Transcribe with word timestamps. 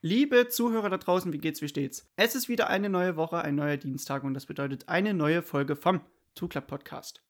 Liebe 0.00 0.46
Zuhörer 0.46 0.90
da 0.90 0.96
draußen, 0.98 1.32
wie 1.32 1.38
geht's, 1.38 1.60
wie 1.60 1.66
steht's? 1.66 2.08
Es 2.14 2.36
ist 2.36 2.48
wieder 2.48 2.70
eine 2.70 2.88
neue 2.88 3.16
Woche, 3.16 3.38
ein 3.38 3.56
neuer 3.56 3.76
Dienstag 3.76 4.22
und 4.22 4.32
das 4.32 4.46
bedeutet 4.46 4.88
eine 4.88 5.12
neue 5.12 5.42
Folge 5.42 5.74
vom 5.74 6.02
Club 6.36 6.68
Podcast. 6.68 7.20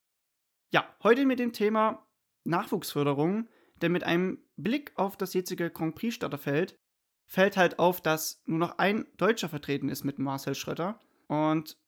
Ja, 0.71 0.87
heute 1.03 1.25
mit 1.25 1.39
dem 1.39 1.55
Thema 1.55 2.07
Nachwuchsförderung, 2.45 3.49
denn 3.81 3.93
mit 3.93 4.05
einem 4.05 4.45
Blick 4.59 4.93
auf 4.97 5.17
das 5.17 5.33
jetzige 5.33 5.71
Grand 5.71 5.95
Prix 5.95 6.17
Starterfeld 6.17 6.79
fällt 7.25 7.57
halt 7.57 7.79
auf, 7.79 8.03
dass 8.03 8.43
nur 8.45 8.59
noch 8.59 8.77
ein 8.77 9.07
Deutscher 9.17 9.49
vertreten 9.49 9.89
ist 9.89 10.05
mit 10.05 10.19
Marcel 10.19 10.55
Schröter 10.55 11.01
und 11.27 11.79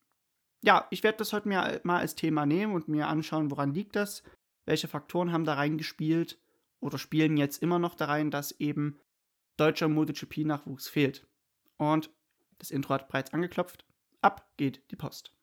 ja, 0.62 0.87
ich 0.89 1.03
werde 1.03 1.19
das 1.19 1.35
heute 1.35 1.49
mir 1.49 1.83
mal 1.85 1.99
als 1.99 2.15
Thema 2.15 2.47
nehmen 2.47 2.73
und 2.73 2.89
mir 2.89 3.09
anschauen, 3.09 3.51
woran 3.51 3.75
liegt 3.75 3.97
das, 3.97 4.23
welche 4.65 4.89
Faktoren 4.89 5.31
haben 5.31 5.45
da 5.45 5.55
reingespielt 5.55 6.41
oder 6.81 6.97
spielen 6.97 7.37
jetzt 7.37 7.62
immer 7.62 7.79
noch 7.79 7.95
da 7.95 8.07
rein, 8.07 8.31
dass 8.31 8.53
eben 8.53 8.99
deutscher 9.61 9.89
MotoGP-Nachwuchs 9.89 10.89
fehlt. 10.89 11.27
Und 11.77 12.11
das 12.59 12.71
Intro 12.71 12.95
hat 12.95 13.09
bereits 13.09 13.34
angeklopft. 13.34 13.84
Ab 14.23 14.51
geht 14.57 14.91
die 14.91 14.97
Post. 14.97 15.34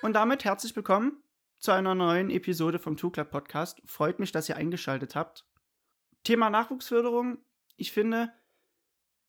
Und 0.00 0.14
damit 0.14 0.44
herzlich 0.44 0.74
willkommen 0.74 1.22
zu 1.58 1.72
einer 1.72 1.94
neuen 1.94 2.30
Episode 2.30 2.78
vom 2.78 2.96
Two 2.96 3.10
Club 3.10 3.30
Podcast. 3.30 3.82
Freut 3.84 4.18
mich, 4.18 4.32
dass 4.32 4.48
ihr 4.48 4.56
eingeschaltet 4.56 5.14
habt. 5.14 5.46
Thema 6.24 6.48
Nachwuchsförderung. 6.48 7.38
Ich 7.76 7.92
finde, 7.92 8.32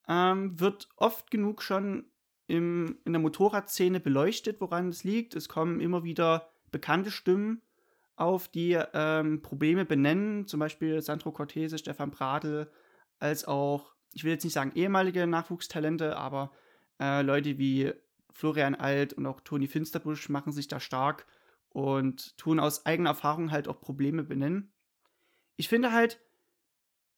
ähm, 0.08 0.60
wird 0.60 0.90
oft 0.98 1.32
genug 1.32 1.62
schon 1.62 2.06
im, 2.48 2.98
in 3.06 3.14
der 3.14 3.22
Motorradszene 3.22 4.00
beleuchtet, 4.00 4.60
woran 4.62 4.90
es 4.90 5.04
liegt. 5.04 5.36
Es 5.36 5.50
kommen 5.50 5.80
immer 5.80 6.04
wieder 6.04 6.50
bekannte 6.72 7.12
Stimmen 7.12 7.62
auf, 8.16 8.48
die 8.48 8.80
ähm, 8.94 9.42
Probleme 9.42 9.86
benennen, 9.86 10.48
zum 10.48 10.60
Beispiel 10.60 11.02
Sandro 11.02 11.32
Cortese, 11.32 11.78
Stefan 11.78 12.12
Bradl, 12.12 12.72
als 13.20 13.46
auch, 13.46 13.96
ich 14.12 14.24
will 14.24 14.32
jetzt 14.32 14.44
nicht 14.44 14.54
sagen 14.54 14.74
ehemalige 14.76 15.26
Nachwuchstalente, 15.26 16.18
aber 16.18 16.52
äh, 17.00 17.22
Leute 17.22 17.58
wie 17.58 17.92
Florian 18.32 18.76
Alt 18.76 19.14
und 19.14 19.26
auch 19.26 19.42
Toni 19.42 19.68
Finsterbusch 19.68 20.30
machen 20.30 20.52
sich 20.52 20.68
da 20.68 20.80
stark 20.80 21.26
und 21.70 22.38
tun 22.38 22.60
aus 22.60 22.86
eigener 22.86 23.12
Erfahrung 23.12 23.52
halt 23.52 23.68
auch 23.68 23.82
Probleme 23.82 24.24
benennen. 24.24 24.72
Ich 25.56 25.70
finde 25.70 25.92
halt, 25.92 26.20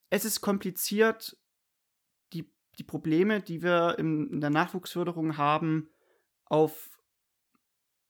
es 0.10 0.24
ist 0.24 0.42
kompliziert, 0.42 1.38
die 2.34 2.50
Probleme, 2.84 3.42
die 3.42 3.62
wir 3.62 3.96
im, 3.98 4.32
in 4.32 4.42
der 4.42 4.50
Nachwuchsförderung 4.50 5.38
haben, 5.38 5.90
auf 6.46 7.00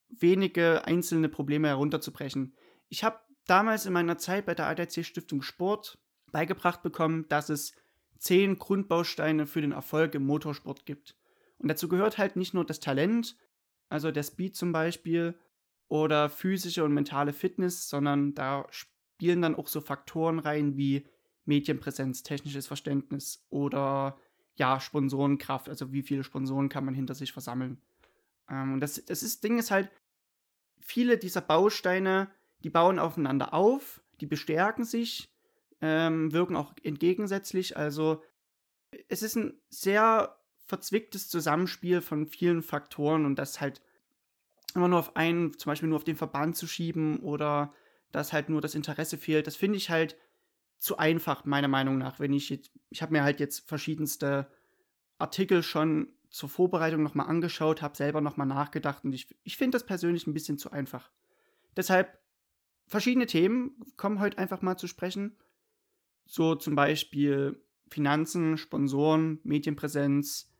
wenige 0.08 0.84
einzelne 0.84 1.28
Probleme 1.28 1.68
herunterzubrechen. 1.68 2.54
Ich 2.88 3.04
habe 3.04 3.18
damals 3.46 3.86
in 3.86 3.92
meiner 3.92 4.18
Zeit 4.18 4.46
bei 4.46 4.54
der 4.54 4.66
ADAC 4.66 5.04
Stiftung 5.04 5.42
Sport 5.42 5.98
beigebracht 6.32 6.82
bekommen, 6.82 7.26
dass 7.28 7.48
es 7.48 7.72
zehn 8.18 8.58
Grundbausteine 8.58 9.46
für 9.46 9.60
den 9.60 9.72
Erfolg 9.72 10.14
im 10.14 10.24
Motorsport 10.24 10.86
gibt. 10.86 11.16
Und 11.58 11.68
dazu 11.68 11.88
gehört 11.88 12.18
halt 12.18 12.36
nicht 12.36 12.54
nur 12.54 12.64
das 12.64 12.80
Talent, 12.80 13.36
also 13.88 14.10
der 14.10 14.22
Speed 14.22 14.56
zum 14.56 14.72
Beispiel, 14.72 15.38
oder 15.88 16.28
physische 16.28 16.84
und 16.84 16.92
mentale 16.92 17.32
Fitness, 17.32 17.88
sondern 17.88 18.34
da 18.34 18.66
spielen 18.70 19.42
dann 19.42 19.54
auch 19.54 19.68
so 19.68 19.80
Faktoren 19.80 20.38
rein 20.38 20.76
wie 20.76 21.06
Medienpräsenz, 21.44 22.22
technisches 22.22 22.66
Verständnis 22.66 23.46
oder 23.50 24.18
ja, 24.56 24.80
Sponsorenkraft, 24.80 25.68
also 25.68 25.92
wie 25.92 26.02
viele 26.02 26.24
Sponsoren 26.24 26.68
kann 26.68 26.84
man 26.84 26.94
hinter 26.94 27.14
sich 27.14 27.32
versammeln. 27.32 27.80
Ähm, 28.50 28.74
und 28.74 28.80
das, 28.80 29.04
das 29.04 29.22
ist, 29.22 29.44
Ding 29.44 29.58
ist 29.58 29.70
halt, 29.70 29.90
viele 30.80 31.18
dieser 31.18 31.40
Bausteine, 31.40 32.30
die 32.60 32.70
bauen 32.70 32.98
aufeinander 32.98 33.52
auf, 33.52 34.02
die 34.20 34.26
bestärken 34.26 34.84
sich, 34.84 35.30
ähm, 35.80 36.32
wirken 36.32 36.56
auch 36.56 36.74
entgegensätzlich. 36.82 37.76
Also 37.76 38.22
es 39.08 39.22
ist 39.22 39.36
ein 39.36 39.60
sehr 39.68 40.38
verzwicktes 40.66 41.28
Zusammenspiel 41.28 42.00
von 42.00 42.26
vielen 42.26 42.62
Faktoren 42.62 43.24
und 43.24 43.36
das 43.36 43.60
halt 43.60 43.82
immer 44.74 44.88
nur 44.88 44.98
auf 44.98 45.16
einen, 45.16 45.58
zum 45.58 45.70
Beispiel 45.70 45.88
nur 45.88 45.96
auf 45.96 46.04
den 46.04 46.16
Verband 46.16 46.56
zu 46.56 46.66
schieben 46.66 47.20
oder 47.20 47.72
dass 48.12 48.32
halt 48.32 48.48
nur 48.48 48.60
das 48.60 48.74
Interesse 48.74 49.18
fehlt, 49.18 49.46
das 49.46 49.56
finde 49.56 49.76
ich 49.76 49.90
halt 49.90 50.16
zu 50.78 50.98
einfach, 50.98 51.44
meiner 51.44 51.68
Meinung 51.68 51.98
nach. 51.98 52.20
Wenn 52.20 52.32
ich 52.32 52.50
jetzt, 52.50 52.70
ich 52.90 53.02
habe 53.02 53.12
mir 53.12 53.22
halt 53.22 53.40
jetzt 53.40 53.68
verschiedenste 53.68 54.50
Artikel 55.18 55.62
schon 55.62 56.08
zur 56.30 56.48
Vorbereitung 56.48 57.02
nochmal 57.02 57.28
angeschaut, 57.28 57.82
habe 57.82 57.96
selber 57.96 58.20
nochmal 58.20 58.46
nachgedacht 58.46 59.04
und 59.04 59.12
ich, 59.12 59.34
ich 59.42 59.56
finde 59.56 59.76
das 59.76 59.86
persönlich 59.86 60.26
ein 60.26 60.34
bisschen 60.34 60.58
zu 60.58 60.70
einfach. 60.70 61.10
Deshalb, 61.76 62.18
verschiedene 62.86 63.26
Themen 63.26 63.80
kommen 63.96 64.20
heute 64.20 64.38
einfach 64.38 64.62
mal 64.62 64.76
zu 64.76 64.86
sprechen. 64.86 65.36
So 66.26 66.54
zum 66.54 66.74
Beispiel 66.74 67.62
Finanzen, 67.88 68.58
Sponsoren, 68.58 69.40
Medienpräsenz, 69.44 70.52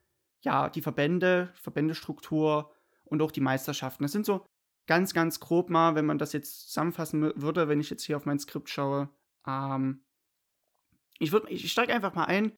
ja, 0.43 0.71
die 0.71 0.83
Verbände, 0.83 1.53
Verbändestruktur 1.55 2.73
und 3.05 3.21
auch 3.21 3.33
die 3.33 3.41
Meisterschaften. 3.41 4.05
Das 4.05 4.13
sind 4.13 4.25
so 4.25 4.47
ganz, 4.87 5.13
ganz 5.13 5.41
grob 5.41 5.71
mal, 5.71 5.95
wenn 5.95 6.07
man 6.07 6.19
das 6.19 6.33
jetzt 6.33 6.69
zusammenfassen 6.69 7.33
würde, 7.37 7.69
wenn 7.69 7.81
ich 7.81 7.91
jetzt 7.91 8.05
hier 8.05 8.17
auf 8.17 8.27
mein 8.27 8.39
Skript 8.39 8.71
schaue, 8.71 9.09
ähm, 9.47 10.03
ich, 11.19 11.33
ich 11.49 11.73
steige 11.73 11.95
einfach 11.95 12.15
mal 12.15 12.25
ein 12.25 12.53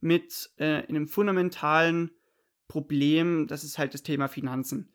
mit 0.00 0.50
äh, 0.56 0.86
einem 0.86 1.08
fundamentalen 1.08 2.10
Problem, 2.68 3.46
das 3.46 3.64
ist 3.64 3.78
halt 3.78 3.94
das 3.94 4.02
Thema 4.02 4.28
Finanzen. 4.28 4.92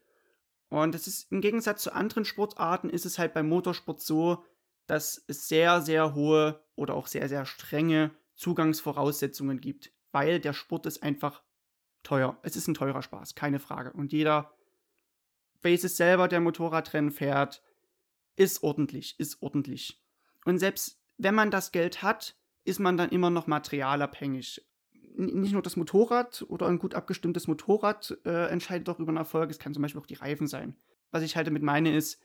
Und 0.69 0.95
das 0.95 1.07
ist 1.07 1.31
im 1.31 1.41
Gegensatz 1.41 1.83
zu 1.83 1.93
anderen 1.93 2.25
Sportarten 2.25 2.89
ist 2.89 3.05
es 3.05 3.19
halt 3.19 3.33
beim 3.33 3.47
Motorsport 3.47 4.01
so, 4.01 4.43
dass 4.87 5.23
es 5.27 5.47
sehr, 5.47 5.81
sehr 5.81 6.15
hohe 6.15 6.63
oder 6.75 6.95
auch 6.95 7.07
sehr, 7.07 7.29
sehr 7.29 7.45
strenge 7.45 8.11
Zugangsvoraussetzungen 8.35 9.61
gibt, 9.61 9.93
weil 10.11 10.39
der 10.39 10.53
Sport 10.53 10.85
ist 10.85 11.03
einfach 11.03 11.43
teuer. 12.03 12.39
Es 12.43 12.55
ist 12.55 12.67
ein 12.67 12.73
teurer 12.73 13.01
Spaß, 13.01 13.35
keine 13.35 13.59
Frage. 13.59 13.93
Und 13.93 14.11
jeder, 14.11 14.55
welches 15.61 15.97
selber 15.97 16.27
der 16.27 16.41
Motorradrennen 16.41 17.11
fährt, 17.11 17.61
ist 18.35 18.63
ordentlich, 18.63 19.19
ist 19.19 19.41
ordentlich. 19.41 20.03
Und 20.45 20.59
selbst 20.59 20.99
wenn 21.17 21.35
man 21.35 21.51
das 21.51 21.71
Geld 21.71 22.03
hat, 22.03 22.35
ist 22.65 22.79
man 22.79 22.97
dann 22.97 23.09
immer 23.09 23.29
noch 23.29 23.47
materialabhängig. 23.47 24.65
Nicht 25.17 25.53
nur 25.53 25.61
das 25.61 25.77
Motorrad 25.77 26.43
oder 26.49 26.67
ein 26.67 26.79
gut 26.79 26.93
abgestimmtes 26.93 27.47
Motorrad 27.47 28.17
äh, 28.25 28.47
entscheidet 28.49 28.89
auch 28.89 28.99
über 28.99 29.13
den 29.13 29.17
Erfolg, 29.17 29.49
es 29.49 29.59
kann 29.59 29.73
zum 29.73 29.81
Beispiel 29.81 30.01
auch 30.01 30.07
die 30.07 30.15
Reifen 30.15 30.47
sein. 30.47 30.75
Was 31.11 31.23
ich 31.23 31.37
halt 31.37 31.47
damit 31.47 31.63
meine 31.63 31.95
ist, 31.95 32.21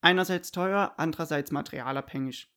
einerseits 0.00 0.50
teuer, 0.50 0.94
andererseits 0.96 1.50
materialabhängig. 1.50 2.50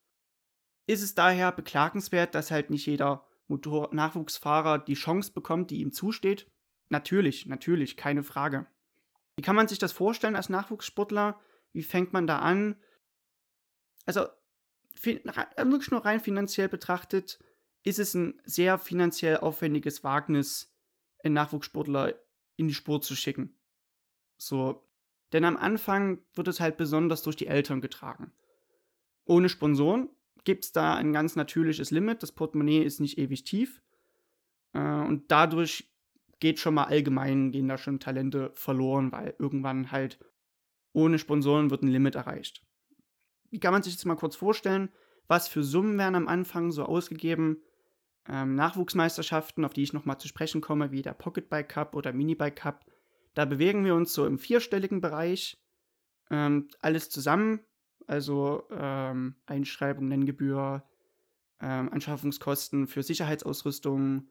Ist 0.86 1.02
es 1.02 1.14
daher 1.14 1.52
beklagenswert, 1.52 2.34
dass 2.34 2.50
halt 2.50 2.70
nicht 2.70 2.86
jeder 2.86 3.26
Motor 3.46 3.90
Nachwuchsfahrer 3.92 4.78
die 4.78 4.94
Chance 4.94 5.32
bekommt, 5.32 5.70
die 5.70 5.80
ihm 5.80 5.92
zusteht? 5.92 6.50
Natürlich, 6.88 7.44
natürlich, 7.44 7.96
keine 7.96 8.22
Frage. 8.22 8.66
Wie 9.36 9.42
kann 9.42 9.56
man 9.56 9.68
sich 9.68 9.78
das 9.78 9.92
vorstellen 9.92 10.36
als 10.36 10.48
Nachwuchssportler? 10.48 11.38
Wie 11.72 11.82
fängt 11.82 12.12
man 12.12 12.26
da 12.26 12.38
an? 12.38 12.76
Also, 14.06 14.26
wirklich 15.04 15.90
nur 15.90 16.04
rein 16.04 16.20
finanziell 16.20 16.68
betrachtet, 16.68 17.38
ist 17.84 17.98
es 17.98 18.14
ein 18.14 18.40
sehr 18.44 18.78
finanziell 18.78 19.38
aufwendiges 19.38 20.04
Wagnis, 20.04 20.74
einen 21.22 21.34
Nachwuchssportler 21.34 22.14
in 22.56 22.68
die 22.68 22.74
Spur 22.74 23.00
zu 23.00 23.14
schicken. 23.14 23.54
So. 24.36 24.84
Denn 25.32 25.44
am 25.44 25.56
Anfang 25.56 26.20
wird 26.34 26.48
es 26.48 26.60
halt 26.60 26.76
besonders 26.76 27.22
durch 27.22 27.36
die 27.36 27.46
Eltern 27.46 27.80
getragen. 27.80 28.32
Ohne 29.24 29.48
Sponsoren 29.48 30.08
gibt 30.44 30.64
es 30.64 30.72
da 30.72 30.94
ein 30.94 31.12
ganz 31.12 31.36
natürliches 31.36 31.90
Limit. 31.90 32.22
Das 32.22 32.32
Portemonnaie 32.32 32.82
ist 32.82 33.00
nicht 33.00 33.18
ewig 33.18 33.44
tief. 33.44 33.82
Äh, 34.72 34.78
und 34.78 35.30
dadurch 35.30 35.90
geht 36.40 36.60
schon 36.60 36.74
mal 36.74 36.84
allgemein, 36.84 37.50
gehen 37.50 37.68
da 37.68 37.76
schon 37.76 38.00
Talente 38.00 38.52
verloren, 38.54 39.12
weil 39.12 39.34
irgendwann 39.38 39.90
halt 39.90 40.18
ohne 40.92 41.18
Sponsoren 41.18 41.70
wird 41.70 41.82
ein 41.82 41.88
Limit 41.88 42.14
erreicht 42.14 42.62
wie 43.50 43.60
kann 43.60 43.72
man 43.72 43.82
sich 43.82 43.96
das 43.96 44.04
mal 44.04 44.16
kurz 44.16 44.36
vorstellen? 44.36 44.90
Was 45.26 45.48
für 45.48 45.62
Summen 45.62 45.98
werden 45.98 46.14
am 46.14 46.28
Anfang 46.28 46.70
so 46.70 46.84
ausgegeben? 46.84 47.62
Ähm, 48.28 48.54
Nachwuchsmeisterschaften, 48.54 49.64
auf 49.64 49.72
die 49.72 49.82
ich 49.82 49.92
nochmal 49.92 50.18
zu 50.18 50.28
sprechen 50.28 50.60
komme, 50.60 50.90
wie 50.90 51.02
der 51.02 51.14
Pocketbike 51.14 51.68
Cup 51.68 51.94
oder 51.94 52.12
Minibike 52.12 52.54
Cup. 52.54 52.84
Da 53.34 53.44
bewegen 53.44 53.84
wir 53.84 53.94
uns 53.94 54.12
so 54.12 54.26
im 54.26 54.38
vierstelligen 54.38 55.00
Bereich. 55.00 55.62
Ähm, 56.30 56.68
alles 56.80 57.08
zusammen, 57.08 57.60
also 58.06 58.64
ähm, 58.70 59.36
Einschreibung, 59.46 60.08
Nenngebühr, 60.08 60.84
ähm, 61.60 61.90
Anschaffungskosten 61.90 62.86
für 62.86 63.02
Sicherheitsausrüstung, 63.02 64.28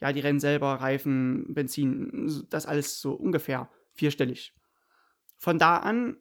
ja, 0.00 0.12
die 0.12 0.20
Rennen 0.20 0.40
selber, 0.40 0.74
Reifen, 0.74 1.52
Benzin, 1.54 2.46
das 2.48 2.66
alles 2.66 3.00
so 3.00 3.12
ungefähr 3.12 3.68
vierstellig. 3.92 4.54
Von 5.38 5.58
da 5.58 5.78
an 5.78 6.16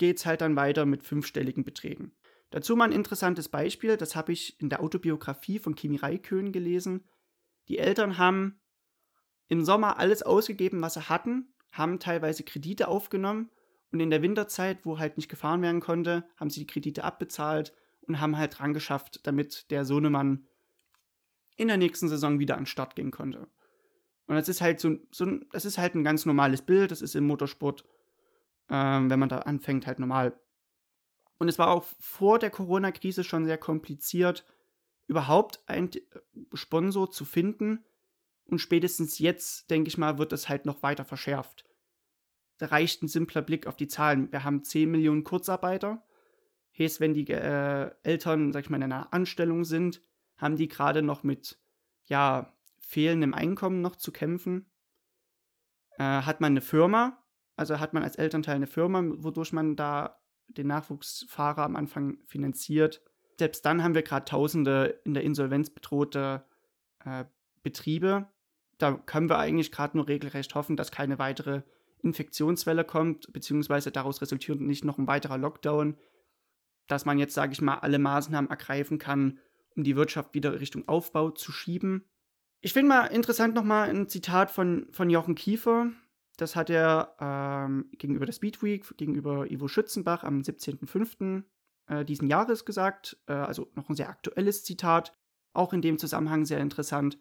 geht 0.00 0.16
es 0.16 0.24
halt 0.24 0.40
dann 0.40 0.56
weiter 0.56 0.86
mit 0.86 1.02
fünfstelligen 1.02 1.62
Beträgen. 1.62 2.12
Dazu 2.48 2.74
mal 2.74 2.86
ein 2.86 2.92
interessantes 2.92 3.50
Beispiel, 3.50 3.98
das 3.98 4.16
habe 4.16 4.32
ich 4.32 4.58
in 4.58 4.70
der 4.70 4.80
Autobiografie 4.80 5.58
von 5.58 5.74
Kimi 5.74 5.96
Raikön 5.96 6.52
gelesen. 6.52 7.04
Die 7.68 7.76
Eltern 7.78 8.16
haben 8.16 8.58
im 9.48 9.62
Sommer 9.62 9.98
alles 9.98 10.22
ausgegeben, 10.22 10.80
was 10.80 10.94
sie 10.94 11.10
hatten, 11.10 11.52
haben 11.70 12.00
teilweise 12.00 12.44
Kredite 12.44 12.88
aufgenommen 12.88 13.50
und 13.92 14.00
in 14.00 14.08
der 14.08 14.22
Winterzeit, 14.22 14.78
wo 14.84 14.98
halt 14.98 15.18
nicht 15.18 15.28
gefahren 15.28 15.60
werden 15.60 15.82
konnte, 15.82 16.24
haben 16.36 16.48
sie 16.48 16.60
die 16.60 16.66
Kredite 16.66 17.04
abbezahlt 17.04 17.74
und 18.00 18.20
haben 18.20 18.38
halt 18.38 18.58
dran 18.58 18.72
geschafft, 18.72 19.20
damit 19.24 19.70
der 19.70 19.84
Sohnemann 19.84 20.46
in 21.56 21.68
der 21.68 21.76
nächsten 21.76 22.08
Saison 22.08 22.38
wieder 22.38 22.54
an 22.54 22.62
den 22.62 22.66
Start 22.66 22.96
gehen 22.96 23.10
konnte. 23.10 23.48
Und 24.26 24.36
das 24.36 24.48
ist 24.48 24.62
halt 24.62 24.80
so, 24.80 24.96
so 25.10 25.26
das 25.52 25.66
ist 25.66 25.76
halt 25.76 25.94
ein 25.94 26.04
ganz 26.04 26.24
normales 26.24 26.62
Bild, 26.62 26.90
das 26.90 27.02
ist 27.02 27.14
im 27.14 27.26
Motorsport, 27.26 27.84
ähm, 28.70 29.10
wenn 29.10 29.18
man 29.18 29.28
da 29.28 29.38
anfängt, 29.40 29.86
halt 29.86 29.98
normal. 29.98 30.38
Und 31.38 31.48
es 31.48 31.58
war 31.58 31.68
auch 31.68 31.84
vor 31.98 32.38
der 32.38 32.50
Corona-Krise 32.50 33.24
schon 33.24 33.44
sehr 33.44 33.58
kompliziert, 33.58 34.46
überhaupt 35.06 35.62
einen 35.66 35.90
Sponsor 36.54 37.10
zu 37.10 37.24
finden. 37.24 37.84
Und 38.44 38.60
spätestens 38.60 39.18
jetzt, 39.18 39.70
denke 39.70 39.88
ich 39.88 39.98
mal, 39.98 40.18
wird 40.18 40.32
das 40.32 40.48
halt 40.48 40.66
noch 40.66 40.82
weiter 40.82 41.04
verschärft. 41.04 41.64
Da 42.58 42.66
reicht 42.66 43.02
ein 43.02 43.08
simpler 43.08 43.42
Blick 43.42 43.66
auf 43.66 43.76
die 43.76 43.88
Zahlen. 43.88 44.30
Wir 44.32 44.44
haben 44.44 44.62
10 44.62 44.90
Millionen 44.90 45.24
Kurzarbeiter. 45.24 46.04
Heißt, 46.78 47.00
wenn 47.00 47.14
die 47.14 47.26
äh, 47.28 47.90
Eltern, 48.02 48.52
sag 48.52 48.64
ich 48.64 48.70
mal, 48.70 48.76
in 48.76 48.84
einer 48.84 49.12
Anstellung 49.12 49.64
sind, 49.64 50.02
haben 50.36 50.56
die 50.56 50.68
gerade 50.68 51.02
noch 51.02 51.22
mit, 51.22 51.58
ja, 52.04 52.54
fehlendem 52.78 53.34
Einkommen 53.34 53.80
noch 53.80 53.96
zu 53.96 54.12
kämpfen. 54.12 54.70
Äh, 55.96 56.02
hat 56.02 56.40
man 56.40 56.52
eine 56.52 56.60
Firma, 56.60 57.19
also 57.60 57.78
hat 57.78 57.92
man 57.92 58.02
als 58.02 58.16
Elternteil 58.16 58.56
eine 58.56 58.66
Firma, 58.66 59.04
wodurch 59.18 59.52
man 59.52 59.76
da 59.76 60.18
den 60.48 60.66
Nachwuchsfahrer 60.66 61.62
am 61.62 61.76
Anfang 61.76 62.16
finanziert. 62.24 63.02
Selbst 63.38 63.66
dann 63.66 63.84
haben 63.84 63.94
wir 63.94 64.00
gerade 64.02 64.24
Tausende 64.24 64.98
in 65.04 65.12
der 65.12 65.24
Insolvenz 65.24 65.68
bedrohte 65.68 66.42
äh, 67.04 67.26
Betriebe. 67.62 68.26
Da 68.78 68.92
können 68.94 69.28
wir 69.28 69.38
eigentlich 69.38 69.72
gerade 69.72 69.94
nur 69.98 70.08
regelrecht 70.08 70.54
hoffen, 70.54 70.78
dass 70.78 70.90
keine 70.90 71.18
weitere 71.18 71.60
Infektionswelle 72.02 72.82
kommt, 72.82 73.30
beziehungsweise 73.30 73.92
daraus 73.92 74.22
resultiert 74.22 74.58
nicht 74.58 74.86
noch 74.86 74.96
ein 74.96 75.06
weiterer 75.06 75.36
Lockdown, 75.36 75.98
dass 76.86 77.04
man 77.04 77.18
jetzt, 77.18 77.34
sage 77.34 77.52
ich 77.52 77.60
mal, 77.60 77.80
alle 77.80 77.98
Maßnahmen 77.98 78.48
ergreifen 78.48 78.96
kann, 78.96 79.38
um 79.76 79.84
die 79.84 79.96
Wirtschaft 79.96 80.32
wieder 80.32 80.58
Richtung 80.60 80.88
Aufbau 80.88 81.30
zu 81.30 81.52
schieben. 81.52 82.06
Ich 82.62 82.72
finde 82.72 82.88
mal 82.88 83.06
interessant 83.08 83.54
nochmal 83.54 83.90
ein 83.90 84.08
Zitat 84.08 84.50
von, 84.50 84.86
von 84.92 85.10
Jochen 85.10 85.34
Kiefer. 85.34 85.90
Das 86.40 86.56
hat 86.56 86.70
er 86.70 87.16
ähm, 87.20 87.90
gegenüber 87.98 88.24
der 88.24 88.32
Speedweek, 88.32 88.96
gegenüber 88.96 89.50
Ivo 89.50 89.68
Schützenbach 89.68 90.24
am 90.24 90.40
17.05. 90.40 91.44
Äh, 91.86 92.06
diesen 92.06 92.28
Jahres 92.28 92.64
gesagt. 92.64 93.18
Äh, 93.26 93.34
also 93.34 93.70
noch 93.74 93.90
ein 93.90 93.94
sehr 93.94 94.08
aktuelles 94.08 94.64
Zitat. 94.64 95.14
Auch 95.52 95.74
in 95.74 95.82
dem 95.82 95.98
Zusammenhang 95.98 96.46
sehr 96.46 96.60
interessant. 96.60 97.18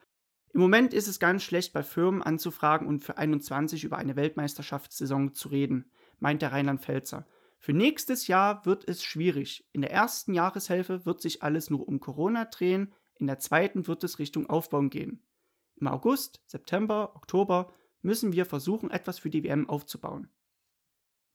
Im 0.54 0.62
Moment 0.62 0.94
ist 0.94 1.10
es 1.10 1.20
ganz 1.20 1.44
schlecht, 1.44 1.74
bei 1.74 1.84
Firmen 1.84 2.24
anzufragen 2.24 2.88
und 2.88 3.04
für 3.04 3.18
21 3.18 3.84
über 3.84 3.98
eine 3.98 4.16
Weltmeisterschaftssaison 4.16 5.34
zu 5.34 5.50
reden, 5.50 5.92
meint 6.20 6.42
der 6.42 6.54
Rheinland-Pfälzer. 6.54 7.28
Für 7.58 7.74
nächstes 7.74 8.28
Jahr 8.28 8.66
wird 8.66 8.88
es 8.88 9.04
schwierig. 9.04 9.68
In 9.74 9.82
der 9.82 9.92
ersten 9.92 10.34
Jahreshälfte 10.34 11.06
wird 11.06 11.22
sich 11.22 11.44
alles 11.44 11.70
nur 11.70 11.86
um 11.90 12.00
Corona 12.00 12.46
drehen, 12.46 12.94
in 13.16 13.28
der 13.28 13.40
zweiten 13.40 13.86
wird 13.86 14.06
es 14.06 14.18
Richtung 14.18 14.50
Aufbauen 14.50 14.90
gehen. 14.90 15.26
Im 15.76 15.88
August, 15.88 16.42
September, 16.48 17.16
Oktober 17.16 17.74
müssen 18.02 18.34
wir 18.34 18.46
versuchen, 18.46 18.92
etwas 18.92 19.20
für 19.20 19.30
die 19.30 19.44
WM 19.44 19.70
aufzubauen. 19.70 20.30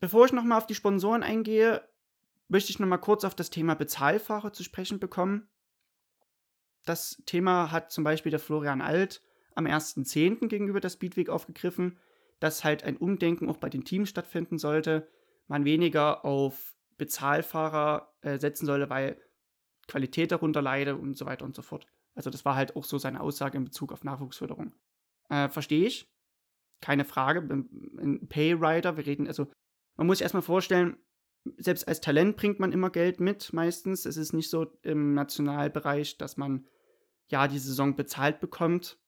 Bevor 0.01 0.27
ich 0.27 0.33
nochmal 0.33 0.59
auf 0.59 0.67
die 0.67 0.75
Sponsoren 0.75 1.23
eingehe, 1.23 1.83
möchte 2.49 2.71
ich 2.71 2.79
nochmal 2.79 3.01
kurz 3.01 3.25
auf 3.25 3.35
das 3.35 3.51
Thema 3.51 3.75
Bezahlfahrer 3.75 4.53
zu 4.53 4.63
sprechen 4.63 4.99
bekommen. 4.99 5.49
Das 6.85 7.23
Thema 7.27 7.71
hat 7.71 7.91
zum 7.91 8.05
Beispiel 8.05 8.31
der 8.31 8.41
Florian 8.41 8.83
Alt 8.83 9.23
am 9.55 9.67
1.10. 9.67 10.49
gegenüber 10.49 10.81
der 10.81 10.91
Speedweek 10.91 11.31
aufgegriffen, 11.31 11.99
dass 12.41 12.65
halt 12.65 12.85
ein 12.85 12.97
Umdenken 12.97 13.49
auch 13.49 13.57
bei 13.57 13.71
den 13.71 13.85
Teams 13.85 14.11
stattfinden 14.11 14.59
sollte, 14.59 15.09
man 15.47 15.65
weniger 15.65 16.25
auf 16.25 16.75
Bezahlfahrer 16.97 18.13
äh, 18.21 18.39
setzen 18.39 18.67
sollte, 18.67 18.91
weil 18.91 19.21
Qualität 19.87 20.33
darunter 20.33 20.63
leide 20.63 20.97
und 20.97 21.17
so 21.17 21.27
weiter 21.27 21.45
und 21.45 21.55
so 21.55 21.63
fort. 21.63 21.87
Also 22.15 22.31
das 22.31 22.45
war 22.45 22.55
halt 22.55 22.77
auch 22.77 22.85
so 22.85 22.99
seine 22.99 23.21
Aussage 23.21 23.57
in 23.57 23.65
Bezug 23.65 23.93
auf 23.93 24.05
Nachwuchsförderung. 24.05 24.75
Äh, 25.29 25.49
Verstehe 25.49 25.87
ich. 25.87 26.14
Keine 26.81 27.05
Frage. 27.05 27.41
Ein 27.41 28.26
Payrider, 28.29 28.97
wir 28.97 29.06
reden, 29.06 29.26
also 29.26 29.47
man 29.97 30.06
muss 30.06 30.19
sich 30.19 30.25
erstmal 30.25 30.43
vorstellen, 30.43 30.97
selbst 31.59 31.87
als 31.87 32.00
Talent 32.00 32.37
bringt 32.37 32.59
man 32.59 32.73
immer 32.73 32.91
Geld 32.91 33.21
mit, 33.21 33.53
meistens. 33.53 34.06
Es 34.06 34.17
ist 34.17 34.32
nicht 34.32 34.50
so 34.50 34.67
im 34.82 35.15
Nationalbereich, 35.15 36.17
dass 36.19 36.37
man 36.37 36.67
ja 37.29 37.49
die 37.49 37.59
Saison 37.59 37.97
bezahlt 37.97 38.41
bekommt. 38.41 38.99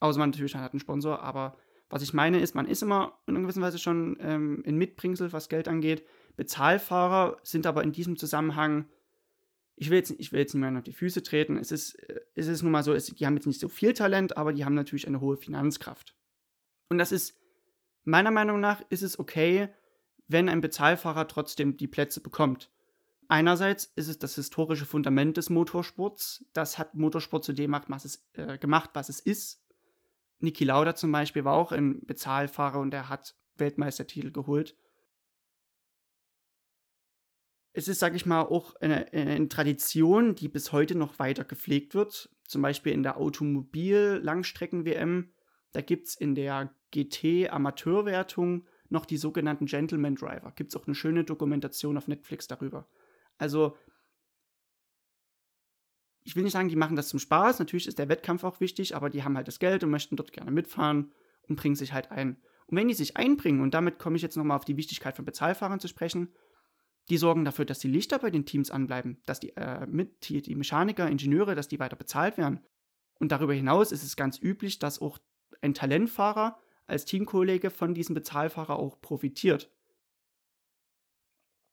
Außer 0.00 0.18
man 0.18 0.30
natürlich 0.30 0.54
hat 0.54 0.72
einen 0.72 0.80
Sponsor, 0.80 1.22
aber 1.22 1.56
was 1.88 2.02
ich 2.02 2.14
meine 2.14 2.40
ist, 2.40 2.54
man 2.54 2.66
ist 2.66 2.82
immer 2.82 3.20
in 3.26 3.36
einer 3.36 3.42
gewissen 3.42 3.62
Weise 3.62 3.78
schon 3.78 4.16
ähm, 4.20 4.62
in 4.64 4.78
Mitbringsel, 4.78 5.32
was 5.32 5.50
Geld 5.50 5.68
angeht. 5.68 6.04
Bezahlfahrer 6.36 7.38
sind 7.42 7.66
aber 7.66 7.84
in 7.84 7.92
diesem 7.92 8.16
Zusammenhang, 8.16 8.86
ich 9.76 9.90
will 9.90 9.98
jetzt, 9.98 10.10
ich 10.18 10.32
will 10.32 10.40
jetzt 10.40 10.54
nicht 10.54 10.62
mehr 10.62 10.76
auf 10.76 10.84
die 10.84 10.94
Füße 10.94 11.22
treten, 11.22 11.58
es 11.58 11.70
ist, 11.70 11.94
äh, 12.08 12.20
es 12.34 12.46
ist 12.46 12.62
nun 12.62 12.72
mal 12.72 12.82
so, 12.82 12.94
es, 12.94 13.06
die 13.06 13.26
haben 13.26 13.34
jetzt 13.34 13.46
nicht 13.46 13.60
so 13.60 13.68
viel 13.68 13.92
Talent, 13.92 14.38
aber 14.38 14.54
die 14.54 14.64
haben 14.64 14.74
natürlich 14.74 15.06
eine 15.06 15.20
hohe 15.20 15.36
Finanzkraft. 15.36 16.16
Und 16.88 16.98
das 16.98 17.12
ist, 17.12 17.38
meiner 18.04 18.30
Meinung 18.30 18.60
nach, 18.60 18.82
ist 18.90 19.02
es 19.02 19.18
okay, 19.18 19.68
wenn 20.28 20.48
ein 20.48 20.60
Bezahlfahrer 20.60 21.28
trotzdem 21.28 21.76
die 21.76 21.88
Plätze 21.88 22.20
bekommt. 22.20 22.70
Einerseits 23.28 23.86
ist 23.96 24.08
es 24.08 24.18
das 24.18 24.34
historische 24.34 24.84
Fundament 24.84 25.36
des 25.36 25.48
Motorsports. 25.48 26.44
Das 26.52 26.78
hat 26.78 26.94
Motorsport 26.94 27.44
zu 27.44 27.52
dem 27.52 27.66
gemacht, 27.66 27.84
was 27.88 28.04
es, 28.04 28.28
äh, 28.34 28.58
gemacht, 28.58 28.90
was 28.94 29.08
es 29.08 29.20
ist. 29.20 29.64
Niki 30.40 30.64
Lauda 30.64 30.94
zum 30.94 31.12
Beispiel 31.12 31.44
war 31.44 31.54
auch 31.54 31.72
ein 31.72 32.04
Bezahlfahrer 32.04 32.80
und 32.80 32.92
er 32.92 33.08
hat 33.08 33.36
Weltmeistertitel 33.56 34.32
geholt. 34.32 34.76
Es 37.72 37.88
ist, 37.88 38.00
sag 38.00 38.14
ich 38.14 38.26
mal, 38.26 38.42
auch 38.42 38.76
eine, 38.76 39.10
eine 39.12 39.48
Tradition, 39.48 40.34
die 40.34 40.48
bis 40.48 40.72
heute 40.72 40.94
noch 40.94 41.18
weiter 41.18 41.44
gepflegt 41.44 41.94
wird. 41.94 42.28
Zum 42.44 42.60
Beispiel 42.60 42.92
in 42.92 43.02
der 43.02 43.16
Automobil-Langstrecken-WM. 43.16 45.32
Da 45.72 45.80
gibt 45.80 46.08
es 46.08 46.14
in 46.14 46.34
der 46.34 46.74
GT-Amateurwertung 46.90 48.66
noch 48.88 49.06
die 49.06 49.16
sogenannten 49.16 49.66
Gentleman 49.66 50.14
Driver. 50.14 50.52
Gibt 50.54 50.70
es 50.70 50.76
auch 50.76 50.86
eine 50.86 50.94
schöne 50.94 51.24
Dokumentation 51.24 51.96
auf 51.96 52.08
Netflix 52.08 52.46
darüber. 52.46 52.86
Also, 53.38 53.76
ich 56.24 56.36
will 56.36 56.44
nicht 56.44 56.52
sagen, 56.52 56.68
die 56.68 56.76
machen 56.76 56.94
das 56.94 57.08
zum 57.08 57.18
Spaß. 57.18 57.58
Natürlich 57.58 57.88
ist 57.88 57.98
der 57.98 58.08
Wettkampf 58.08 58.44
auch 58.44 58.60
wichtig, 58.60 58.94
aber 58.94 59.10
die 59.10 59.24
haben 59.24 59.36
halt 59.36 59.48
das 59.48 59.58
Geld 59.58 59.82
und 59.82 59.90
möchten 59.90 60.16
dort 60.16 60.32
gerne 60.32 60.50
mitfahren 60.50 61.12
und 61.48 61.56
bringen 61.56 61.74
sich 61.74 61.92
halt 61.92 62.10
ein. 62.10 62.36
Und 62.66 62.76
wenn 62.76 62.88
die 62.88 62.94
sich 62.94 63.16
einbringen, 63.16 63.60
und 63.60 63.74
damit 63.74 63.98
komme 63.98 64.16
ich 64.16 64.22
jetzt 64.22 64.36
nochmal 64.36 64.56
auf 64.56 64.64
die 64.64 64.76
Wichtigkeit 64.76 65.16
von 65.16 65.24
Bezahlfahrern 65.24 65.80
zu 65.80 65.88
sprechen, 65.88 66.32
die 67.08 67.16
sorgen 67.16 67.44
dafür, 67.44 67.64
dass 67.64 67.80
die 67.80 67.88
Lichter 67.88 68.18
bei 68.18 68.30
den 68.30 68.46
Teams 68.46 68.70
anbleiben, 68.70 69.20
dass 69.26 69.40
die, 69.40 69.56
äh, 69.56 69.86
mit, 69.86 70.28
die, 70.28 70.40
die 70.40 70.54
Mechaniker, 70.54 71.08
Ingenieure, 71.08 71.54
dass 71.54 71.66
die 71.66 71.80
weiter 71.80 71.96
bezahlt 71.96 72.38
werden. 72.38 72.60
Und 73.14 73.32
darüber 73.32 73.54
hinaus 73.54 73.90
ist 73.90 74.04
es 74.04 74.14
ganz 74.14 74.40
üblich, 74.40 74.78
dass 74.78 75.00
auch 75.00 75.18
ein 75.60 75.74
Talentfahrer 75.74 76.58
als 76.86 77.04
Teamkollege 77.04 77.70
von 77.70 77.94
diesem 77.94 78.14
Bezahlfahrer 78.14 78.76
auch 78.78 79.00
profitiert. 79.00 79.70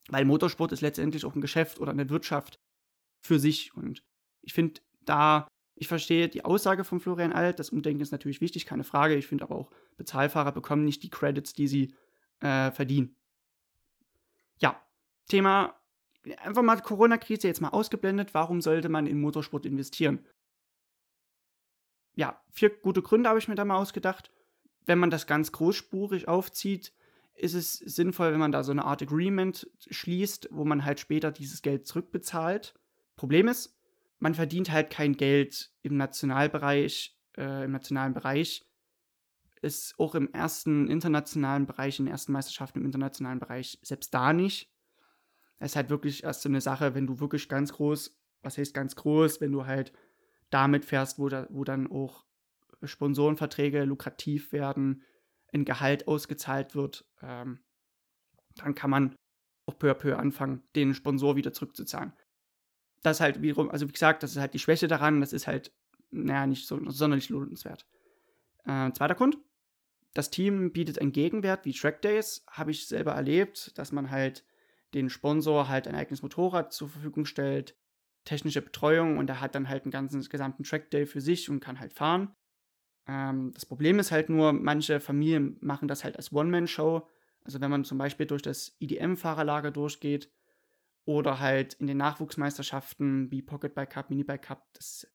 Weil 0.08 0.26
Motorsport 0.26 0.72
ist 0.72 0.82
letztendlich 0.82 1.26
auch 1.26 1.36
ein 1.36 1.42
Geschäft 1.42 1.80
oder 1.80 1.92
eine 1.92 2.10
Wirtschaft 2.10 2.60
für 3.22 3.40
sich. 3.40 3.76
Und 3.76 4.04
ich 4.42 4.54
finde 4.54 4.82
da, 5.02 5.48
ich 5.76 5.88
verstehe 5.88 6.30
die 6.30 6.46
Aussage 6.46 6.84
von 6.84 7.00
Florian 7.00 7.34
Alt, 7.34 7.60
das 7.60 7.70
Umdenken 7.70 8.02
ist 8.02 8.12
natürlich 8.12 8.42
wichtig, 8.42 8.66
keine 8.66 8.84
Frage. 8.84 9.16
Ich 9.16 9.28
finde 9.28 9.44
aber 9.44 9.56
auch, 9.56 9.72
Bezahlfahrer 9.98 10.52
bekommen 10.52 10.86
nicht 10.86 11.04
die 11.04 11.10
Credits, 11.10 11.54
die 11.54 11.68
sie 11.68 11.94
äh, 12.40 12.72
verdienen. 12.72 13.16
Ja, 14.60 14.82
Thema, 15.28 15.76
einfach 16.38 16.64
mal 16.64 16.80
Corona-Krise 16.82 17.48
jetzt 17.48 17.62
mal 17.62 17.70
ausgeblendet. 17.70 18.34
Warum 18.34 18.62
sollte 18.62 18.90
man 18.90 19.08
in 19.08 19.22
Motorsport 19.22 19.66
investieren? 19.66 20.26
Ja, 22.20 22.42
vier 22.52 22.70
gute 22.70 23.02
Gründe 23.02 23.30
habe 23.30 23.40
ich 23.40 23.48
mir 23.48 23.56
da 23.56 23.64
mal 23.66 23.78
ausgedacht 23.78 24.32
wenn 24.90 25.00
man 25.00 25.12
das 25.12 25.28
ganz 25.28 25.52
großspurig 25.52 26.28
aufzieht, 26.28 26.94
ist 27.36 27.54
es 27.54 27.74
sinnvoll, 27.74 28.34
wenn 28.34 28.40
man 28.40 28.52
da 28.52 28.64
so 28.64 28.72
eine 28.72 28.84
Art 28.84 29.04
Agreement 29.04 29.70
schließt, 29.90 30.50
wo 30.52 30.66
man 30.66 30.84
halt 30.84 31.00
später 31.00 31.32
dieses 31.32 31.62
Geld 31.62 31.86
zurückbezahlt. 31.86 32.74
Problem 33.16 33.48
ist, 33.48 33.80
man 34.18 34.34
verdient 34.34 34.72
halt 34.72 34.90
kein 34.90 35.16
Geld 35.16 35.72
im 35.84 35.96
Nationalbereich, 35.96 37.18
äh, 37.38 37.66
im 37.66 37.72
nationalen 37.72 38.16
Bereich. 38.16 38.66
Ist 39.62 39.94
auch 40.00 40.16
im 40.16 40.34
ersten 40.34 40.88
internationalen 40.90 41.68
Bereich, 41.68 42.00
in 42.00 42.06
den 42.06 42.12
ersten 42.12 42.32
Meisterschaften 42.32 42.80
im 42.80 42.86
internationalen 42.86 43.40
Bereich, 43.40 43.80
selbst 43.84 44.14
da 44.14 44.34
nicht. 44.34 44.74
Es 45.60 45.72
ist 45.72 45.76
halt 45.76 45.90
wirklich 45.92 46.24
erst 46.24 46.42
so 46.42 46.50
eine 46.50 46.62
Sache, 46.62 46.96
wenn 46.96 47.06
du 47.06 47.20
wirklich 47.20 47.48
ganz 47.48 47.74
groß, 47.74 48.20
was 48.42 48.58
heißt 48.58 48.74
ganz 48.74 48.96
groß, 48.96 49.40
wenn 49.40 49.52
du 49.52 49.68
halt 49.68 49.94
damit 50.50 50.86
fährst, 50.86 51.20
wo, 51.20 51.30
da, 51.30 51.48
wo 51.50 51.64
dann 51.64 51.92
auch 51.92 52.26
Sponsorenverträge 52.84 53.84
lukrativ 53.84 54.52
werden, 54.52 55.04
ein 55.54 55.66
Gehalt 55.66 56.08
ausgezahlt 56.08 56.76
wird, 56.76 57.06
ähm, 57.22 57.60
dann 58.56 58.76
kann 58.76 58.90
man 58.90 59.16
auch 59.66 59.78
peu 59.78 59.92
à 59.92 59.94
peu 59.94 60.18
anfangen, 60.18 60.64
den 60.76 60.94
Sponsor 60.94 61.36
wieder 61.36 61.54
zurückzuzahlen. 61.54 62.14
Das 63.02 63.18
ist 63.18 63.22
halt 63.22 63.42
wiederum, 63.42 63.70
also 63.70 63.88
wie 63.88 63.94
gesagt, 63.94 64.24
das 64.24 64.32
ist 64.32 64.38
halt 64.38 64.54
die 64.54 64.60
Schwäche 64.60 64.88
daran, 64.88 65.22
das 65.22 65.34
ist 65.34 65.48
halt, 65.48 65.72
naja, 66.12 66.48
nicht 66.48 66.68
so 66.68 66.80
sonderlich 66.90 67.30
lohnenswert. 67.30 67.88
Äh, 68.66 68.92
zweiter 68.92 69.16
Grund, 69.16 69.38
das 70.14 70.30
Team 70.30 70.72
bietet 70.72 71.00
einen 71.00 71.12
Gegenwert 71.12 71.66
wie 71.66 71.74
Track 71.74 72.02
Days, 72.02 72.44
habe 72.50 72.72
ich 72.72 72.88
selber 72.88 73.14
erlebt, 73.14 73.78
dass 73.78 73.92
man 73.92 74.12
halt 74.12 74.44
den 74.94 75.10
Sponsor 75.10 75.68
halt 75.68 75.88
ein 75.88 75.96
eigenes 75.96 76.24
Motorrad 76.24 76.74
zur 76.74 76.90
Verfügung 76.90 77.26
stellt, 77.26 77.76
technische 78.30 78.62
Betreuung 78.62 79.18
und 79.18 79.28
er 79.30 79.42
hat 79.42 79.56
dann 79.56 79.70
halt 79.70 79.84
einen 79.84 79.92
ganzen 79.92 80.22
gesamten 80.22 80.64
Track 80.64 80.92
Day 80.92 81.08
für 81.08 81.20
sich 81.20 81.50
und 81.50 81.62
kann 81.62 81.80
halt 81.80 81.94
fahren. 81.94 82.36
Ähm, 83.08 83.52
das 83.56 83.66
Problem 83.66 83.98
ist 83.98 84.12
halt 84.12 84.30
nur, 84.30 84.54
manche 84.54 85.00
Familien 85.00 85.58
machen 85.62 85.88
das 85.88 86.04
halt 86.04 86.16
als 86.16 86.32
One-Man-Show. 86.32 87.08
Also 87.44 87.60
wenn 87.60 87.72
man 87.72 87.86
zum 87.86 87.98
Beispiel 87.98 88.28
durch 88.28 88.44
das 88.44 88.76
IDM-Fahrerlager 88.80 89.72
durchgeht 89.72 90.32
oder 91.06 91.40
halt 91.40 91.74
in 91.76 91.88
den 91.88 91.98
Nachwuchsmeisterschaften 91.98 93.32
wie 93.32 93.42
Pocket 93.42 93.74
Bike 93.74 93.90
Cup, 93.90 94.12
Mini 94.12 94.24
Bike 94.24 94.44
Cup, 94.44 94.68
das, 94.74 95.08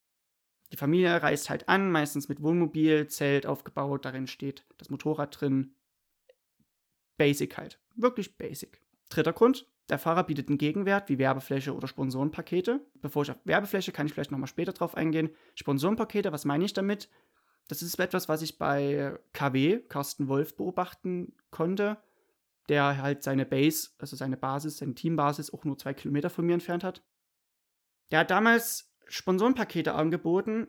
die 0.72 0.76
Familie 0.76 1.22
reist 1.22 1.50
halt 1.50 1.68
an, 1.68 1.92
meistens 1.92 2.28
mit 2.28 2.42
Wohnmobil, 2.42 3.06
Zelt 3.06 3.46
aufgebaut, 3.46 4.04
darin 4.04 4.26
steht 4.26 4.66
das 4.76 4.90
Motorrad 4.90 5.40
drin. 5.40 5.76
Basic 7.16 7.56
halt. 7.56 7.80
Wirklich 7.94 8.36
basic. 8.36 8.82
Dritter 9.08 9.32
Grund, 9.32 9.68
der 9.90 9.98
Fahrer 9.98 10.24
bietet 10.24 10.48
einen 10.48 10.58
Gegenwert 10.58 11.08
wie 11.08 11.18
Werbefläche 11.18 11.74
oder 11.74 11.88
Sponsorenpakete. 11.88 12.80
Bevor 13.02 13.22
ich 13.22 13.30
auf 13.30 13.38
Werbefläche 13.44 13.92
kann 13.92 14.06
ich 14.06 14.14
vielleicht 14.14 14.30
nochmal 14.30 14.48
später 14.48 14.72
drauf 14.72 14.96
eingehen. 14.96 15.30
Sponsorenpakete, 15.54 16.32
was 16.32 16.44
meine 16.44 16.64
ich 16.64 16.72
damit? 16.72 17.10
Das 17.68 17.82
ist 17.82 17.98
etwas, 17.98 18.28
was 18.28 18.42
ich 18.42 18.58
bei 18.58 19.18
KW, 19.32 19.80
Carsten 19.88 20.28
Wolf, 20.28 20.56
beobachten 20.56 21.34
konnte, 21.50 21.98
der 22.68 23.02
halt 23.02 23.22
seine 23.22 23.44
Base, 23.44 23.90
also 23.98 24.16
seine 24.16 24.36
Basis, 24.36 24.78
seine 24.78 24.94
Teambasis 24.94 25.52
auch 25.52 25.64
nur 25.64 25.76
zwei 25.78 25.94
Kilometer 25.94 26.30
von 26.30 26.46
mir 26.46 26.54
entfernt 26.54 26.84
hat. 26.84 27.02
Der 28.10 28.20
hat 28.20 28.30
damals 28.30 28.94
Sponsorenpakete 29.08 29.94
angeboten, 29.94 30.68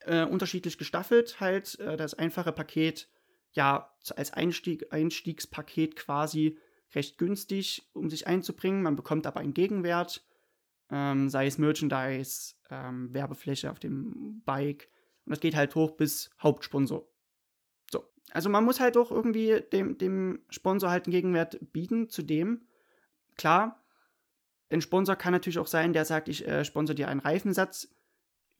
äh, 0.00 0.24
unterschiedlich 0.24 0.78
gestaffelt, 0.78 1.40
halt 1.40 1.78
äh, 1.80 1.96
das 1.96 2.14
einfache 2.14 2.52
Paket, 2.52 3.08
ja, 3.52 3.94
als 4.14 4.32
Einstieg, 4.32 4.92
Einstiegspaket 4.92 5.96
quasi 5.96 6.58
recht 6.94 7.18
günstig, 7.18 7.88
um 7.92 8.10
sich 8.10 8.26
einzubringen. 8.26 8.82
Man 8.82 8.96
bekommt 8.96 9.26
aber 9.26 9.40
einen 9.40 9.54
Gegenwert, 9.54 10.24
ähm, 10.90 11.28
sei 11.28 11.46
es 11.46 11.58
Merchandise, 11.58 12.54
ähm, 12.70 13.12
Werbefläche 13.12 13.70
auf 13.70 13.78
dem 13.78 14.42
Bike. 14.44 14.88
Und 15.24 15.30
das 15.30 15.40
geht 15.40 15.54
halt 15.56 15.74
hoch 15.74 15.92
bis 15.92 16.30
Hauptsponsor. 16.42 17.06
So. 17.90 18.04
Also 18.30 18.48
man 18.48 18.64
muss 18.64 18.80
halt 18.80 18.96
auch 18.96 19.10
irgendwie 19.10 19.60
dem, 19.72 19.98
dem 19.98 20.40
Sponsor 20.48 20.90
halt 20.90 21.06
einen 21.06 21.12
Gegenwert 21.12 21.58
bieten. 21.72 22.08
Zudem, 22.08 22.66
klar, 23.36 23.82
ein 24.70 24.80
Sponsor 24.80 25.16
kann 25.16 25.32
natürlich 25.32 25.58
auch 25.58 25.66
sein, 25.66 25.92
der 25.92 26.04
sagt, 26.04 26.28
ich 26.28 26.46
äh, 26.46 26.64
sponsor 26.64 26.94
dir 26.94 27.08
einen 27.08 27.20
Reifensatz. 27.20 27.88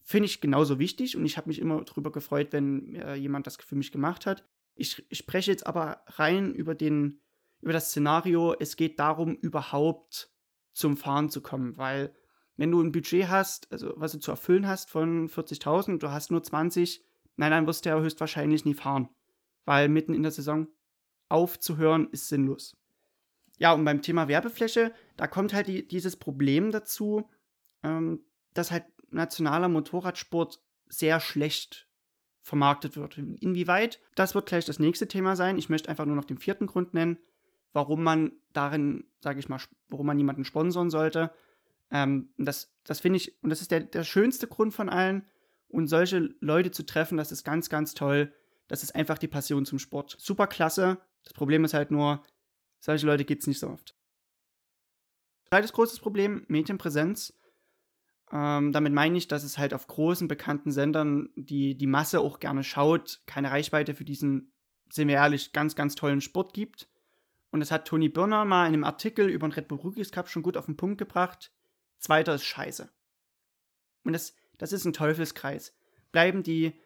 Finde 0.02 0.26
ich 0.26 0.40
genauso 0.40 0.78
wichtig 0.78 1.16
und 1.16 1.26
ich 1.26 1.36
habe 1.36 1.48
mich 1.48 1.58
immer 1.58 1.82
darüber 1.84 2.10
gefreut, 2.10 2.48
wenn 2.52 2.94
äh, 2.94 3.14
jemand 3.14 3.46
das 3.46 3.56
für 3.56 3.76
mich 3.76 3.92
gemacht 3.92 4.24
hat. 4.24 4.42
Ich, 4.74 5.04
ich 5.10 5.18
spreche 5.18 5.50
jetzt 5.50 5.66
aber 5.66 6.02
rein 6.06 6.54
über 6.54 6.74
den 6.74 7.20
über 7.60 7.72
das 7.72 7.90
Szenario, 7.90 8.54
es 8.58 8.76
geht 8.76 8.98
darum, 8.98 9.34
überhaupt 9.36 10.30
zum 10.72 10.96
Fahren 10.96 11.28
zu 11.28 11.40
kommen, 11.40 11.76
weil 11.76 12.14
wenn 12.56 12.70
du 12.70 12.80
ein 12.80 12.92
Budget 12.92 13.28
hast, 13.28 13.70
also 13.72 13.92
was 13.96 14.12
du 14.12 14.18
zu 14.18 14.30
erfüllen 14.30 14.66
hast 14.66 14.90
von 14.90 15.28
40.000 15.28 15.92
und 15.92 16.02
du 16.02 16.10
hast 16.10 16.30
nur 16.30 16.42
20, 16.42 17.04
nein, 17.36 17.50
dann 17.50 17.66
wirst 17.66 17.84
du 17.84 17.90
ja 17.90 17.98
höchstwahrscheinlich 17.98 18.64
nie 18.64 18.74
fahren, 18.74 19.08
weil 19.64 19.88
mitten 19.88 20.14
in 20.14 20.22
der 20.22 20.32
Saison 20.32 20.68
aufzuhören 21.28 22.08
ist 22.10 22.28
sinnlos. 22.28 22.76
Ja, 23.58 23.72
und 23.72 23.84
beim 23.84 24.02
Thema 24.02 24.28
Werbefläche, 24.28 24.92
da 25.16 25.26
kommt 25.26 25.52
halt 25.52 25.66
die, 25.66 25.86
dieses 25.86 26.16
Problem 26.16 26.70
dazu, 26.70 27.28
ähm, 27.82 28.24
dass 28.54 28.70
halt 28.70 28.84
nationaler 29.10 29.68
Motorradsport 29.68 30.62
sehr 30.86 31.20
schlecht 31.20 31.88
vermarktet 32.42 32.96
wird. 32.96 33.18
Inwieweit? 33.18 34.00
Das 34.14 34.34
wird 34.34 34.46
gleich 34.46 34.64
das 34.64 34.78
nächste 34.78 35.08
Thema 35.08 35.36
sein. 35.36 35.58
Ich 35.58 35.68
möchte 35.68 35.88
einfach 35.88 36.06
nur 36.06 36.16
noch 36.16 36.24
den 36.24 36.38
vierten 36.38 36.66
Grund 36.66 36.94
nennen 36.94 37.18
warum 37.72 38.02
man 38.02 38.32
darin, 38.52 39.04
sage 39.20 39.40
ich 39.40 39.48
mal, 39.48 39.60
warum 39.88 40.06
man 40.06 40.18
jemanden 40.18 40.44
sponsoren 40.44 40.90
sollte. 40.90 41.32
Ähm, 41.90 42.30
das 42.36 42.72
das 42.88 43.00
finde 43.00 43.18
ich, 43.18 43.42
und 43.42 43.50
das 43.50 43.60
ist 43.60 43.70
der, 43.70 43.80
der 43.80 44.02
schönste 44.02 44.46
Grund 44.46 44.72
von 44.72 44.88
allen. 44.88 45.26
Und 45.68 45.88
solche 45.88 46.34
Leute 46.40 46.70
zu 46.70 46.86
treffen, 46.86 47.18
das 47.18 47.30
ist 47.30 47.44
ganz, 47.44 47.68
ganz 47.68 47.92
toll. 47.92 48.32
Das 48.66 48.82
ist 48.82 48.94
einfach 48.94 49.18
die 49.18 49.28
Passion 49.28 49.66
zum 49.66 49.78
Sport. 49.78 50.16
Super 50.18 50.46
klasse. 50.46 50.98
Das 51.24 51.34
Problem 51.34 51.64
ist 51.64 51.74
halt 51.74 51.90
nur, 51.90 52.24
solche 52.80 53.04
Leute 53.04 53.26
gibt 53.26 53.42
es 53.42 53.46
nicht 53.46 53.58
so 53.58 53.68
oft. 53.68 53.94
Zweites 55.50 55.74
großes 55.74 56.00
Problem, 56.00 56.46
Medienpräsenz. 56.48 57.34
Ähm, 58.32 58.72
damit 58.72 58.94
meine 58.94 59.18
ich, 59.18 59.28
dass 59.28 59.44
es 59.44 59.58
halt 59.58 59.74
auf 59.74 59.86
großen, 59.86 60.28
bekannten 60.28 60.70
Sendern 60.70 61.28
die, 61.36 61.76
die 61.76 61.86
Masse 61.86 62.20
auch 62.20 62.40
gerne 62.40 62.64
schaut, 62.64 63.20
keine 63.26 63.50
Reichweite 63.50 63.94
für 63.94 64.04
diesen, 64.04 64.52
sind 64.90 65.08
wir 65.08 65.16
ehrlich, 65.16 65.52
ganz, 65.52 65.74
ganz 65.74 65.94
tollen 65.94 66.22
Sport 66.22 66.54
gibt. 66.54 66.88
Und 67.50 67.60
das 67.60 67.70
hat 67.70 67.86
Tony 67.86 68.08
Birner 68.08 68.44
mal 68.44 68.66
in 68.66 68.74
einem 68.74 68.84
Artikel 68.84 69.28
über 69.28 69.48
den 69.48 69.52
Red 69.52 69.68
Bull 69.68 69.78
Rookies 69.78 70.12
Cup 70.12 70.28
schon 70.28 70.42
gut 70.42 70.56
auf 70.56 70.66
den 70.66 70.76
Punkt 70.76 70.98
gebracht. 70.98 71.52
Zweiter 71.98 72.34
ist 72.34 72.44
scheiße. 72.44 72.90
Und 74.04 74.12
das, 74.12 74.34
das 74.58 74.72
ist 74.72 74.84
ein 74.84 74.92
Teufelskreis. 74.92 75.74
Bleiben 76.12 76.42
die 76.42 76.78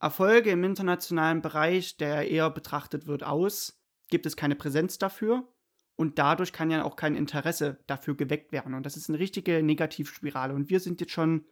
Erfolge 0.00 0.50
im 0.50 0.64
internationalen 0.64 1.42
Bereich, 1.42 1.96
der 1.96 2.28
eher 2.28 2.50
betrachtet 2.50 3.06
wird, 3.06 3.22
aus, 3.22 3.80
gibt 4.08 4.26
es 4.26 4.36
keine 4.36 4.56
Präsenz 4.56 4.98
dafür 4.98 5.46
und 5.96 6.18
dadurch 6.18 6.54
kann 6.54 6.70
ja 6.70 6.84
auch 6.84 6.96
kein 6.96 7.14
Interesse 7.14 7.78
dafür 7.86 8.16
geweckt 8.16 8.52
werden. 8.52 8.72
Und 8.72 8.86
das 8.86 8.96
ist 8.96 9.10
eine 9.10 9.18
richtige 9.18 9.62
Negativspirale. 9.62 10.54
Und 10.54 10.70
wir 10.70 10.80
sind 10.80 11.00
jetzt 11.00 11.12
schon 11.12 11.44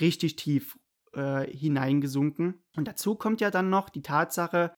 richtig 0.00 0.34
tief 0.34 0.76
äh, 1.12 1.46
hineingesunken. 1.46 2.64
Und 2.76 2.88
dazu 2.88 3.14
kommt 3.14 3.40
ja 3.40 3.52
dann 3.52 3.70
noch 3.70 3.90
die 3.90 4.02
Tatsache, 4.02 4.74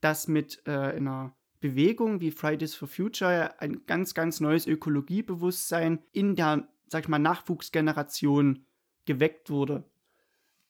dass 0.00 0.26
mit 0.26 0.60
äh, 0.66 0.72
einer 0.72 1.35
Bewegung 1.60 2.20
wie 2.20 2.30
Fridays 2.30 2.74
for 2.74 2.88
Future 2.88 3.60
ein 3.60 3.86
ganz, 3.86 4.14
ganz 4.14 4.40
neues 4.40 4.66
Ökologiebewusstsein 4.66 6.02
in 6.12 6.36
der, 6.36 6.68
sag 6.86 7.04
ich 7.04 7.08
mal, 7.08 7.18
Nachwuchsgeneration 7.18 8.66
geweckt 9.04 9.50
wurde. 9.50 9.84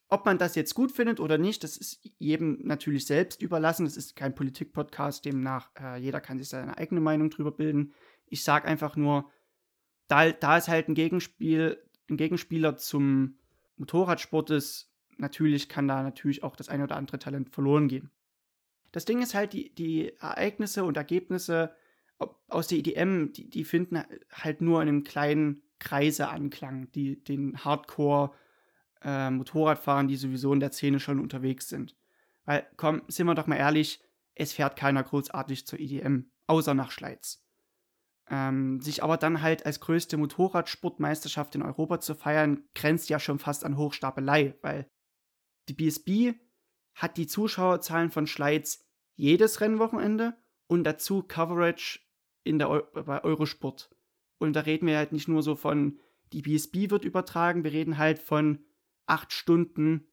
Ob 0.09 0.25
man 0.25 0.39
das 0.39 0.55
jetzt 0.55 0.75
gut 0.75 0.93
findet 0.93 1.19
oder 1.19 1.37
nicht, 1.37 1.65
das 1.65 1.77
ist 1.77 1.99
jedem 2.19 2.61
natürlich 2.63 3.07
selbst 3.07 3.43
überlassen. 3.43 3.87
Das 3.87 3.97
ist 3.97 4.15
kein 4.15 4.35
Politik-Podcast, 4.35 5.25
demnach 5.25 5.71
äh, 5.81 5.99
jeder 5.99 6.21
kann 6.21 6.39
sich 6.39 6.49
seine 6.49 6.79
eigene 6.79 7.01
Meinung 7.01 7.29
drüber 7.31 7.51
bilden. 7.51 7.93
Ich 8.27 8.45
sage 8.45 8.69
einfach 8.69 8.95
nur, 8.95 9.31
da, 10.07 10.31
da 10.31 10.59
ist 10.59 10.69
halt 10.69 10.89
ein 10.89 10.95
Gegenspiel, 10.95 11.83
ein 12.09 12.17
Gegenspieler 12.17 12.77
zum 12.77 13.39
Motorradsport 13.77 14.51
ist, 14.51 14.93
natürlich 15.17 15.69
kann 15.69 15.89
da 15.89 16.03
natürlich 16.03 16.45
auch 16.45 16.55
das 16.55 16.69
eine 16.69 16.85
oder 16.85 16.97
andere 16.97 17.19
Talent 17.19 17.51
verloren 17.51 17.89
gehen. 17.89 18.11
Das 18.97 19.05
Ding 19.05 19.21
ist 19.21 19.35
halt, 19.35 19.53
die, 19.53 19.75
die 19.75 20.15
Ereignisse 20.21 20.83
und 20.83 20.97
Ergebnisse 20.97 21.77
aus 22.49 22.69
der 22.69 22.79
EDM, 22.79 23.31
die, 23.31 23.51
die 23.51 23.65
finden 23.65 24.03
halt 24.33 24.63
nur 24.63 24.81
in 24.81 24.89
einem 24.89 25.05
kleinen 25.05 25.63
Kreise 25.79 26.31
Anklang, 26.31 26.91
die 26.93 27.23
den 27.23 27.63
Hardcore 27.63 28.33
äh, 29.03 29.29
Motorradfahrern, 29.29 30.09
die 30.09 30.17
sowieso 30.17 30.51
in 30.55 30.61
der 30.61 30.73
Szene 30.73 30.99
schon 30.99 31.21
unterwegs 31.21 31.69
sind. 31.69 31.95
Weil, 32.47 32.67
komm, 32.79 33.03
sind 33.09 33.27
wir 33.27 33.35
doch 33.35 33.47
mal 33.47 33.57
ehrlich, 33.57 34.01
es 34.35 34.55
fährt 34.55 34.77
keiner 34.77 35.03
großartig 35.03 35.67
zur 35.67 35.79
EDM, 35.79 36.31
außer 36.47 36.73
nach 36.73 36.91
Schleiz. 36.91 37.45
Ähm, 38.31 38.81
sich 38.81 39.03
aber 39.03 39.19
dann 39.19 39.43
halt 39.43 39.67
als 39.67 39.81
größte 39.81 40.17
Motorradsportmeisterschaft 40.17 41.55
in 41.55 41.61
Europa 41.61 42.01
zu 42.01 42.15
feiern, 42.15 42.65
grenzt 42.75 43.11
ja 43.11 43.21
schon 43.21 43.41
fast 43.41 43.63
an 43.63 43.77
Hochstapelei, 43.77 44.55
weil 44.63 44.91
die 45.69 45.75
BSB 45.75 46.41
hat 46.95 47.19
die 47.19 47.27
Zuschauerzahlen 47.27 48.11
von 48.11 48.27
Schleiz 48.27 48.86
jedes 49.17 49.61
Rennwochenende 49.61 50.37
und 50.69 50.85
dazu 50.85 51.23
Coverage 51.23 52.01
in 52.45 52.59
der 52.59 52.71
Eu 52.71 52.83
bei 52.93 53.25
Eurosport. 53.25 53.91
Und 54.39 54.55
da 54.55 54.61
reden 54.61 54.87
wir 54.87 54.97
halt 54.97 55.13
nicht 55.13 55.29
nur 55.29 55.43
so 55.43 55.57
von, 55.57 55.99
die 56.33 56.43
BSB 56.43 56.91
wird 56.91 57.05
übertragen, 57.05 57.65
wir 57.65 57.73
reden 57.73 57.99
halt 57.99 58.19
von 58.19 58.65
acht 59.07 59.33
Stunden 59.33 60.07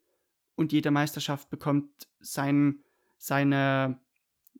und 0.56 0.72
jede 0.72 0.92
Meisterschaft 0.92 1.50
bekommt 1.50 2.08
sein, 2.20 2.84
seine, 3.18 4.00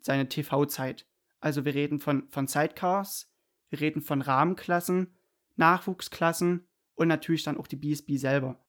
seine 0.02 0.28
TV-Zeit. 0.28 1.08
Also 1.40 1.66
wir 1.66 1.74
reden 1.76 2.00
von, 2.00 2.30
von 2.30 2.48
Sidecars, 2.48 3.32
wir 3.70 3.80
reden 3.80 4.02
von 4.02 4.22
Rahmenklassen, 4.22 5.16
Nachwuchsklassen 5.56 6.68
und 6.96 7.08
natürlich 7.08 7.44
dann 7.44 7.58
auch 7.58 7.68
die 7.68 7.76
BSB 7.76 8.18
selber. 8.18 8.62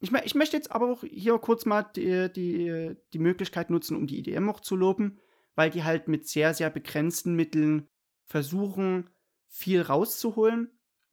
Ich, 0.00 0.12
ich 0.12 0.34
möchte 0.34 0.56
jetzt 0.56 0.72
aber 0.72 0.90
auch 0.90 1.04
hier 1.04 1.38
kurz 1.38 1.66
mal 1.66 1.82
die, 1.82 2.32
die, 2.32 2.96
die 3.12 3.18
Möglichkeit 3.18 3.70
nutzen, 3.70 3.96
um 3.96 4.06
die 4.06 4.18
IDM 4.18 4.48
auch 4.48 4.60
zu 4.60 4.74
loben, 4.74 5.20
weil 5.54 5.70
die 5.70 5.84
halt 5.84 6.08
mit 6.08 6.26
sehr, 6.26 6.54
sehr 6.54 6.70
begrenzten 6.70 7.34
Mitteln 7.34 7.86
versuchen, 8.26 9.10
viel 9.48 9.82
rauszuholen. 9.82 10.70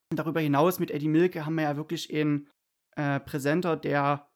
Und 0.09 0.19
darüber 0.19 0.39
hinaus 0.39 0.79
mit 0.79 0.89
Eddie 0.91 1.09
Milke 1.09 1.45
haben 1.45 1.55
wir 1.55 1.63
ja 1.63 1.75
wirklich 1.75 2.13
einen 2.13 2.49
äh, 2.95 3.19
Präsenter, 3.19 3.75
der, 3.75 4.29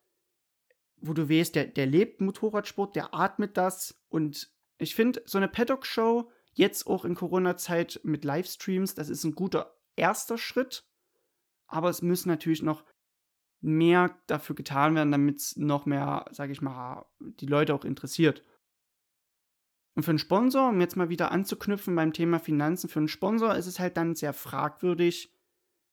wo 1.00 1.14
du 1.14 1.30
weißt, 1.30 1.54
der, 1.54 1.66
der 1.66 1.86
lebt 1.86 2.20
Motorradsport, 2.20 2.94
der 2.94 3.14
atmet 3.14 3.56
das. 3.56 4.02
Und 4.10 4.52
ich 4.76 4.94
finde, 4.94 5.22
so 5.24 5.38
eine 5.38 5.48
Paddock-Show, 5.48 6.30
jetzt 6.52 6.86
auch 6.86 7.06
in 7.06 7.14
Corona-Zeit 7.14 8.00
mit 8.02 8.24
Livestreams, 8.24 8.94
das 8.94 9.08
ist 9.08 9.24
ein 9.24 9.34
guter 9.34 9.78
erster 9.96 10.36
Schritt. 10.36 10.84
Aber 11.68 11.88
es 11.88 12.02
müssen 12.02 12.28
natürlich 12.28 12.62
noch 12.62 12.84
mehr 13.62 14.14
dafür 14.26 14.56
getan 14.56 14.94
werden, 14.94 15.12
damit 15.12 15.38
es 15.38 15.56
noch 15.56 15.86
mehr, 15.86 16.26
sage 16.30 16.52
ich 16.52 16.60
mal, 16.60 17.06
die 17.20 17.46
Leute 17.46 17.74
auch 17.74 17.84
interessiert. 17.84 18.44
Und 19.94 20.02
für 20.04 20.10
einen 20.10 20.18
Sponsor, 20.18 20.70
um 20.70 20.80
jetzt 20.80 20.96
mal 20.96 21.10
wieder 21.10 21.30
anzuknüpfen 21.30 21.94
beim 21.94 22.12
Thema 22.12 22.38
Finanzen, 22.38 22.88
für 22.88 22.98
einen 22.98 23.08
Sponsor 23.08 23.54
ist 23.54 23.66
es 23.66 23.78
halt 23.78 23.96
dann 23.96 24.14
sehr 24.14 24.32
fragwürdig, 24.32 25.32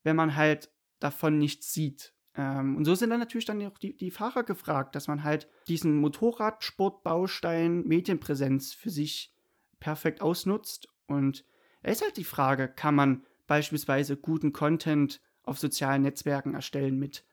wenn 0.03 0.15
man 0.15 0.35
halt 0.35 0.71
davon 0.99 1.37
nichts 1.37 1.73
sieht. 1.73 2.13
Ähm, 2.35 2.77
und 2.77 2.85
so 2.85 2.95
sind 2.95 3.09
dann 3.09 3.19
natürlich 3.19 3.45
dann 3.45 3.65
auch 3.65 3.77
die, 3.77 3.95
die 3.95 4.11
Fahrer 4.11 4.43
gefragt, 4.43 4.95
dass 4.95 5.07
man 5.07 5.23
halt 5.23 5.47
diesen 5.67 5.97
Motorradsportbaustein 5.97 7.85
Medienpräsenz 7.85 8.73
für 8.73 8.89
sich 8.89 9.35
perfekt 9.79 10.21
ausnutzt. 10.21 10.87
Und 11.07 11.45
da 11.83 11.91
ist 11.91 12.01
halt 12.01 12.17
die 12.17 12.23
Frage, 12.23 12.67
kann 12.67 12.95
man 12.95 13.25
beispielsweise 13.47 14.15
guten 14.15 14.53
Content 14.53 15.21
auf 15.43 15.59
sozialen 15.59 16.03
Netzwerken 16.03 16.53
erstellen 16.53 16.97
mit 16.97 17.25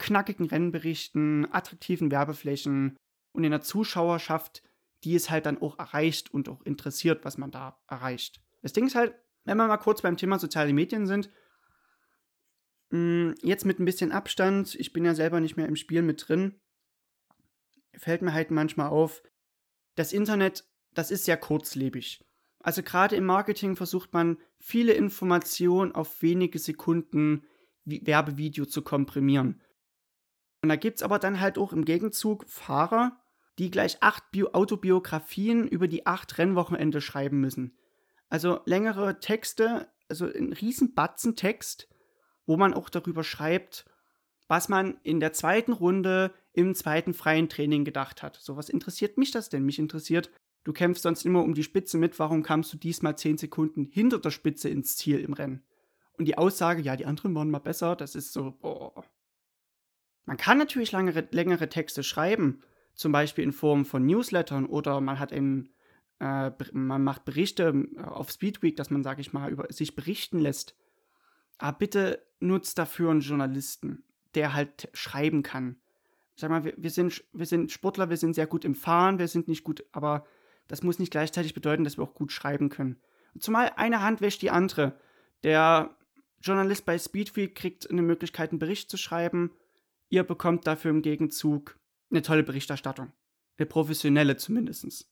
knackigen 0.00 0.46
Rennberichten, 0.46 1.46
attraktiven 1.52 2.10
Werbeflächen 2.10 2.96
und 3.32 3.44
in 3.44 3.50
der 3.52 3.60
Zuschauerschaft, 3.60 4.62
die 5.04 5.14
es 5.14 5.30
halt 5.30 5.46
dann 5.46 5.60
auch 5.62 5.78
erreicht 5.78 6.32
und 6.34 6.48
auch 6.48 6.62
interessiert, 6.62 7.24
was 7.24 7.38
man 7.38 7.50
da 7.50 7.80
erreicht. 7.86 8.42
Das 8.62 8.72
Ding 8.72 8.86
ist 8.86 8.96
halt, 8.96 9.14
wenn 9.44 9.56
wir 9.56 9.68
mal 9.68 9.76
kurz 9.76 10.02
beim 10.02 10.16
Thema 10.16 10.38
soziale 10.38 10.72
Medien 10.72 11.06
sind, 11.06 11.30
mm, 12.90 13.32
jetzt 13.42 13.64
mit 13.64 13.78
ein 13.78 13.84
bisschen 13.84 14.10
Abstand, 14.10 14.74
ich 14.74 14.92
bin 14.92 15.04
ja 15.04 15.14
selber 15.14 15.40
nicht 15.40 15.56
mehr 15.56 15.68
im 15.68 15.76
Spiel 15.76 16.02
mit 16.02 16.28
drin, 16.28 16.60
fällt 17.94 18.22
mir 18.22 18.32
halt 18.32 18.50
manchmal 18.50 18.88
auf, 18.88 19.22
das 19.94 20.12
Internet, 20.12 20.64
das 20.94 21.10
ist 21.10 21.24
sehr 21.24 21.36
kurzlebig. 21.36 22.24
Also 22.62 22.82
gerade 22.82 23.16
im 23.16 23.24
Marketing 23.24 23.76
versucht 23.76 24.12
man 24.12 24.38
viele 24.58 24.92
Informationen 24.92 25.92
auf 25.92 26.22
wenige 26.22 26.58
Sekunden 26.58 27.44
Werbevideo 27.84 28.66
zu 28.66 28.82
komprimieren. 28.82 29.60
Und 30.62 30.68
da 30.68 30.76
gibt 30.76 30.98
es 30.98 31.02
aber 31.02 31.18
dann 31.18 31.40
halt 31.40 31.58
auch 31.58 31.72
im 31.72 31.84
Gegenzug 31.84 32.44
Fahrer, 32.48 33.20
die 33.58 33.70
gleich 33.70 34.02
acht 34.02 34.30
Bio 34.30 34.50
Autobiografien 34.52 35.66
über 35.66 35.88
die 35.88 36.06
acht 36.06 36.38
Rennwochenende 36.38 37.00
schreiben 37.00 37.40
müssen. 37.40 37.76
Also 38.28 38.60
längere 38.64 39.20
Texte, 39.20 39.88
also 40.08 40.26
ein 40.26 40.52
riesen 40.52 40.94
Batzen 40.94 41.36
Text, 41.36 41.88
wo 42.46 42.56
man 42.56 42.74
auch 42.74 42.88
darüber 42.88 43.24
schreibt, 43.24 43.84
was 44.48 44.68
man 44.68 44.98
in 45.02 45.20
der 45.20 45.32
zweiten 45.32 45.72
Runde 45.72 46.32
im 46.52 46.74
zweiten 46.74 47.14
freien 47.14 47.48
Training 47.48 47.84
gedacht 47.84 48.22
hat. 48.22 48.36
So, 48.36 48.56
was 48.56 48.68
interessiert 48.68 49.18
mich 49.18 49.30
das 49.30 49.48
denn? 49.48 49.64
Mich 49.64 49.78
interessiert, 49.78 50.30
du 50.64 50.72
kämpfst 50.72 51.02
sonst 51.02 51.24
immer 51.24 51.42
um 51.42 51.54
die 51.54 51.62
Spitze 51.62 51.98
mit, 51.98 52.18
warum 52.18 52.42
kamst 52.42 52.72
du 52.72 52.76
diesmal 52.76 53.16
zehn 53.16 53.38
Sekunden 53.38 53.84
hinter 53.84 54.18
der 54.18 54.30
Spitze 54.30 54.68
ins 54.68 54.96
Ziel 54.96 55.20
im 55.20 55.32
Rennen? 55.32 55.62
Und 56.18 56.24
die 56.26 56.36
Aussage, 56.36 56.82
ja, 56.82 56.96
die 56.96 57.06
anderen 57.06 57.34
waren 57.34 57.50
mal 57.50 57.60
besser, 57.60 57.94
das 57.94 58.14
ist 58.14 58.32
so, 58.32 58.52
boah, 58.60 59.04
man 60.24 60.36
kann 60.36 60.58
natürlich 60.58 60.92
langere, 60.92 61.26
längere 61.30 61.68
Texte 61.68 62.02
schreiben, 62.02 62.62
zum 62.94 63.12
Beispiel 63.12 63.44
in 63.44 63.52
Form 63.52 63.84
von 63.84 64.04
Newslettern 64.04 64.66
oder 64.66 65.00
man 65.00 65.18
hat 65.18 65.32
einen, 65.32 65.70
äh, 66.18 66.50
man 66.72 67.02
macht 67.02 67.24
Berichte 67.24 67.88
äh, 67.96 68.02
auf 68.02 68.30
Speedweek, 68.30 68.76
dass 68.76 68.90
man, 68.90 69.02
sage 69.02 69.20
ich 69.20 69.32
mal, 69.32 69.50
über 69.50 69.66
sich 69.72 69.94
berichten 69.94 70.38
lässt. 70.38 70.76
Aber 71.58 71.78
bitte 71.78 72.22
nutzt 72.40 72.78
dafür 72.78 73.10
einen 73.10 73.20
Journalisten, 73.20 74.04
der 74.34 74.54
halt 74.54 74.88
schreiben 74.92 75.42
kann. 75.42 75.76
Sag 76.36 76.50
mal, 76.50 76.64
wir, 76.64 76.74
wir, 76.76 76.90
sind, 76.90 77.24
wir 77.32 77.46
sind 77.46 77.70
Sportler, 77.70 78.10
wir 78.10 78.16
sind 78.16 78.34
sehr 78.34 78.46
gut 78.46 78.64
im 78.64 78.74
Fahren, 78.74 79.18
wir 79.18 79.28
sind 79.28 79.48
nicht 79.48 79.64
gut, 79.64 79.84
aber 79.92 80.24
das 80.68 80.82
muss 80.82 80.98
nicht 80.98 81.10
gleichzeitig 81.10 81.54
bedeuten, 81.54 81.84
dass 81.84 81.98
wir 81.98 82.04
auch 82.04 82.14
gut 82.14 82.32
schreiben 82.32 82.68
können. 82.68 83.00
Und 83.34 83.42
zumal 83.42 83.72
eine 83.76 84.02
Hand 84.02 84.20
wäscht 84.20 84.42
die 84.42 84.50
andere. 84.50 84.98
Der 85.42 85.96
Journalist 86.40 86.86
bei 86.86 86.98
Speedweek 86.98 87.54
kriegt 87.54 87.90
eine 87.90 88.02
Möglichkeit, 88.02 88.50
einen 88.50 88.58
Bericht 88.58 88.90
zu 88.90 88.96
schreiben 88.96 89.50
Ihr 90.10 90.24
bekommt 90.24 90.66
dafür 90.66 90.90
im 90.90 91.02
Gegenzug 91.02 91.78
eine 92.10 92.22
tolle 92.22 92.42
Berichterstattung. 92.42 93.12
Eine 93.56 93.66
professionelle 93.66 94.36
zumindest. 94.36 95.08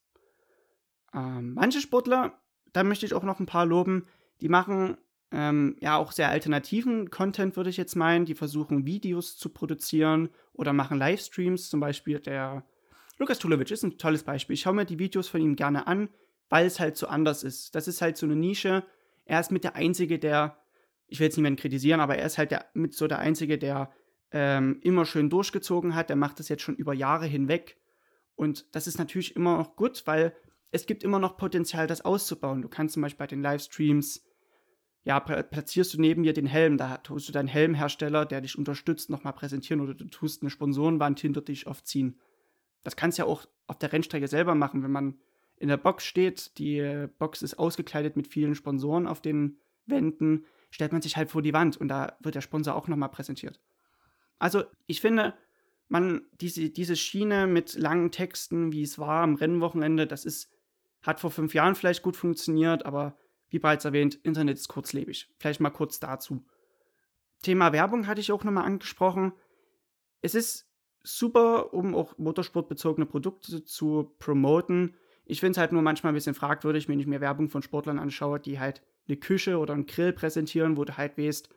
Ähm, 1.15 1.55
manche 1.55 1.81
Sportler, 1.81 2.39
da 2.73 2.85
möchte 2.85 3.07
ich 3.07 3.15
auch 3.15 3.23
noch 3.23 3.41
ein 3.41 3.47
paar 3.47 3.65
loben, 3.65 4.07
die 4.41 4.49
machen 4.49 4.99
ähm, 5.31 5.77
ja 5.81 5.97
auch 5.97 6.13
sehr 6.13 6.31
alternativen 6.31 7.11
Content, 7.11 7.57
würde 7.57 7.71
ich 7.71 7.77
jetzt 7.77 7.95
meinen. 7.95 8.25
Die 8.25 8.35
versuchen 8.35 8.87
Videos 8.87 9.37
zu 9.37 9.51
produzieren 9.51 10.31
oder 10.53 10.73
machen 10.73 10.99
Livestreams. 10.99 11.69
Zum 11.69 11.81
Beispiel 11.81 12.19
der 12.19 12.65
Lukas 13.19 13.39
Tulovic 13.39 13.71
ist 13.71 13.85
ein 13.85 13.99
tolles 13.99 14.25
Beispiel. 14.25 14.55
Ich 14.55 14.63
schaue 14.63 14.75
mir 14.75 14.85
die 14.85 14.99
Videos 14.99 15.29
von 15.29 15.41
ihm 15.41 15.55
gerne 15.55 15.87
an, 15.87 16.09
weil 16.49 16.67
es 16.67 16.81
halt 16.81 16.97
so 16.97 17.07
anders 17.07 17.43
ist. 17.45 17.75
Das 17.75 17.89
ist 17.89 18.01
halt 18.01 18.17
so 18.17 18.27
eine 18.27 18.37
Nische. 18.37 18.85
Er 19.27 19.41
ist 19.41 19.53
mit 19.53 19.65
der 19.65 19.77
Einzige, 19.77 20.19
der, 20.19 20.59
ich 21.07 21.21
will 21.21 21.27
jetzt 21.27 21.37
niemanden 21.37 21.61
kritisieren, 21.61 22.01
aber 22.01 22.17
er 22.17 22.27
ist 22.27 22.39
halt 22.39 22.51
der, 22.51 22.67
mit 22.75 22.95
so 22.95 23.07
der 23.07 23.19
Einzige, 23.19 23.59
der 23.59 23.93
ähm, 24.33 24.79
immer 24.83 25.05
schön 25.05 25.31
durchgezogen 25.31 25.95
hat. 25.95 26.09
Der 26.09 26.17
macht 26.17 26.39
das 26.39 26.49
jetzt 26.49 26.63
schon 26.63 26.77
über 26.77 26.95
Jahre 26.95 27.27
hinweg. 27.27 27.79
Und 28.35 28.75
das 28.75 28.87
ist 28.87 28.99
natürlich 28.99 29.35
immer 29.37 29.59
noch 29.59 29.77
gut, 29.77 30.03
weil 30.07 30.35
es 30.71 30.87
gibt 30.87 31.03
immer 31.03 31.19
noch 31.19 31.37
Potenzial, 31.37 31.87
das 31.87 32.05
auszubauen. 32.05 32.63
Du 32.63 32.69
kannst 32.69 32.95
zum 32.95 33.03
Beispiel 33.03 33.19
bei 33.19 33.27
den 33.27 33.43
Livestreams, 33.43 34.25
ja, 35.05 35.21
platzierst 35.21 35.95
du 35.95 36.01
neben 36.01 36.23
dir 36.23 36.35
den 36.35 36.47
Helm, 36.47 36.77
da 36.77 36.99
tust 36.99 37.29
du 37.29 37.33
deinen 37.33 37.49
Helmhersteller, 37.49 38.27
der 38.27 38.43
dich 38.43 38.59
unterstützt, 38.59 39.09
nochmal 39.09 39.33
präsentieren 39.33 39.81
oder 39.81 39.95
du 39.95 40.05
tust 40.05 40.43
eine 40.43 40.51
Sponsorenwand 40.51 41.19
hinter 41.21 41.41
dich 41.41 41.67
aufziehen. 41.67 42.21
Das 42.83 42.95
kannst 42.95 43.19
du 43.19 43.23
ja 43.23 43.27
auch 43.27 43.47
auf 43.67 43.79
der 43.79 43.93
Rennstrecke 43.93 44.29
selber 44.29 44.55
machen, 44.55 44.83
wenn 44.83 44.91
man 44.91 45.19
in 45.57 45.69
der 45.69 45.77
Box 45.77 46.05
steht, 46.05 46.59
die 46.59 47.07
Box 47.19 47.43
ist 47.43 47.59
ausgekleidet 47.59 48.17
mit 48.17 48.29
vielen 48.29 48.55
Sponsoren 48.55 49.07
auf 49.07 49.21
den 49.21 49.59
Wänden, 49.87 50.45
stellt 50.71 50.93
man 50.93 51.03
sich 51.03 51.17
halt 51.17 51.31
vor 51.31 51.43
die 51.43 51.55
Wand 51.55 51.77
und 51.77 51.89
da 51.89 52.17
wird 52.21 52.35
der 52.35 52.41
Sponsor 52.41 52.75
auch 52.75 52.87
nochmal 52.87 53.09
präsentiert. 53.09 53.61
Also 54.39 54.65
ich 54.87 55.01
finde, 55.01 55.35
man, 55.89 56.23
diese, 56.41 56.71
diese 56.71 56.97
Schiene 56.97 57.47
mit 57.47 57.75
langen 57.75 58.11
Texten, 58.11 58.73
wie 58.73 58.83
es 58.83 58.99
war 58.99 59.23
am 59.23 59.35
Rennwochenende, 59.35 60.07
das 60.07 60.25
ist, 60.25 60.51
hat 61.03 61.21
vor 61.21 61.31
fünf 61.31 61.55
Jahren 61.55 61.75
vielleicht 61.75 62.03
gut 62.03 62.17
funktioniert, 62.17 62.87
aber 62.87 63.17
wie 63.51 63.59
bereits 63.59 63.85
erwähnt, 63.85 64.19
Internet 64.23 64.59
ist 64.59 64.69
kurzlebig. 64.69 65.29
Vielleicht 65.39 65.61
mal 65.61 65.71
kurz 65.71 65.99
dazu. 66.01 66.45
Thema 67.43 67.73
Werbung 67.73 68.07
hatte 68.07 68.21
ich 68.21 68.33
auch 68.33 68.45
nochmal 68.45 68.65
angesprochen. 68.65 69.33
Es 70.21 70.35
ist 70.35 70.69
super, 71.03 71.73
um 71.73 71.95
auch 71.95 72.19
motorsportbezogene 72.19 73.07
Produkte 73.07 73.65
zu 73.65 74.15
promoten. 74.19 74.97
Ich 75.25 75.41
finde 75.41 75.53
es 75.53 75.59
halt 75.59 75.73
nur 75.73 75.83
manchmal 75.83 76.13
ein 76.13 76.17
bisschen 76.17 76.35
fragwürdig, 76.35 76.89
wenn 76.89 77.01
ich 77.01 77.07
mir 77.07 77.21
Werbung 77.21 77.49
von 77.49 77.63
Sportlern 77.63 77.99
anschaue, 77.99 78.41
die 78.41 78.59
halt 78.59 78.83
eine 79.07 79.17
Küche 79.17 79.59
oder 79.59 79.75
einen 79.75 79.87
Grill 79.87 80.13
präsentieren, 80.13 80.77
wo 80.77 80.85
du 80.85 80.97
halt 80.97 81.17
weißt, 81.17 81.49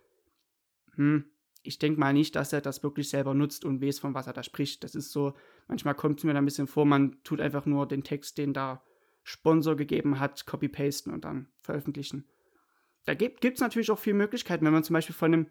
hm, 0.96 1.26
ich 1.64 1.80
denke 1.80 2.00
mal 2.00 2.14
nicht, 2.14 2.36
dass 2.36 2.54
er 2.54 2.62
das 2.62 2.84
wirklich 2.84 3.10
selber 3.10 3.34
nutzt 3.34 3.66
und 3.66 3.82
weiß, 3.82 4.00
von 4.00 4.14
was 4.14 4.28
er 4.28 4.34
da 4.34 4.44
spricht. 4.44 4.84
Das 4.84 4.96
ist 4.96 5.12
so, 5.12 5.34
manchmal 5.68 5.96
kommt 5.96 6.20
es 6.20 6.24
mir 6.24 6.34
da 6.34 6.40
ein 6.40 6.46
bisschen 6.46 6.68
vor, 6.68 6.86
man 6.86 7.22
tut 7.24 7.40
einfach 7.40 7.66
nur 7.66 7.88
den 7.88 8.04
Text, 8.04 8.38
den 8.38 8.54
da 8.54 8.84
Sponsor 9.24 9.76
gegeben 9.76 10.20
hat, 10.20 10.46
copy-pasten 10.46 11.14
und 11.14 11.24
dann 11.26 11.48
veröffentlichen. 11.62 12.28
Da 13.06 13.14
gibt 13.14 13.44
es 13.46 13.60
natürlich 13.60 13.92
auch 13.92 14.00
viele 14.00 14.16
Möglichkeiten, 14.16 14.66
wenn 14.66 14.74
man 14.74 14.84
zum 14.84 14.96
Beispiel 14.96 15.16
von 15.16 15.34
einem 15.34 15.48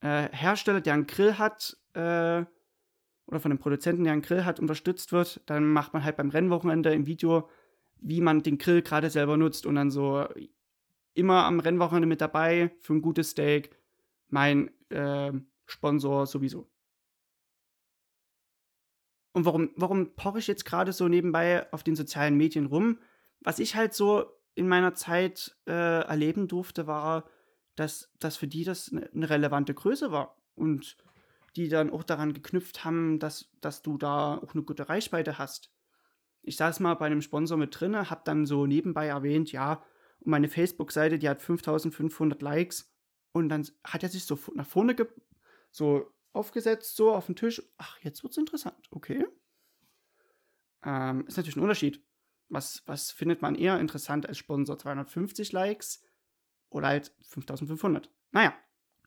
äh, 0.00 0.28
Hersteller, 0.34 0.80
der 0.80 0.94
einen 0.94 1.06
Grill 1.06 1.38
hat, 1.38 1.76
äh, 1.94 2.44
oder 3.28 3.40
von 3.40 3.50
einem 3.50 3.58
Produzenten, 3.58 4.04
der 4.04 4.12
einen 4.12 4.22
Grill 4.22 4.44
hat, 4.44 4.60
unterstützt 4.60 5.12
wird, 5.12 5.40
dann 5.46 5.68
macht 5.72 5.92
man 5.92 6.04
halt 6.04 6.16
beim 6.16 6.30
Rennwochenende 6.30 6.92
im 6.92 7.06
Video, 7.06 7.48
wie 8.00 8.20
man 8.20 8.42
den 8.42 8.58
Grill 8.58 8.82
gerade 8.82 9.10
selber 9.10 9.36
nutzt 9.36 9.66
und 9.66 9.74
dann 9.74 9.90
so 9.90 10.26
immer 11.14 11.44
am 11.44 11.60
Rennwochenende 11.60 12.06
mit 12.06 12.20
dabei 12.20 12.70
für 12.80 12.94
ein 12.94 13.02
gutes 13.02 13.30
Steak, 13.30 13.70
mein 14.28 14.70
äh, 14.90 15.32
Sponsor 15.66 16.26
sowieso. 16.26 16.70
Und 19.32 19.44
warum, 19.44 19.70
warum 19.76 20.14
poche 20.14 20.38
ich 20.38 20.46
jetzt 20.46 20.64
gerade 20.64 20.92
so 20.92 21.08
nebenbei 21.08 21.70
auf 21.72 21.82
den 21.82 21.96
sozialen 21.96 22.36
Medien 22.36 22.66
rum? 22.66 23.00
Was 23.40 23.58
ich 23.58 23.76
halt 23.76 23.92
so 23.92 24.24
in 24.54 24.66
meiner 24.66 24.94
Zeit 24.94 25.56
äh, 25.66 25.72
erleben 25.72 26.48
durfte, 26.48 26.86
war, 26.86 27.28
dass, 27.74 28.10
dass 28.18 28.38
für 28.38 28.48
die 28.48 28.64
das 28.64 28.90
eine, 28.90 29.10
eine 29.12 29.28
relevante 29.28 29.74
Größe 29.74 30.10
war. 30.10 30.36
Und 30.54 30.96
die 31.56 31.68
dann 31.68 31.90
auch 31.90 32.02
daran 32.02 32.34
geknüpft 32.34 32.84
haben, 32.84 33.18
dass, 33.18 33.50
dass 33.60 33.82
du 33.82 33.98
da 33.98 34.36
auch 34.36 34.54
eine 34.54 34.62
gute 34.62 34.88
Reichweite 34.88 35.38
hast. 35.38 35.70
Ich 36.42 36.56
saß 36.56 36.80
mal 36.80 36.94
bei 36.94 37.06
einem 37.06 37.22
Sponsor 37.22 37.56
mit 37.56 37.78
drinne, 37.78 38.10
hab 38.10 38.24
dann 38.24 38.46
so 38.46 38.66
nebenbei 38.66 39.06
erwähnt, 39.08 39.52
ja, 39.52 39.82
meine 40.24 40.48
Facebook-Seite, 40.48 41.18
die 41.18 41.28
hat 41.28 41.42
5500 41.42 42.40
Likes 42.42 42.95
und 43.32 43.48
dann 43.48 43.66
hat 43.84 44.02
er 44.02 44.08
sich 44.08 44.24
so 44.24 44.38
nach 44.54 44.66
vorne 44.66 44.96
so 45.70 46.12
aufgesetzt, 46.32 46.96
so 46.96 47.12
auf 47.12 47.26
den 47.26 47.36
Tisch. 47.36 47.62
Ach, 47.78 47.98
jetzt 48.00 48.22
wird's 48.22 48.36
interessant. 48.36 48.76
Okay. 48.90 49.26
Ähm, 50.84 51.26
ist 51.26 51.36
natürlich 51.36 51.56
ein 51.56 51.62
Unterschied. 51.62 52.04
Was, 52.48 52.82
was 52.86 53.10
findet 53.10 53.42
man 53.42 53.56
eher 53.56 53.80
interessant 53.80 54.28
als 54.28 54.38
Sponsor? 54.38 54.78
250 54.78 55.52
Likes 55.52 56.04
oder 56.70 56.88
halt 56.88 57.12
5500? 57.22 58.10
Naja. 58.30 58.54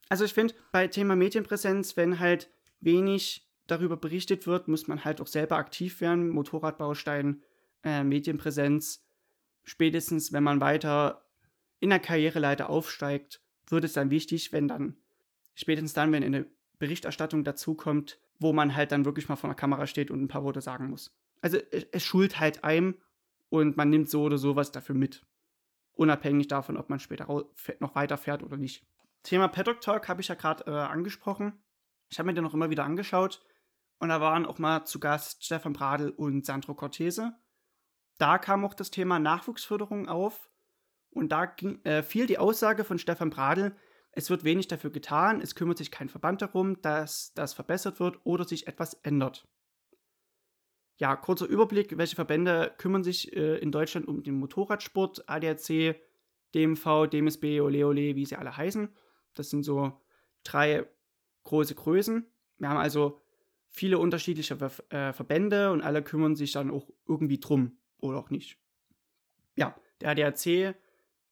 Also 0.09 0.25
ich 0.25 0.33
finde, 0.33 0.55
bei 0.71 0.87
Thema 0.87 1.15
Medienpräsenz, 1.15 1.95
wenn 1.95 2.19
halt 2.19 2.51
wenig 2.79 3.47
darüber 3.67 3.95
berichtet 3.95 4.47
wird, 4.47 4.67
muss 4.67 4.87
man 4.87 5.05
halt 5.05 5.21
auch 5.21 5.27
selber 5.27 5.57
aktiv 5.57 6.01
werden. 6.01 6.29
Motorradbaustein, 6.29 7.43
äh, 7.83 8.03
Medienpräsenz. 8.03 9.05
Spätestens, 9.63 10.33
wenn 10.33 10.43
man 10.43 10.61
weiter 10.61 11.25
in 11.79 11.91
der 11.91 11.99
Karriereleiter 11.99 12.69
aufsteigt, 12.69 13.41
wird 13.69 13.83
es 13.83 13.93
dann 13.93 14.09
wichtig, 14.09 14.51
wenn 14.51 14.67
dann, 14.67 14.97
spätestens 15.55 15.93
dann, 15.93 16.11
wenn 16.11 16.23
eine 16.23 16.45
Berichterstattung 16.79 17.43
dazukommt, 17.43 18.19
wo 18.39 18.53
man 18.53 18.75
halt 18.75 18.91
dann 18.91 19.05
wirklich 19.05 19.29
mal 19.29 19.35
vor 19.35 19.49
der 19.49 19.55
Kamera 19.55 19.85
steht 19.85 20.11
und 20.11 20.21
ein 20.21 20.27
paar 20.27 20.43
Worte 20.43 20.61
sagen 20.61 20.89
muss. 20.89 21.15
Also 21.41 21.57
es, 21.91 22.03
schult 22.03 22.39
halt 22.39 22.63
einem 22.63 22.95
und 23.49 23.77
man 23.77 23.89
nimmt 23.89 24.09
so 24.09 24.23
oder 24.23 24.37
sowas 24.37 24.71
dafür 24.71 24.95
mit. 24.95 25.25
Unabhängig 25.93 26.47
davon, 26.47 26.77
ob 26.77 26.89
man 26.89 26.99
später 26.99 27.27
noch 27.79 27.95
weiterfährt 27.95 28.43
oder 28.43 28.57
nicht. 28.57 28.85
Thema 29.23 29.49
Paddock 29.49 29.81
Talk 29.81 30.07
habe 30.07 30.21
ich 30.21 30.29
ja 30.29 30.35
gerade 30.35 30.65
äh, 30.65 30.71
angesprochen. 30.71 31.53
Ich 32.09 32.19
habe 32.19 32.27
mir 32.27 32.33
den 32.33 32.43
noch 32.43 32.53
immer 32.53 32.69
wieder 32.69 32.85
angeschaut. 32.85 33.41
Und 33.99 34.09
da 34.09 34.21
waren 34.21 34.45
auch 34.45 34.59
mal 34.59 34.85
zu 34.85 34.99
Gast 34.99 35.43
Stefan 35.43 35.73
Bradl 35.73 36.09
und 36.09 36.45
Sandro 36.45 36.73
Cortese. 36.73 37.33
Da 38.17 38.37
kam 38.37 38.63
auch 38.63 38.73
das 38.73 38.91
Thema 38.91 39.19
Nachwuchsförderung 39.19 40.07
auf. 40.07 40.48
Und 41.11 41.31
da 41.31 41.45
ging, 41.45 41.83
äh, 41.85 42.03
fiel 42.03 42.27
die 42.27 42.37
Aussage 42.37 42.83
von 42.83 42.99
Stefan 42.99 43.29
Bradl, 43.29 43.75
es 44.11 44.29
wird 44.29 44.43
wenig 44.43 44.67
dafür 44.67 44.89
getan, 44.89 45.39
es 45.41 45.55
kümmert 45.55 45.77
sich 45.77 45.91
kein 45.91 46.09
Verband 46.09 46.41
darum, 46.41 46.81
dass 46.81 47.33
das 47.33 47.53
verbessert 47.53 47.99
wird 47.99 48.19
oder 48.23 48.43
sich 48.43 48.67
etwas 48.67 48.95
ändert. 48.95 49.47
Ja, 50.97 51.15
kurzer 51.15 51.45
Überblick, 51.45 51.97
welche 51.97 52.15
Verbände 52.15 52.73
kümmern 52.77 53.03
sich 53.03 53.33
äh, 53.33 53.57
in 53.59 53.71
Deutschland 53.71 54.07
um 54.07 54.23
den 54.23 54.35
Motorradsport, 54.35 55.29
ADAC, 55.29 55.95
DMV, 56.53 57.07
DMSB, 57.09 57.61
Ole 57.61 57.87
Ole, 57.87 58.15
wie 58.15 58.25
sie 58.25 58.35
alle 58.35 58.57
heißen. 58.57 58.89
Das 59.33 59.49
sind 59.49 59.63
so 59.63 60.01
drei 60.43 60.85
große 61.43 61.75
Größen. 61.75 62.25
Wir 62.57 62.69
haben 62.69 62.77
also 62.77 63.21
viele 63.69 63.99
unterschiedliche 63.99 64.55
äh, 64.89 65.13
Verbände 65.13 65.71
und 65.71 65.81
alle 65.81 66.03
kümmern 66.03 66.35
sich 66.35 66.51
dann 66.51 66.71
auch 66.71 66.89
irgendwie 67.07 67.39
drum 67.39 67.77
oder 67.99 68.17
auch 68.17 68.29
nicht. 68.29 68.57
Ja, 69.55 69.75
der 70.01 70.09
ADAC, 70.09 70.75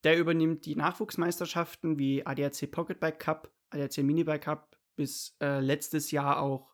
der 0.07 0.17
übernimmt 0.17 0.65
die 0.65 0.77
Nachwuchsmeisterschaften 0.77 1.99
wie 1.99 2.25
ADAC 2.25 2.71
Pocket 2.71 2.97
Bike 2.97 3.19
Cup, 3.19 3.51
ADAC 3.71 3.97
Minibike 3.97 4.39
Cup, 4.39 4.77
bis 4.95 5.35
äh, 5.41 5.59
letztes 5.59 6.11
Jahr 6.11 6.39
auch 6.39 6.73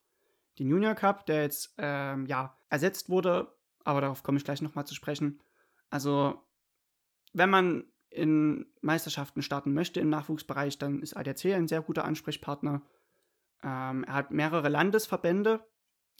den 0.60 0.70
Junior 0.70 0.94
Cup, 0.94 1.26
der 1.26 1.42
jetzt 1.42 1.74
ähm, 1.80 2.28
ja 2.28 2.56
ersetzt 2.70 3.10
wurde, 3.10 3.52
aber 3.86 4.02
darauf 4.02 4.22
komme 4.22 4.38
ich 4.38 4.44
gleich 4.44 4.62
nochmal 4.62 4.86
zu 4.86 4.94
sprechen. 4.94 5.42
Also, 5.90 6.44
wenn 7.34 7.50
man 7.50 7.86
in 8.12 8.68
Meisterschaften 8.82 9.42
starten 9.42 9.74
möchte 9.74 10.00
im 10.00 10.10
Nachwuchsbereich, 10.10 10.78
dann 10.78 11.02
ist 11.02 11.18
ADAC 11.18 11.46
ein 11.56 11.68
sehr 11.68 11.82
guter 11.82 12.06
Ansprechpartner. 12.06 12.84
Ähm, 13.64 14.04
er 14.04 14.14
hat 14.14 14.30
mehrere 14.30 14.70
Landesverbände, 14.70 15.66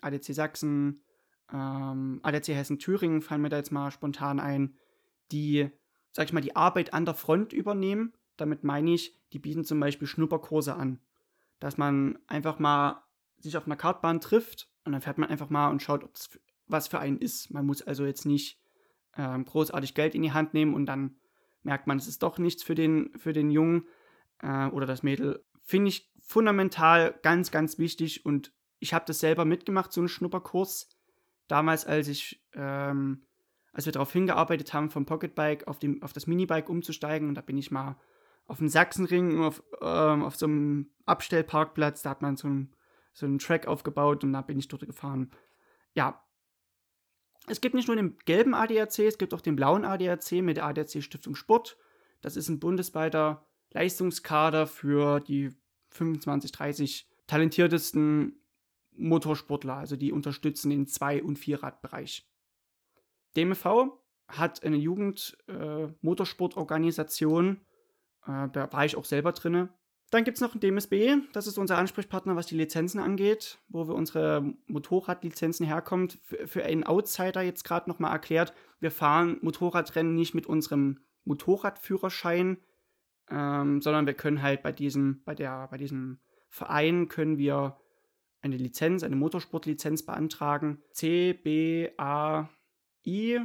ADC 0.02 0.34
Sachsen, 0.34 1.04
ähm, 1.54 2.22
ADC 2.24 2.48
Hessen-Thüringen 2.48 3.22
fallen 3.22 3.44
mir 3.44 3.50
da 3.50 3.58
jetzt 3.58 3.72
mal 3.72 3.92
spontan 3.92 4.40
ein, 4.40 4.80
die, 5.32 5.70
sag 6.14 6.26
ich 6.26 6.34
mal, 6.34 6.42
die 6.42 6.56
Arbeit 6.56 6.94
an 6.94 7.06
der 7.06 7.16
Front 7.16 7.52
übernehmen. 7.52 8.14
Damit 8.38 8.64
meine 8.64 8.94
ich, 8.94 9.20
die 9.34 9.40
bieten 9.40 9.66
zum 9.66 9.80
Beispiel 9.80 10.08
Schnupperkurse 10.08 10.76
an. 10.76 11.00
Dass 11.60 11.78
man 11.78 12.18
einfach 12.28 12.60
mal 12.60 13.04
sich 13.40 13.58
auf 13.58 13.66
einer 13.66 13.76
Kartbahn 13.76 14.22
trifft 14.22 14.70
und 14.86 14.94
dann 14.94 15.02
fährt 15.02 15.18
man 15.18 15.30
einfach 15.30 15.50
mal 15.50 15.70
und 15.70 15.82
schaut, 15.82 16.04
ob 16.04 16.16
es 16.16 16.30
was 16.68 16.88
für 16.88 17.00
einen 17.00 17.18
ist. 17.18 17.52
Man 17.52 17.66
muss 17.66 17.82
also 17.82 18.06
jetzt 18.06 18.26
nicht 18.26 18.60
ähm, 19.18 19.46
großartig 19.46 19.94
Geld 19.94 20.16
in 20.16 20.22
die 20.22 20.32
Hand 20.32 20.54
nehmen 20.54 20.74
und 20.74 20.86
dann 20.86 21.18
merkt 21.62 21.88
man, 21.88 21.98
es 21.98 22.08
ist 22.08 22.24
doch 22.24 22.38
nichts 22.38 22.64
für 22.64 22.76
den, 22.76 23.12
für 23.18 23.34
den 23.34 23.52
Jungen 23.52 23.88
äh, 24.42 24.68
oder 24.68 24.86
das 24.86 25.04
Mädel. 25.04 25.44
Finde 25.62 25.90
ich 25.90 26.12
fundamental 26.22 27.18
ganz, 27.22 27.52
ganz 27.52 27.78
wichtig 27.78 28.26
und 28.26 28.54
ich 28.80 28.94
habe 28.94 29.06
das 29.08 29.20
selber 29.20 29.46
mitgemacht, 29.46 29.94
so 29.94 30.02
einen 30.02 30.10
Schnupperkurs. 30.10 30.90
Damals, 31.48 31.86
als 31.86 32.08
ich, 32.08 32.44
ähm, 32.54 33.26
als 33.74 33.86
wir 33.86 33.92
darauf 33.92 34.14
hingearbeitet 34.14 34.74
haben, 34.74 34.90
vom 34.90 35.06
Pocketbike 35.06 35.68
auf, 35.68 35.80
dem, 35.80 36.02
auf 36.04 36.14
das 36.14 36.28
Minibike 36.28 36.72
umzusteigen 36.72 37.28
und 37.28 37.36
da 37.36 37.42
bin 37.42 37.58
ich 37.58 37.72
mal 37.72 37.98
auf 38.46 38.60
dem 38.60 38.70
Sachsenring, 38.70 39.42
auf, 39.42 39.64
ähm, 39.82 40.24
auf 40.24 40.36
so 40.36 40.46
einem 40.46 40.92
Abstellparkplatz, 41.06 42.04
da 42.04 42.12
hat 42.12 42.22
man 42.22 42.36
so 42.36 42.48
einen, 42.48 42.76
so 43.14 43.26
einen 43.26 43.40
Track 43.40 43.68
aufgebaut 43.68 44.24
und 44.24 44.34
da 44.34 44.42
bin 44.42 44.60
ich 44.60 44.68
dort 44.68 44.86
gefahren. 44.86 45.32
Ja, 45.96 46.24
es 47.48 47.62
gibt 47.62 47.76
nicht 47.76 47.88
nur 47.88 47.98
den 47.98 48.18
gelben 48.26 48.54
ADAC, 48.54 49.00
es 49.00 49.18
gibt 49.18 49.34
auch 49.34 49.42
den 49.42 49.56
blauen 49.56 49.86
ADAC 49.86 50.44
mit 50.44 50.58
der 50.58 50.66
ADAC 50.66 51.04
Stiftung 51.04 51.36
Sport. 51.36 51.78
Das 52.22 52.38
ist 52.38 52.48
ein 52.48 52.60
bundesweiter 52.60 53.46
Leistungskader 53.72 54.68
für 54.68 55.20
die 55.20 55.50
25, 55.90 56.52
30 56.52 57.08
talentiertesten 57.28 58.40
Motorsportler, 58.96 59.76
also 59.76 59.96
die 59.96 60.12
unterstützen 60.12 60.70
den 60.70 60.88
Zwei- 60.88 61.24
und 61.24 61.40
Vierradbereich. 61.40 62.28
DMV 63.36 63.92
hat 64.28 64.64
eine 64.64 64.78
Jugend-Motorsportorganisation, 64.78 67.62
äh, 68.28 68.46
äh, 68.46 68.50
da 68.52 68.72
war 68.72 68.86
ich 68.86 68.96
auch 68.96 69.06
selber 69.06 69.34
drin. 69.34 69.70
Dann 70.12 70.24
gibt 70.24 70.38
es 70.38 70.42
noch 70.42 70.52
den 70.52 70.60
DMSB, 70.60 71.18
das 71.34 71.48
ist 71.48 71.58
unser 71.58 71.80
Ansprechpartner, 71.80 72.36
was 72.36 72.46
die 72.46 72.56
Lizenzen 72.56 73.00
angeht, 73.00 73.58
wo 73.68 73.88
wir 73.88 73.96
unsere 73.96 74.54
Motorradlizenzen 74.68 75.66
herkommt. 75.66 76.20
Für, 76.24 76.48
für 76.48 76.64
einen 76.64 76.84
Outsider 76.84 77.42
jetzt 77.42 77.64
gerade 77.64 77.90
nochmal 77.90 78.12
erklärt, 78.12 78.54
wir 78.80 78.92
fahren 78.92 79.40
Motorradrennen 79.42 80.14
nicht 80.14 80.36
mit 80.36 80.46
unserem 80.46 81.00
Motorradführerschein, 81.26 82.58
ähm, 83.32 83.82
sondern 83.82 84.06
wir 84.06 84.14
können 84.14 84.44
halt 84.44 84.62
bei 84.62 84.72
diesem, 84.72 85.24
bei 85.26 85.34
der, 85.34 85.68
bei 85.70 85.78
diesem 85.78 86.20
Verein 86.50 87.08
können 87.08 87.40
wir 87.40 87.80
eine 88.42 88.58
Lizenz, 88.58 89.02
eine 89.04 89.16
Motorsportlizenz 89.16 90.06
beantragen. 90.06 90.84
C, 90.92 91.34
B, 91.34 91.90
A, 91.98 92.50
I. 93.06 93.40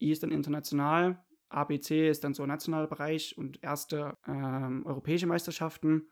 I 0.00 0.10
ist 0.12 0.22
dann 0.22 0.30
international, 0.30 1.24
ABC 1.48 2.08
ist 2.08 2.24
dann 2.24 2.34
so 2.34 2.44
nationaler 2.44 2.86
Bereich 2.86 3.36
und 3.38 3.62
erste 3.62 4.14
ähm, 4.26 4.84
europäische 4.84 5.26
Meisterschaften 5.26 6.10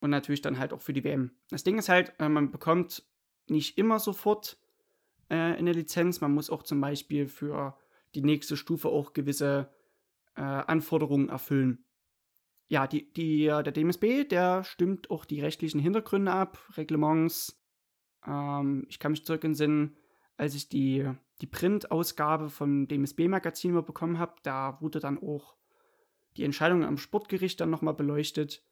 und 0.00 0.10
natürlich 0.10 0.42
dann 0.42 0.58
halt 0.58 0.72
auch 0.72 0.80
für 0.80 0.92
die 0.92 1.04
WM. 1.04 1.32
Das 1.48 1.64
Ding 1.64 1.78
ist 1.78 1.88
halt, 1.88 2.12
äh, 2.18 2.28
man 2.28 2.50
bekommt 2.50 3.04
nicht 3.48 3.78
immer 3.78 3.98
sofort 3.98 4.58
äh, 5.28 5.34
eine 5.34 5.72
Lizenz. 5.72 6.20
Man 6.20 6.34
muss 6.34 6.50
auch 6.50 6.62
zum 6.62 6.80
Beispiel 6.80 7.28
für 7.28 7.78
die 8.14 8.22
nächste 8.22 8.56
Stufe 8.56 8.88
auch 8.88 9.12
gewisse 9.12 9.72
äh, 10.36 10.42
Anforderungen 10.42 11.28
erfüllen. 11.28 11.84
Ja, 12.68 12.86
die, 12.86 13.12
die, 13.12 13.44
der 13.44 13.62
DMSB, 13.62 14.24
der 14.24 14.64
stimmt 14.64 15.10
auch 15.10 15.24
die 15.24 15.40
rechtlichen 15.40 15.80
Hintergründe 15.80 16.32
ab, 16.32 16.58
Reglements. 16.76 17.62
Ähm, 18.26 18.86
ich 18.88 18.98
kann 18.98 19.12
mich 19.12 19.24
zurück 19.24 19.44
in 19.44 19.54
Sinn, 19.54 19.96
als 20.36 20.54
ich 20.54 20.68
die 20.68 21.08
die 21.42 21.46
Printausgabe 21.46 22.48
vom 22.48 22.86
DMSB-Magazin 22.86 23.74
bekommen 23.84 24.18
habe, 24.18 24.36
da 24.44 24.80
wurde 24.80 25.00
dann 25.00 25.18
auch 25.18 25.56
die 26.36 26.44
Entscheidung 26.44 26.84
am 26.84 26.96
Sportgericht 26.96 27.60
dann 27.60 27.68
nochmal 27.68 27.94
beleuchtet. 27.94 28.64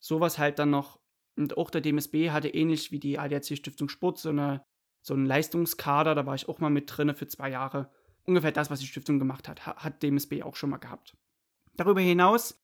Sowas 0.00 0.38
halt 0.38 0.58
dann 0.58 0.70
noch. 0.70 0.98
Und 1.36 1.56
auch 1.56 1.70
der 1.70 1.80
DMSB 1.80 2.30
hatte 2.30 2.48
ähnlich 2.48 2.90
wie 2.90 2.98
die 2.98 3.18
ADAC 3.18 3.56
Stiftung 3.56 3.88
Sport 3.88 4.18
so, 4.18 4.28
eine, 4.28 4.64
so 5.02 5.14
einen 5.14 5.24
Leistungskader, 5.24 6.14
da 6.14 6.26
war 6.26 6.34
ich 6.34 6.48
auch 6.48 6.58
mal 6.58 6.70
mit 6.70 6.92
drin 6.94 7.14
für 7.14 7.28
zwei 7.28 7.50
Jahre. 7.50 7.90
Ungefähr 8.24 8.52
das, 8.52 8.70
was 8.70 8.80
die 8.80 8.86
Stiftung 8.86 9.18
gemacht 9.18 9.48
hat, 9.48 9.66
hat 9.66 10.02
DMSB 10.02 10.42
auch 10.42 10.56
schon 10.56 10.70
mal 10.70 10.78
gehabt. 10.78 11.16
Darüber 11.76 12.00
hinaus, 12.00 12.60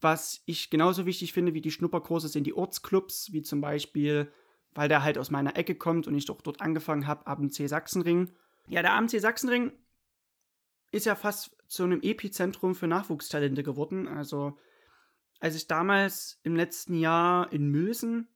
was 0.00 0.42
ich 0.44 0.68
genauso 0.68 1.06
wichtig 1.06 1.32
finde 1.32 1.54
wie 1.54 1.60
die 1.60 1.70
Schnupperkurse, 1.70 2.28
sind 2.28 2.46
die 2.46 2.54
Ortsclubs, 2.54 3.32
wie 3.32 3.42
zum 3.42 3.60
Beispiel 3.60 4.30
weil 4.74 4.88
der 4.88 5.02
halt 5.02 5.18
aus 5.18 5.30
meiner 5.30 5.56
Ecke 5.56 5.74
kommt 5.74 6.06
und 6.06 6.14
ich 6.14 6.26
doch 6.26 6.40
dort 6.40 6.60
angefangen 6.60 7.06
habe, 7.06 7.26
AMC 7.26 7.68
Sachsenring. 7.68 8.30
Ja, 8.68 8.82
der 8.82 8.94
AMC 8.94 9.20
Sachsenring 9.20 9.72
ist 10.90 11.06
ja 11.06 11.14
fast 11.14 11.56
zu 11.66 11.84
einem 11.84 12.00
Epizentrum 12.02 12.74
für 12.74 12.86
Nachwuchstalente 12.86 13.62
geworden. 13.62 14.08
Also, 14.08 14.58
als 15.40 15.54
ich 15.54 15.66
damals 15.66 16.38
im 16.42 16.56
letzten 16.56 16.94
Jahr 16.94 17.52
in 17.52 17.68
Mülsen, 17.70 18.28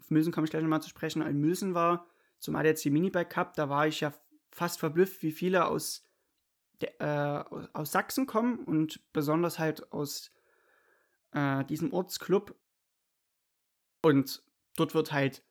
auf 0.00 0.10
Mülsen 0.10 0.32
komme 0.32 0.44
ich 0.44 0.50
gleich 0.50 0.62
nochmal 0.62 0.82
zu 0.82 0.90
sprechen, 0.90 1.22
in 1.22 1.40
Mülsen 1.40 1.74
war, 1.74 2.06
zum 2.38 2.56
ADAC 2.56 2.86
Minibike 2.86 3.28
Cup, 3.28 3.54
da 3.54 3.68
war 3.68 3.86
ich 3.86 4.00
ja 4.00 4.12
fast 4.50 4.80
verblüfft, 4.80 5.22
wie 5.22 5.32
viele 5.32 5.66
aus, 5.66 6.04
der, 6.80 7.00
äh, 7.00 7.68
aus 7.72 7.92
Sachsen 7.92 8.26
kommen 8.26 8.58
und 8.58 9.00
besonders 9.12 9.58
halt 9.58 9.92
aus 9.92 10.32
äh, 11.32 11.64
diesem 11.64 11.92
Ortsclub. 11.92 12.54
Und 14.02 14.42
dort 14.76 14.94
wird 14.94 15.12
halt, 15.12 15.42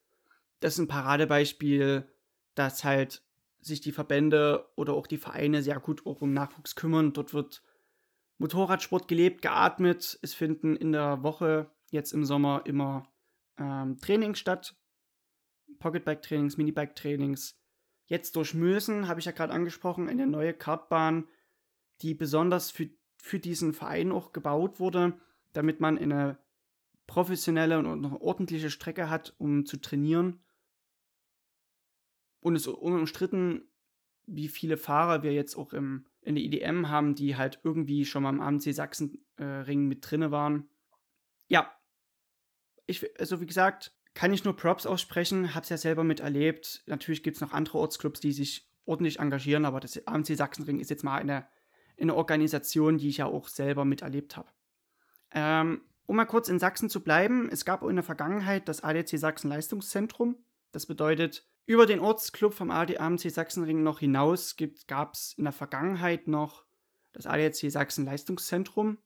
das 0.59 0.73
ist 0.73 0.79
ein 0.79 0.87
Paradebeispiel, 0.87 2.07
dass 2.55 2.83
halt 2.83 3.23
sich 3.61 3.81
die 3.81 3.91
Verbände 3.91 4.67
oder 4.75 4.93
auch 4.93 5.07
die 5.07 5.17
Vereine 5.17 5.61
sehr 5.61 5.79
gut 5.79 6.05
auch 6.05 6.21
um 6.21 6.33
Nachwuchs 6.33 6.75
kümmern. 6.75 7.13
Dort 7.13 7.33
wird 7.33 7.61
Motorradsport 8.37 9.07
gelebt, 9.07 9.41
geatmet. 9.41 10.17
Es 10.21 10.33
finden 10.33 10.75
in 10.75 10.91
der 10.91 11.23
Woche 11.23 11.69
jetzt 11.91 12.11
im 12.11 12.25
Sommer 12.25 12.63
immer 12.65 13.07
ähm, 13.57 13.97
Trainings 14.01 14.39
statt. 14.39 14.75
Pocketbike-Trainings, 15.79 16.57
Minibike-Trainings. 16.57 17.59
Jetzt 18.05 18.35
durch 18.35 18.53
Mösen, 18.53 19.07
habe 19.07 19.19
ich 19.19 19.25
ja 19.25 19.31
gerade 19.31 19.53
angesprochen, 19.53 20.09
eine 20.09 20.27
neue 20.27 20.53
Kartbahn, 20.53 21.27
die 22.01 22.13
besonders 22.13 22.71
für, 22.71 22.89
für 23.17 23.39
diesen 23.39 23.73
Verein 23.73 24.11
auch 24.11 24.33
gebaut 24.33 24.79
wurde, 24.79 25.13
damit 25.53 25.79
man 25.79 25.97
eine 25.97 26.37
professionelle 27.11 27.77
und 27.77 27.85
eine 27.85 28.21
ordentliche 28.21 28.69
Strecke 28.69 29.09
hat, 29.09 29.35
um 29.37 29.65
zu 29.65 29.75
trainieren. 29.75 30.39
Und 32.39 32.55
es 32.55 32.61
ist 32.61 32.73
unumstritten, 32.73 33.69
wie 34.27 34.47
viele 34.47 34.77
Fahrer 34.77 35.21
wir 35.21 35.33
jetzt 35.33 35.57
auch 35.57 35.73
im, 35.73 36.05
in 36.21 36.35
der 36.35 36.43
IDM 36.45 36.87
haben, 36.87 37.13
die 37.13 37.35
halt 37.35 37.59
irgendwie 37.65 38.05
schon 38.05 38.23
mal 38.23 38.29
im 38.29 38.39
AMC 38.39 38.73
Sachsenring 38.73 39.19
äh, 39.37 39.75
mit 39.75 40.09
drinne 40.09 40.31
waren. 40.31 40.69
Ja, 41.49 41.69
ich, 42.85 43.05
also 43.19 43.41
wie 43.41 43.45
gesagt, 43.45 43.93
kann 44.13 44.31
ich 44.31 44.45
nur 44.45 44.55
Props 44.55 44.85
aussprechen, 44.85 45.53
hab's 45.53 45.67
ja 45.67 45.75
selber 45.75 46.05
miterlebt. 46.05 46.81
Natürlich 46.85 47.23
gibt 47.23 47.35
es 47.35 47.41
noch 47.41 47.51
andere 47.51 47.79
Ortsclubs, 47.79 48.21
die 48.21 48.31
sich 48.31 48.71
ordentlich 48.85 49.19
engagieren, 49.19 49.65
aber 49.65 49.81
das 49.81 50.07
AMC 50.07 50.27
Sachsenring 50.27 50.79
ist 50.79 50.89
jetzt 50.89 51.03
mal 51.03 51.17
eine, 51.17 51.45
eine 51.99 52.15
Organisation, 52.15 52.99
die 52.99 53.09
ich 53.09 53.17
ja 53.17 53.25
auch 53.25 53.49
selber 53.49 53.83
miterlebt 53.83 54.37
habe. 54.37 54.49
Ähm, 55.33 55.81
um 56.11 56.17
mal 56.17 56.25
kurz 56.25 56.49
in 56.49 56.59
Sachsen 56.59 56.89
zu 56.89 57.01
bleiben, 57.01 57.47
es 57.49 57.63
gab 57.63 57.83
in 57.83 57.95
der 57.95 58.03
Vergangenheit 58.03 58.67
das 58.67 58.83
ADC 58.83 59.17
Sachsen 59.17 59.47
Leistungszentrum. 59.47 60.35
Das 60.73 60.85
bedeutet, 60.85 61.47
über 61.65 61.85
den 61.85 62.01
Ortsclub 62.01 62.53
vom 62.53 62.69
AMC 62.69 63.31
Sachsenring 63.31 63.81
noch 63.81 63.99
hinaus 63.99 64.57
gab 64.87 65.13
es 65.13 65.35
in 65.37 65.45
der 65.45 65.53
Vergangenheit 65.53 66.27
noch 66.27 66.65
das 67.13 67.27
ADAC 67.27 67.71
Sachsen 67.71 68.03
Leistungszentrum, 68.03 68.97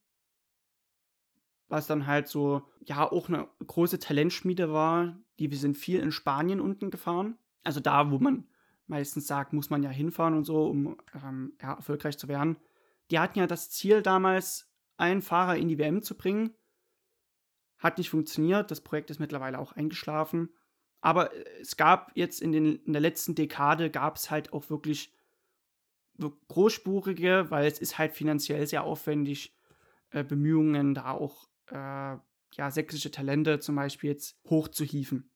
was 1.68 1.86
dann 1.86 2.08
halt 2.08 2.28
so, 2.28 2.64
ja, 2.82 3.04
auch 3.12 3.30
eine 3.30 3.48
große 3.64 4.00
Talentschmiede 4.00 4.74
war. 4.74 5.16
Die 5.38 5.52
wir 5.52 5.60
sind 5.60 5.78
viel 5.78 6.00
in 6.00 6.12
Spanien 6.12 6.60
unten 6.60 6.90
gefahren. 6.90 7.38
Also 7.64 7.82
da, 7.82 8.10
wo 8.10 8.18
man 8.18 8.48
meistens 8.88 9.28
sagt, 9.28 9.54
muss 9.54 9.70
man 9.70 9.84
ja 9.84 9.92
hinfahren 9.92 10.34
und 10.34 10.46
so, 10.46 10.66
um 10.66 10.98
ähm, 11.14 11.54
ja, 11.62 11.74
erfolgreich 11.74 12.18
zu 12.18 12.28
werden. 12.28 12.58
Die 13.12 13.20
hatten 13.20 13.38
ja 13.38 13.46
das 13.46 13.70
Ziel 13.70 14.02
damals, 14.02 14.72
einen 14.98 15.22
Fahrer 15.22 15.56
in 15.58 15.68
die 15.68 15.78
WM 15.78 16.02
zu 16.02 16.18
bringen. 16.18 16.56
Hat 17.78 17.98
nicht 17.98 18.10
funktioniert. 18.10 18.72
Das 18.72 18.82
Projekt 18.82 19.10
ist 19.10 19.20
mittlerweile 19.20 19.60
auch 19.60 19.74
eingeschlafen. 19.74 20.50
Aber 21.02 21.32
es 21.62 21.78
gab 21.78 22.12
jetzt 22.16 22.42
in, 22.42 22.52
den, 22.52 22.78
in 22.84 22.94
der 22.94 23.02
letzten 23.02 23.36
Dekade 23.36 23.92
gab 23.92 24.16
es 24.16 24.32
halt 24.32 24.54
auch 24.54 24.70
wirklich 24.70 25.14
großspurige, 26.48 27.48
weil 27.50 27.68
es 27.68 27.80
ist 27.80 27.98
halt 27.98 28.14
finanziell 28.14 28.66
sehr 28.66 28.84
aufwendig, 28.84 29.56
äh, 30.12 30.24
Bemühungen, 30.24 30.96
da 30.96 31.12
auch 31.12 31.50
äh, 31.68 31.76
ja, 32.58 32.72
sächsische 32.72 33.12
Talente 33.12 33.60
zum 33.60 33.76
Beispiel 33.76 34.12
jetzt 34.12 34.40
hochzuhieven. 34.50 35.30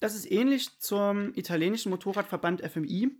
Das 0.00 0.14
ist 0.14 0.30
ähnlich 0.30 0.78
zum 0.78 1.34
italienischen 1.34 1.90
Motorradverband 1.90 2.62
FMI. 2.62 3.10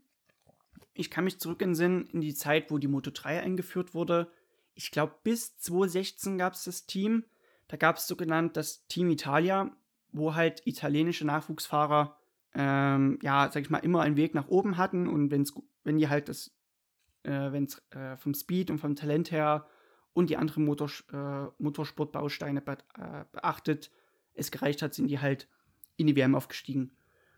Ich 0.94 1.10
kann 1.10 1.24
mich 1.24 1.38
zurück 1.38 1.62
in 1.62 1.74
Sinn 1.74 2.08
in 2.12 2.20
die 2.20 2.34
Zeit, 2.34 2.70
wo 2.70 2.78
die 2.78 2.88
Moto 2.88 3.10
3 3.10 3.42
eingeführt 3.42 3.94
wurde. 3.94 4.30
Ich 4.74 4.90
glaube, 4.90 5.14
bis 5.22 5.56
2016 5.58 6.38
gab 6.38 6.54
es 6.54 6.64
das 6.64 6.86
Team. 6.86 7.24
Da 7.68 7.76
gab 7.76 7.96
es 7.96 8.06
sogenannt 8.06 8.56
das 8.56 8.86
Team 8.86 9.10
Italia, 9.10 9.70
wo 10.12 10.34
halt 10.34 10.66
italienische 10.66 11.26
Nachwuchsfahrer, 11.26 12.16
ähm, 12.54 13.18
ja, 13.22 13.50
sag 13.52 13.62
ich 13.62 13.70
mal, 13.70 13.78
immer 13.78 14.02
einen 14.02 14.16
Weg 14.16 14.34
nach 14.34 14.48
oben 14.48 14.76
hatten 14.76 15.08
und 15.08 15.30
wenn's, 15.30 15.52
wenn 15.84 15.98
die 15.98 16.08
halt 16.08 16.28
das, 16.28 16.54
äh, 17.24 17.52
wenn 17.52 17.64
es 17.64 17.82
äh, 17.90 18.16
vom 18.16 18.34
Speed 18.34 18.70
und 18.70 18.78
vom 18.78 18.94
Talent 18.94 19.30
her 19.30 19.66
und 20.12 20.30
die 20.30 20.36
anderen 20.36 20.64
Motors 20.64 21.04
äh, 21.12 21.46
Motorsportbausteine 21.58 22.60
be 22.60 22.78
äh, 22.98 23.24
beachtet, 23.32 23.90
es 24.34 24.50
gereicht 24.50 24.82
hat, 24.82 24.94
sind 24.94 25.08
die 25.08 25.18
halt 25.18 25.48
in 25.96 26.06
die 26.06 26.16
WM 26.16 26.34
aufgestiegen. 26.34 26.92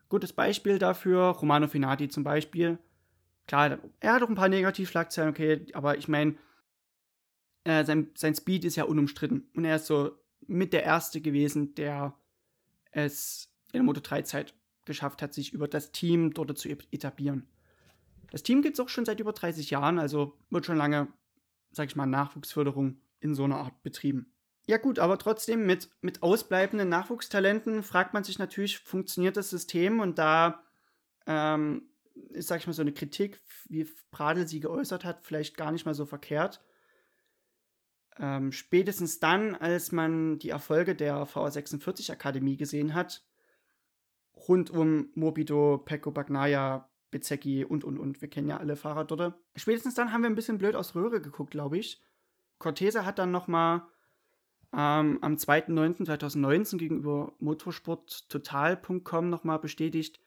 Gutes 0.09 0.33
Beispiel 0.33 0.79
dafür, 0.79 1.27
Romano 1.29 1.69
Finati 1.69 2.09
zum 2.09 2.25
Beispiel. 2.25 2.79
Klar, 3.47 3.79
er 4.01 4.13
hat 4.13 4.23
auch 4.23 4.29
ein 4.29 4.35
paar 4.35 4.49
Negativschlagzeilen, 4.49 5.31
okay, 5.31 5.67
aber 5.73 5.97
ich 5.97 6.09
meine, 6.09 6.37
äh, 7.65 7.85
sein, 7.85 8.11
sein 8.15 8.35
Speed 8.35 8.65
ist 8.65 8.77
ja 8.77 8.85
unumstritten. 8.85 9.51
Und 9.55 9.65
er 9.65 9.77
ist 9.77 9.87
so 9.87 10.13
mit 10.47 10.73
der 10.73 10.85
Erste 10.85 11.21
gewesen, 11.21 11.75
der 11.75 12.15
es 12.91 13.53
in 13.73 13.79
der 13.79 13.83
Moto 13.83 14.01
3 14.01 14.23
Zeit 14.23 14.55
geschafft 14.85 15.23
hat, 15.23 15.35
sich 15.35 15.53
über 15.53 15.69
das 15.69 15.93
Team 15.93 16.33
dort 16.33 16.57
zu 16.59 16.69
etablieren. 16.69 17.47
Das 18.31 18.43
Team 18.43 18.63
gibt 18.63 18.75
es 18.75 18.81
auch 18.81 18.89
schon 18.89 19.05
seit 19.05 19.21
über 19.21 19.33
30 19.33 19.71
Jahren, 19.71 19.99
also 19.99 20.39
wird 20.51 20.67
schon 20.67 20.77
lange, 20.77 21.09
sag 21.71 21.89
ich 21.89 21.97
mal, 21.97 22.07
Nachwuchsförderung 22.07 23.01
in 23.21 23.35
so 23.35 23.45
einer 23.45 23.59
Art 23.59 23.83
betrieben. 23.83 24.33
Ja 24.67 24.77
gut, 24.77 24.99
aber 24.99 25.19
trotzdem 25.19 25.65
mit, 25.65 25.89
mit 26.03 26.23
ausbleibenden 26.23 26.91
Nachwuchstalenten 26.91 27.83
fragt 27.83 28.13
man 28.13 28.25
sich 28.25 28.39
natürlich, 28.39 28.79
funktioniert 28.81 29.37
das 29.39 29.49
System? 29.49 30.01
Und 30.01 30.19
da 30.19 30.63
ähm, 31.27 31.89
ist, 32.31 32.49
sag 32.49 32.61
ich 32.61 32.67
mal, 32.67 32.75
so 32.75 32.83
eine 32.83 32.93
Kritik, 32.93 33.41
wie 33.69 33.89
Pradel 34.11 34.47
sie 34.47 34.61
geäußert 34.61 35.05
hat, 35.05 35.25
vielleicht 35.25 35.57
gar 35.57 35.73
nicht 35.73 35.87
mal 35.87 35.95
so 35.95 36.05
verkehrt. 36.05 36.63
Ähm, 38.19 38.53
spätestens 38.53 39.21
dann, 39.21 39.55
als 39.55 39.93
man 39.93 40.39
die 40.39 40.51
Erfolge 40.51 40.95
der 40.95 41.27
VA46 41.27 42.11
Akademie 42.11 42.57
gesehen 42.57 42.95
hat, 42.95 43.25
rund 44.49 44.71
um 44.71 45.11
Mobido, 45.15 45.79
Pecco 45.79 46.11
Bagnaia, 46.11 46.89
Bezecchi 47.11 47.65
und 47.65 47.85
und 47.85 47.99
und, 47.99 48.21
wir 48.21 48.29
kennen 48.29 48.49
ja 48.49 48.59
alle 48.59 48.77
Fahrer 48.77 49.05
dort. 49.05 49.35
Spätestens 49.57 49.95
dann 49.95 50.13
haben 50.13 50.23
wir 50.23 50.31
ein 50.31 50.35
bisschen 50.35 50.59
blöd 50.59 50.75
aus 50.75 50.95
Röhre 50.95 51.21
geguckt, 51.21 51.53
glaube 51.53 51.79
ich. 51.79 52.03
Cortese 52.59 53.07
hat 53.07 53.19
dann 53.19 53.31
nochmal 53.31 53.83
ähm, 54.73 55.19
am 55.23 55.35
2.9.2019 55.35 56.77
gegenüber 56.77 57.33
motorsporttotal.com 57.39 59.31
nochmal 59.31 59.59
bestätigt, 59.59 60.21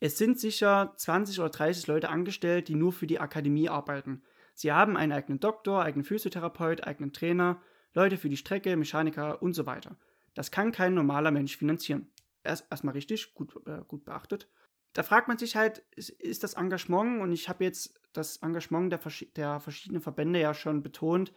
es 0.00 0.18
sind 0.18 0.38
sicher 0.38 0.92
20 0.96 1.40
oder 1.40 1.50
30 1.50 1.86
Leute 1.86 2.08
angestellt, 2.10 2.68
die 2.68 2.74
nur 2.74 2.92
für 2.92 3.06
die 3.06 3.20
Akademie 3.20 3.68
arbeiten. 3.68 4.22
Sie 4.54 4.72
haben 4.72 4.96
einen 4.96 5.12
eigenen 5.12 5.40
Doktor, 5.40 5.82
eigenen 5.82 6.04
Physiotherapeut, 6.04 6.86
eigenen 6.86 7.12
Trainer, 7.12 7.60
Leute 7.92 8.16
für 8.16 8.28
die 8.28 8.36
Strecke, 8.36 8.76
Mechaniker 8.76 9.42
und 9.42 9.52
so 9.52 9.66
weiter. 9.66 9.96
Das 10.34 10.50
kann 10.50 10.72
kein 10.72 10.94
normaler 10.94 11.30
Mensch 11.30 11.56
finanzieren. 11.56 12.10
Erst 12.42 12.66
erstmal 12.70 12.94
richtig, 12.94 13.34
gut, 13.34 13.54
äh, 13.66 13.82
gut 13.86 14.04
beachtet. 14.04 14.48
Da 14.92 15.02
fragt 15.02 15.28
man 15.28 15.38
sich 15.38 15.56
halt, 15.56 15.78
ist, 15.96 16.10
ist 16.10 16.44
das 16.44 16.54
Engagement, 16.54 17.20
und 17.20 17.32
ich 17.32 17.48
habe 17.48 17.64
jetzt 17.64 18.00
das 18.12 18.36
Engagement 18.38 18.92
der, 18.92 19.00
der, 19.36 19.60
verschiedenen 19.60 20.00
Verbände 20.00 20.40
ja 20.40 20.54
schon 20.54 20.82
betont, 20.82 21.32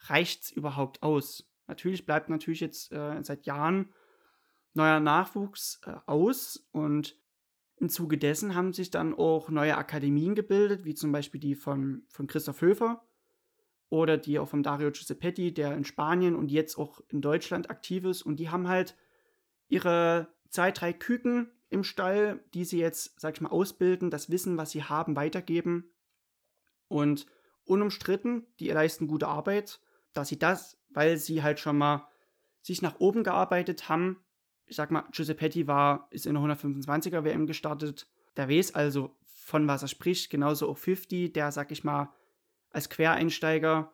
reicht 0.00 0.44
es 0.44 0.50
überhaupt 0.50 1.02
aus? 1.02 1.50
Natürlich 1.66 2.04
bleibt 2.04 2.28
natürlich 2.28 2.60
jetzt 2.60 2.92
äh, 2.92 3.22
seit 3.22 3.46
Jahren 3.46 3.92
neuer 4.74 5.00
Nachwuchs 5.00 5.80
äh, 5.86 5.94
aus 6.06 6.68
und 6.72 7.16
im 7.80 7.88
Zuge 7.88 8.18
dessen 8.18 8.54
haben 8.54 8.72
sich 8.74 8.90
dann 8.90 9.14
auch 9.14 9.48
neue 9.48 9.76
Akademien 9.76 10.34
gebildet, 10.34 10.84
wie 10.84 10.94
zum 10.94 11.12
Beispiel 11.12 11.40
die 11.40 11.54
von, 11.54 12.02
von 12.08 12.26
Christoph 12.26 12.60
Höfer 12.60 13.02
oder 13.88 14.18
die 14.18 14.38
auch 14.38 14.48
von 14.48 14.62
Dario 14.62 14.90
Giuseppetti, 14.90 15.54
der 15.54 15.74
in 15.74 15.84
Spanien 15.84 16.36
und 16.36 16.50
jetzt 16.50 16.76
auch 16.76 17.00
in 17.08 17.22
Deutschland 17.22 17.70
aktiv 17.70 18.04
ist. 18.04 18.22
Und 18.22 18.36
die 18.36 18.50
haben 18.50 18.68
halt 18.68 18.96
ihre 19.68 20.28
zwei, 20.50 20.70
drei 20.72 20.92
Küken 20.92 21.50
im 21.70 21.82
Stall, 21.82 22.44
die 22.52 22.64
sie 22.64 22.78
jetzt, 22.78 23.18
sag 23.18 23.34
ich 23.34 23.40
mal, 23.40 23.48
ausbilden, 23.48 24.10
das 24.10 24.30
Wissen, 24.30 24.58
was 24.58 24.70
sie 24.72 24.84
haben, 24.84 25.16
weitergeben. 25.16 25.90
Und 26.86 27.26
unumstritten, 27.64 28.46
die 28.58 28.68
leisten 28.68 29.06
gute 29.06 29.28
Arbeit, 29.28 29.80
dass 30.12 30.28
sie 30.28 30.38
das, 30.38 30.78
weil 30.90 31.16
sie 31.16 31.42
halt 31.42 31.60
schon 31.60 31.78
mal 31.78 32.06
sich 32.60 32.82
nach 32.82 33.00
oben 33.00 33.24
gearbeitet 33.24 33.88
haben, 33.88 34.22
ich 34.70 34.76
sag 34.76 34.92
mal, 34.92 35.04
Giuseppetti 35.10 35.66
war, 35.66 36.06
ist 36.10 36.26
in 36.26 36.34
der 36.34 36.42
125er 36.44 37.24
WM 37.24 37.46
gestartet. 37.46 38.08
Der 38.36 38.48
weiß 38.48 38.76
also, 38.76 39.16
von 39.24 39.66
was 39.66 39.82
er 39.82 39.88
spricht. 39.88 40.30
Genauso 40.30 40.70
auch 40.70 40.78
50, 40.78 41.32
der, 41.32 41.50
sag 41.50 41.72
ich 41.72 41.82
mal, 41.82 42.14
als 42.70 42.88
Quereinsteiger 42.88 43.92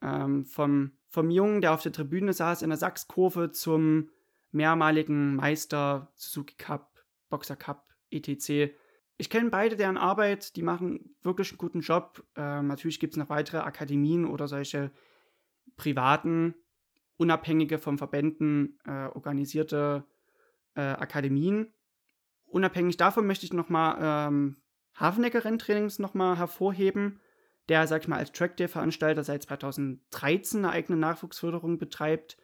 ähm, 0.00 0.46
vom, 0.46 0.92
vom 1.08 1.30
Jungen, 1.30 1.60
der 1.60 1.74
auf 1.74 1.82
der 1.82 1.92
Tribüne 1.92 2.32
saß, 2.32 2.62
in 2.62 2.70
der 2.70 2.78
Sachskurve 2.78 3.50
zum 3.50 4.08
mehrmaligen 4.52 5.36
Meister 5.36 6.10
Suzuki 6.14 6.56
Cup, 6.56 7.04
Boxer 7.28 7.56
Cup, 7.56 7.94
etc. 8.10 8.74
Ich 9.18 9.28
kenne 9.28 9.50
beide 9.50 9.76
deren 9.76 9.98
Arbeit, 9.98 10.56
die 10.56 10.62
machen 10.62 11.14
wirklich 11.20 11.50
einen 11.50 11.58
guten 11.58 11.80
Job. 11.80 12.24
Ähm, 12.36 12.68
natürlich 12.68 13.00
gibt 13.00 13.12
es 13.12 13.18
noch 13.18 13.28
weitere 13.28 13.58
Akademien 13.58 14.24
oder 14.24 14.48
solche 14.48 14.92
privaten 15.76 16.54
unabhängige 17.16 17.78
von 17.78 17.98
Verbänden 17.98 18.78
äh, 18.84 19.06
organisierte 19.06 20.04
äh, 20.74 20.80
Akademien. 20.80 21.72
Unabhängig 22.46 22.96
davon 22.96 23.26
möchte 23.26 23.46
ich 23.46 23.52
nochmal 23.52 23.96
ähm, 24.00 24.56
Hafenecke-Renntrainings 24.98 25.98
nochmal 25.98 26.38
hervorheben, 26.38 27.20
der, 27.68 27.86
sag 27.86 28.02
ich 28.02 28.08
mal, 28.08 28.18
als 28.18 28.32
Trackday-Veranstalter 28.32 29.24
seit 29.24 29.42
2013 29.42 30.64
eine 30.64 30.72
eigene 30.72 30.98
Nachwuchsförderung 30.98 31.78
betreibt, 31.78 32.36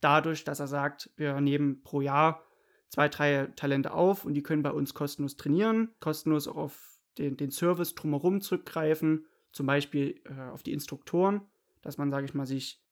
dadurch, 0.00 0.44
dass 0.44 0.60
er 0.60 0.66
sagt, 0.66 1.10
wir 1.16 1.40
nehmen 1.40 1.82
pro 1.82 2.00
Jahr 2.00 2.44
zwei, 2.88 3.08
drei 3.08 3.46
Talente 3.56 3.92
auf 3.92 4.24
und 4.24 4.34
die 4.34 4.42
können 4.42 4.62
bei 4.62 4.70
uns 4.70 4.94
kostenlos 4.94 5.36
trainieren, 5.36 5.94
kostenlos 6.00 6.48
auch 6.48 6.56
auf 6.56 6.98
den, 7.18 7.36
den 7.36 7.50
Service 7.50 7.94
drumherum 7.94 8.40
zurückgreifen, 8.40 9.26
zum 9.52 9.66
Beispiel 9.66 10.20
äh, 10.24 10.50
auf 10.50 10.62
die 10.62 10.72
Instruktoren, 10.72 11.42
dass 11.82 11.96
man, 11.96 12.10
sage 12.10 12.26
ich 12.26 12.34
mal, 12.34 12.46
sich 12.46 12.83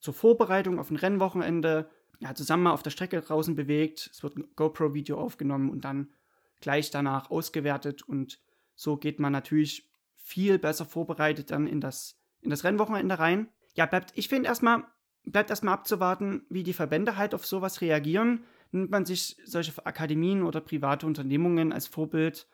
zur 0.00 0.14
Vorbereitung 0.14 0.78
auf 0.78 0.90
ein 0.90 0.96
Rennwochenende 0.96 1.90
ja, 2.20 2.34
zusammen 2.34 2.64
mal 2.64 2.72
auf 2.72 2.82
der 2.82 2.90
Strecke 2.90 3.20
draußen 3.20 3.54
bewegt. 3.56 4.10
Es 4.12 4.22
wird 4.22 4.36
ein 4.36 4.48
GoPro-Video 4.54 5.18
aufgenommen 5.18 5.70
und 5.70 5.84
dann 5.84 6.12
gleich 6.60 6.90
danach 6.90 7.30
ausgewertet. 7.30 8.02
Und 8.02 8.40
so 8.74 8.96
geht 8.96 9.18
man 9.18 9.32
natürlich 9.32 9.90
viel 10.14 10.58
besser 10.58 10.84
vorbereitet 10.84 11.50
dann 11.50 11.66
in 11.66 11.80
das, 11.80 12.20
in 12.42 12.50
das 12.50 12.62
Rennwochenende 12.62 13.18
rein. 13.18 13.48
Ja, 13.74 13.86
bleibt, 13.86 14.12
ich 14.16 14.28
finde 14.28 14.48
erstmal, 14.48 14.84
bleibt 15.24 15.50
erstmal 15.50 15.74
abzuwarten, 15.74 16.44
wie 16.50 16.62
die 16.62 16.74
Verbände 16.74 17.16
halt 17.16 17.34
auf 17.34 17.46
sowas 17.46 17.80
reagieren. 17.80 18.44
Nimmt 18.70 18.90
man 18.90 19.06
sich 19.06 19.38
solche 19.44 19.84
Akademien 19.84 20.42
oder 20.42 20.60
private 20.60 21.06
Unternehmungen 21.06 21.72
als 21.72 21.86
Vorbild 21.86 22.46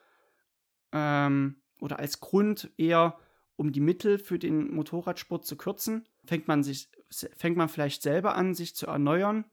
ähm, 0.93 1.57
oder 1.81 1.99
als 1.99 2.21
Grund 2.21 2.71
eher, 2.77 3.19
um 3.57 3.73
die 3.73 3.81
Mittel 3.81 4.19
für 4.19 4.39
den 4.39 4.73
Motorradsport 4.73 5.45
zu 5.45 5.57
kürzen? 5.57 6.07
Fängt 6.25 6.47
man 6.47 6.63
sich 6.63 6.89
fängt 7.11 7.57
man 7.57 7.69
vielleicht 7.69 8.03
selber 8.03 8.35
an, 8.35 8.55
sich 8.55 8.75
zu 8.75 8.87
erneuern 8.87 9.45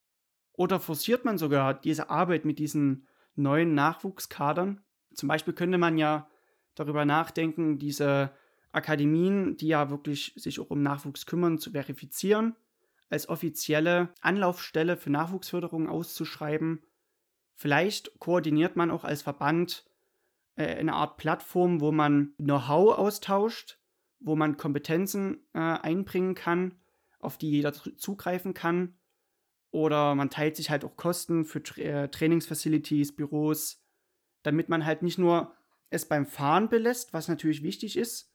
Oder 0.54 0.80
forciert 0.80 1.26
man 1.26 1.38
sogar 1.38 1.74
diese 1.74 2.10
Arbeit 2.10 2.46
mit 2.46 2.60
diesen 2.60 3.08
neuen 3.36 3.74
Nachwuchskadern? 3.74 4.84
Zum 5.13 5.28
Beispiel 5.28 5.54
könnte 5.54 5.78
man 5.78 5.98
ja 5.98 6.28
darüber 6.76 7.06
nachdenken, 7.06 7.80
diese 7.80 8.32
Akademien, 8.72 9.56
die 9.58 9.68
ja 9.68 9.89
wirklich 9.89 10.34
sich 10.36 10.60
auch 10.60 10.72
um 10.72 10.82
Nachwuchs 10.82 11.26
kümmern, 11.26 11.60
zu 11.60 11.72
verifizieren, 11.72 12.56
als 13.10 13.30
offizielle 13.30 14.10
Anlaufstelle 14.22 14.98
für 14.98 15.12
Nachwuchsförderung 15.12 15.88
auszuschreiben. 15.88 16.84
Vielleicht 17.54 18.20
koordiniert 18.20 18.76
man 18.76 18.89
auch 18.89 19.04
als 19.04 19.22
Verband 19.22 19.86
äh, 20.56 20.66
eine 20.66 20.94
Art 20.94 21.18
Plattform, 21.18 21.82
wo 21.82 21.92
man 21.92 22.34
Know-how 22.38 22.98
austauscht, 22.98 23.80
wo 24.20 24.36
man 24.36 24.58
Kompetenzen 24.58 25.46
äh, 25.54 25.60
einbringen 25.60 26.34
kann, 26.34 26.80
auf 27.23 27.38
die 27.38 27.49
jeder 27.49 27.73
zugreifen 27.73 28.53
kann. 28.53 28.97
Oder 29.71 30.13
man 30.15 30.29
teilt 30.29 30.55
sich 30.55 30.69
halt 30.69 30.86
auch 30.86 30.95
Kosten 30.95 31.45
für 31.45 31.63
Tra 31.63 31.81
äh, 31.81 32.09
Trainingsfacilities, 32.09 33.15
Büros, 33.15 33.83
damit 34.43 34.69
man 34.69 34.86
halt 34.86 35.01
nicht 35.01 35.17
nur 35.17 35.53
es 35.89 36.07
beim 36.07 36.25
Fahren 36.25 36.69
belässt, 36.69 37.13
was 37.13 37.27
natürlich 37.27 37.63
wichtig 37.63 37.97
ist, 37.97 38.31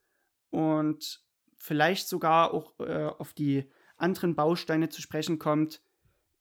und 0.51 1.23
vielleicht 1.57 2.09
sogar 2.09 2.55
auch 2.55 2.79
äh, 2.81 3.07
auf 3.07 3.33
die 3.33 3.71
anderen 3.97 4.35
Bausteine 4.35 4.89
zu 4.89 5.03
sprechen 5.03 5.39
kommt, 5.39 5.83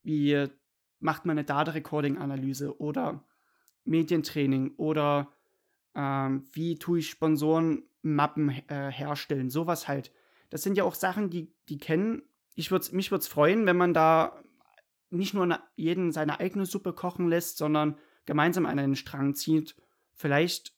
wie 0.04 0.48
macht 1.00 1.26
man 1.26 1.38
eine 1.38 1.46
Data 1.46 1.72
Recording 1.72 2.18
Analyse 2.18 2.80
oder 2.80 3.26
Medientraining 3.84 4.76
oder 4.78 5.34
ähm, 5.96 6.48
wie 6.54 6.78
tue 6.78 7.00
ich 7.00 7.10
Sponsorenmappen 7.10 8.50
äh, 8.68 8.92
herstellen, 8.92 9.50
sowas 9.50 9.88
halt. 9.88 10.12
Das 10.50 10.64
sind 10.64 10.78
ja 10.78 10.84
auch 10.84 10.96
Sachen, 10.96 11.30
die, 11.30 11.54
die 11.68 11.78
kennen. 11.78 12.22
Ich 12.58 12.72
würd's, 12.72 12.92
mich 12.92 13.12
würde 13.12 13.22
es 13.22 13.28
freuen, 13.28 13.68
wenn 13.68 13.78
man 13.78 13.94
da 13.94 14.42
nicht 15.12 15.36
nur 15.36 15.60
jeden 15.76 16.12
seine 16.12 16.40
eigene 16.40 16.66
Suppe 16.66 16.92
kochen 16.92 17.30
lässt, 17.30 17.60
sondern 17.60 18.00
gemeinsam 18.26 18.66
an 18.66 18.80
einen 18.80 18.96
Strang 18.96 19.36
zieht. 19.36 19.76
Vielleicht 20.16 20.74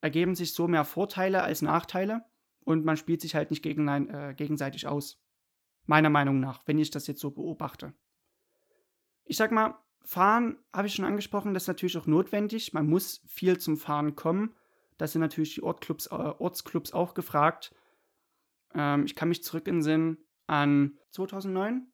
ergeben 0.00 0.36
sich 0.36 0.54
so 0.54 0.68
mehr 0.68 0.84
Vorteile 0.84 1.42
als 1.42 1.60
Nachteile 1.60 2.24
und 2.60 2.84
man 2.84 2.96
spielt 2.96 3.20
sich 3.20 3.34
halt 3.34 3.50
nicht 3.50 3.64
gegen, 3.64 3.88
äh, 3.88 4.32
gegenseitig 4.36 4.86
aus. 4.86 5.20
Meiner 5.86 6.08
Meinung 6.08 6.38
nach, 6.38 6.62
wenn 6.66 6.78
ich 6.78 6.90
das 6.90 7.08
jetzt 7.08 7.20
so 7.20 7.32
beobachte. 7.32 7.92
Ich 9.24 9.36
sag 9.36 9.50
mal, 9.50 9.76
Fahren 10.04 10.56
habe 10.72 10.86
ich 10.86 10.94
schon 10.94 11.04
angesprochen, 11.04 11.52
das 11.52 11.64
ist 11.64 11.68
natürlich 11.68 11.98
auch 11.98 12.06
notwendig. 12.06 12.74
Man 12.74 12.88
muss 12.88 13.22
viel 13.26 13.58
zum 13.58 13.76
Fahren 13.76 14.14
kommen. 14.14 14.54
Da 14.98 15.08
sind 15.08 15.20
natürlich 15.20 15.56
die 15.56 15.64
Ortclubs, 15.64 16.06
äh, 16.06 16.14
Ortsclubs 16.14 16.92
auch 16.92 17.14
gefragt. 17.14 17.74
Ähm, 18.72 19.04
ich 19.04 19.16
kann 19.16 19.28
mich 19.28 19.42
zurück 19.42 19.66
in 19.66 19.82
Sinn 19.82 20.18
an 20.52 20.98
2009. 21.12 21.90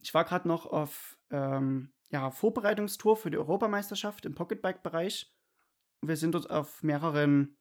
Ich 0.00 0.14
war 0.14 0.24
gerade 0.24 0.48
noch 0.48 0.64
auf 0.64 1.18
ähm, 1.30 1.92
ja, 2.08 2.30
Vorbereitungstour 2.30 3.18
für 3.18 3.30
die 3.30 3.36
Europameisterschaft 3.36 4.24
im 4.24 4.34
Pocketbike-Bereich. 4.34 5.30
Wir 6.00 6.16
sind 6.16 6.34
dort 6.34 6.48
auf 6.50 6.82
mehreren 6.82 7.58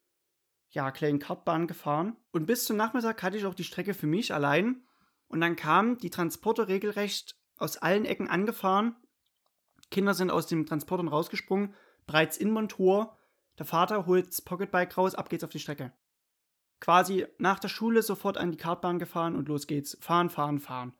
ja, 0.70 0.92
kleinen 0.92 1.20
Kartbahnen 1.20 1.68
gefahren. 1.68 2.16
Und 2.32 2.46
bis 2.46 2.64
zum 2.64 2.78
Nachmittag 2.78 3.22
hatte 3.22 3.36
ich 3.38 3.46
auch 3.46 3.54
die 3.54 3.66
Strecke 3.66 3.94
für 3.94 4.08
mich 4.08 4.34
allein. 4.34 4.86
Und 5.28 5.42
dann 5.42 5.58
kamen 5.58 5.98
die 5.98 6.10
Transporter 6.10 6.70
regelrecht 6.70 7.36
aus 7.58 7.76
allen 7.76 8.06
Ecken 8.06 8.30
angefahren. 8.30 8.96
Kinder 9.92 10.14
sind 10.14 10.32
aus 10.32 10.48
dem 10.48 10.66
Transporter 10.66 11.06
rausgesprungen, 11.06 11.74
bereits 12.06 12.38
in 12.38 12.52
Montur. 12.52 13.18
Der 13.60 13.66
Vater 13.66 14.06
holt 14.06 14.28
das 14.28 14.42
Pocketbike 14.42 14.98
raus, 14.98 15.16
ab 15.16 15.30
geht's 15.30 15.44
auf 15.44 15.50
die 15.50 15.60
Strecke. 15.60 15.92
Quasi 16.80 17.26
nach 17.38 17.60
der 17.60 17.70
Schule 17.70 18.02
sofort 18.02 18.38
an 18.38 18.52
die 18.52 18.58
Kartbahn 18.58 19.00
gefahren 19.00 19.36
und 19.36 19.48
los 19.48 19.68
geht's. 19.68 19.98
Fahren, 20.02 20.30
fahren, 20.30 20.60
fahren. 20.60 20.94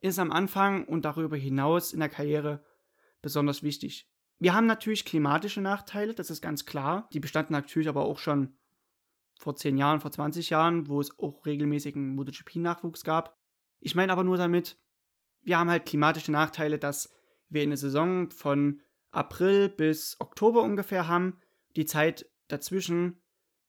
Ist 0.00 0.18
am 0.18 0.30
Anfang 0.30 0.84
und 0.84 1.04
darüber 1.04 1.36
hinaus 1.36 1.92
in 1.92 2.00
der 2.00 2.08
Karriere 2.08 2.64
besonders 3.22 3.62
wichtig. 3.62 4.08
Wir 4.38 4.54
haben 4.54 4.66
natürlich 4.66 5.04
klimatische 5.04 5.60
Nachteile, 5.60 6.14
das 6.14 6.30
ist 6.30 6.42
ganz 6.42 6.66
klar. 6.66 7.08
Die 7.12 7.20
bestanden 7.20 7.54
natürlich 7.54 7.88
aber 7.88 8.04
auch 8.04 8.18
schon 8.18 8.56
vor 9.38 9.56
10 9.56 9.76
Jahren, 9.78 10.00
vor 10.00 10.10
20 10.10 10.50
Jahren, 10.50 10.88
wo 10.88 11.00
es 11.00 11.18
auch 11.18 11.44
regelmäßigen 11.46 12.14
MotoGP-Nachwuchs 12.14 13.04
gab. 13.04 13.36
Ich 13.80 13.94
meine 13.94 14.12
aber 14.12 14.24
nur 14.24 14.36
damit, 14.36 14.78
wir 15.42 15.58
haben 15.58 15.70
halt 15.70 15.86
klimatische 15.86 16.32
Nachteile, 16.32 16.78
dass 16.78 17.14
wir 17.48 17.62
eine 17.62 17.76
Saison 17.76 18.30
von 18.30 18.82
April 19.10 19.68
bis 19.68 20.16
Oktober 20.20 20.62
ungefähr 20.62 21.08
haben. 21.08 21.40
Die 21.76 21.86
Zeit 21.86 22.28
dazwischen 22.48 23.22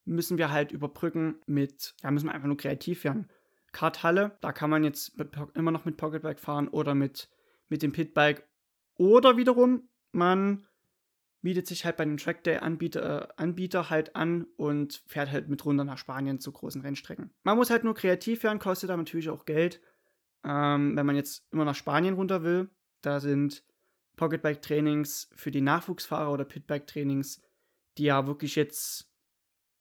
müssen 0.07 0.37
wir 0.37 0.51
halt 0.51 0.71
überbrücken 0.71 1.35
mit, 1.45 1.95
ja, 2.01 2.11
müssen 2.11 2.27
wir 2.27 2.33
einfach 2.33 2.47
nur 2.47 2.57
kreativ 2.57 3.03
werden. 3.03 3.29
Karthalle, 3.71 4.37
da 4.41 4.51
kann 4.51 4.69
man 4.69 4.83
jetzt 4.83 5.17
mit, 5.17 5.29
immer 5.53 5.71
noch 5.71 5.85
mit 5.85 5.97
Pocketbike 5.97 6.39
fahren 6.39 6.67
oder 6.67 6.95
mit, 6.95 7.29
mit 7.69 7.83
dem 7.83 7.91
Pitbike. 7.91 8.47
Oder 8.95 9.37
wiederum, 9.37 9.89
man 10.11 10.65
bietet 11.41 11.67
sich 11.67 11.85
halt 11.85 11.97
bei 11.97 12.05
den 12.05 12.17
Trackday-Anbieter 12.17 13.29
äh, 13.29 13.33
Anbieter 13.37 13.89
halt 13.89 14.15
an 14.15 14.47
und 14.55 15.03
fährt 15.05 15.31
halt 15.31 15.49
mit 15.49 15.63
runter 15.63 15.83
nach 15.83 15.97
Spanien 15.97 16.39
zu 16.39 16.51
großen 16.51 16.81
Rennstrecken. 16.81 17.31
Man 17.43 17.57
muss 17.57 17.69
halt 17.69 17.83
nur 17.83 17.93
kreativ 17.93 18.43
werden, 18.43 18.59
kostet 18.59 18.89
aber 18.89 18.97
natürlich 18.97 19.29
auch 19.29 19.45
Geld. 19.45 19.79
Ähm, 20.43 20.95
wenn 20.95 21.05
man 21.05 21.15
jetzt 21.15 21.45
immer 21.51 21.65
nach 21.65 21.75
Spanien 21.75 22.15
runter 22.15 22.43
will, 22.43 22.69
da 23.01 23.19
sind 23.19 23.63
Pocketbike-Trainings 24.15 25.29
für 25.35 25.51
die 25.51 25.61
Nachwuchsfahrer 25.61 26.31
oder 26.31 26.45
Pitbike-Trainings, 26.45 27.41
die 27.97 28.05
ja 28.05 28.25
wirklich 28.25 28.55
jetzt 28.55 29.07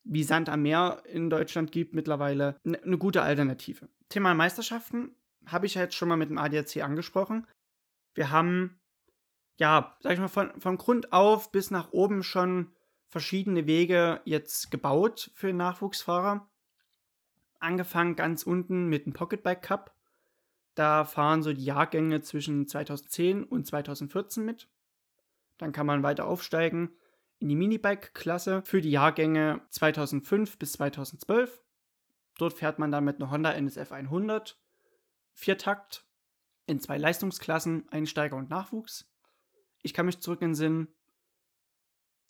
wie 0.09 0.23
Sand 0.23 0.49
am 0.49 0.63
Meer 0.63 1.03
in 1.05 1.31
Deutschland 1.31 1.73
gibt 1.73 1.95
mittlerweile, 1.95 2.61
eine 2.65 2.81
ne 2.85 2.99
gute 2.99 3.23
Alternative. 3.23 3.89
Thema 4.09 4.35
Meisterschaften 4.35 5.15
habe 5.47 5.67
ich 5.67 5.75
ja 5.75 5.83
jetzt 5.83 5.95
schon 5.95 6.09
mal 6.09 6.17
mit 6.17 6.31
dem 6.31 6.39
ADAC 6.39 6.83
angesprochen. 6.83 7.47
Wir 8.15 8.31
haben 8.31 8.79
ja, 9.59 9.97
sag 10.01 10.13
ich 10.13 10.19
mal, 10.19 10.29
von, 10.29 10.51
von 10.61 10.77
Grund 10.79 11.13
auf 11.13 11.51
bis 11.51 11.71
nach 11.71 11.93
oben 11.93 12.23
schon 12.23 12.73
verschiedene 13.09 13.67
Wege 13.67 14.21
jetzt 14.25 14.71
gebaut 14.71 15.31
für 15.35 15.53
Nachwuchsfahrer. 15.53 16.49
Angefangen 17.59 18.17
ganz 18.17 18.43
unten 18.43 18.89
mit 18.89 19.07
dem 19.07 19.13
Pocketbike 19.13 19.63
Cup. 19.63 19.95
Da 20.75 21.05
fahren 21.05 21.43
so 21.43 21.53
die 21.53 21.65
Jahrgänge 21.65 22.21
zwischen 22.21 22.67
2010 22.67 23.45
und 23.45 23.67
2014 23.67 24.45
mit. 24.45 24.69
Dann 25.57 25.73
kann 25.73 25.87
man 25.87 26.03
weiter 26.03 26.27
aufsteigen 26.27 26.91
in 27.39 27.49
die 27.49 27.57
Minibike-Klasse 27.57 28.63
für 28.65 28.81
die 28.81 28.91
Jahrgänge 28.91 29.61
2005 29.71 30.59
bis 30.59 30.73
2012. 30.73 31.63
Dort 32.39 32.55
fährt 32.55 32.79
man 32.79 32.91
dann 32.91 33.05
mit 33.05 33.17
einer 33.17 33.31
Honda 33.31 33.53
NSF 33.53 33.93
100, 33.93 34.59
Viertakt, 35.33 36.07
in 36.67 36.81
zwei 36.81 36.99
Leistungsklassen, 36.99 37.89
Einsteiger 37.91 38.37
und 38.37 38.51
Nachwuchs 38.51 39.09
ich 39.87 39.95
kann 39.95 40.07
mich 40.07 40.21
zurück 40.21 40.43
in 40.43 40.51
den 40.51 40.55
Sinn, 40.55 40.89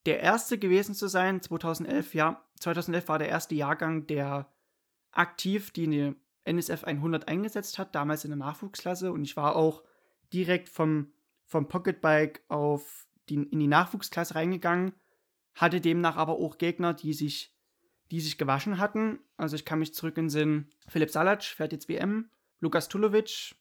der 0.04 0.20
erste 0.20 0.58
gewesen 0.58 0.94
zu 0.94 1.08
sein, 1.08 1.42
2011, 1.42 2.14
ja, 2.14 2.44
2011 2.60 3.08
war 3.08 3.18
der 3.18 3.28
erste 3.28 3.54
Jahrgang, 3.54 4.06
der 4.06 4.52
aktiv 5.10 5.72
die 5.72 6.14
NSF 6.44 6.84
100 6.84 7.26
eingesetzt 7.26 7.78
hat, 7.78 7.94
damals 7.94 8.24
in 8.24 8.30
der 8.30 8.38
Nachwuchsklasse 8.38 9.10
und 9.10 9.24
ich 9.24 9.36
war 9.36 9.56
auch 9.56 9.82
direkt 10.32 10.68
vom, 10.68 11.12
vom 11.46 11.66
Pocketbike 11.66 12.44
auf 12.48 13.08
die, 13.28 13.34
in 13.34 13.60
die 13.60 13.66
Nachwuchsklasse 13.66 14.34
reingegangen, 14.34 14.92
hatte 15.54 15.80
demnach 15.80 16.16
aber 16.16 16.34
auch 16.34 16.58
Gegner, 16.58 16.94
die 16.94 17.14
sich, 17.14 17.54
die 18.10 18.20
sich 18.20 18.38
gewaschen 18.38 18.78
hatten. 18.78 19.18
Also 19.36 19.56
ich 19.56 19.64
kann 19.64 19.78
mich 19.78 19.94
zurück 19.94 20.16
in 20.18 20.24
den 20.24 20.30
Sinn, 20.30 20.68
Philipp 20.88 21.10
Salac 21.10 21.42
fährt 21.42 21.72
jetzt 21.72 21.88
WM, 21.88 22.30
Lukas 22.60 22.88
Tulovic 22.88 23.54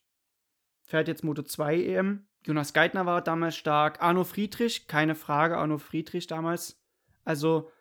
fährt 0.82 1.08
jetzt 1.08 1.24
Moto 1.24 1.42
2 1.42 1.82
EM 1.82 2.26
Jonas 2.46 2.72
Geithner 2.72 3.06
war 3.06 3.22
damals 3.22 3.56
stark. 3.56 4.00
Arno 4.00 4.22
Friedrich, 4.22 4.86
keine 4.86 5.16
Frage, 5.16 5.58
Arno 5.58 5.78
Friedrich 5.78 6.28
damals. 6.28 6.80
Also, 7.24 7.72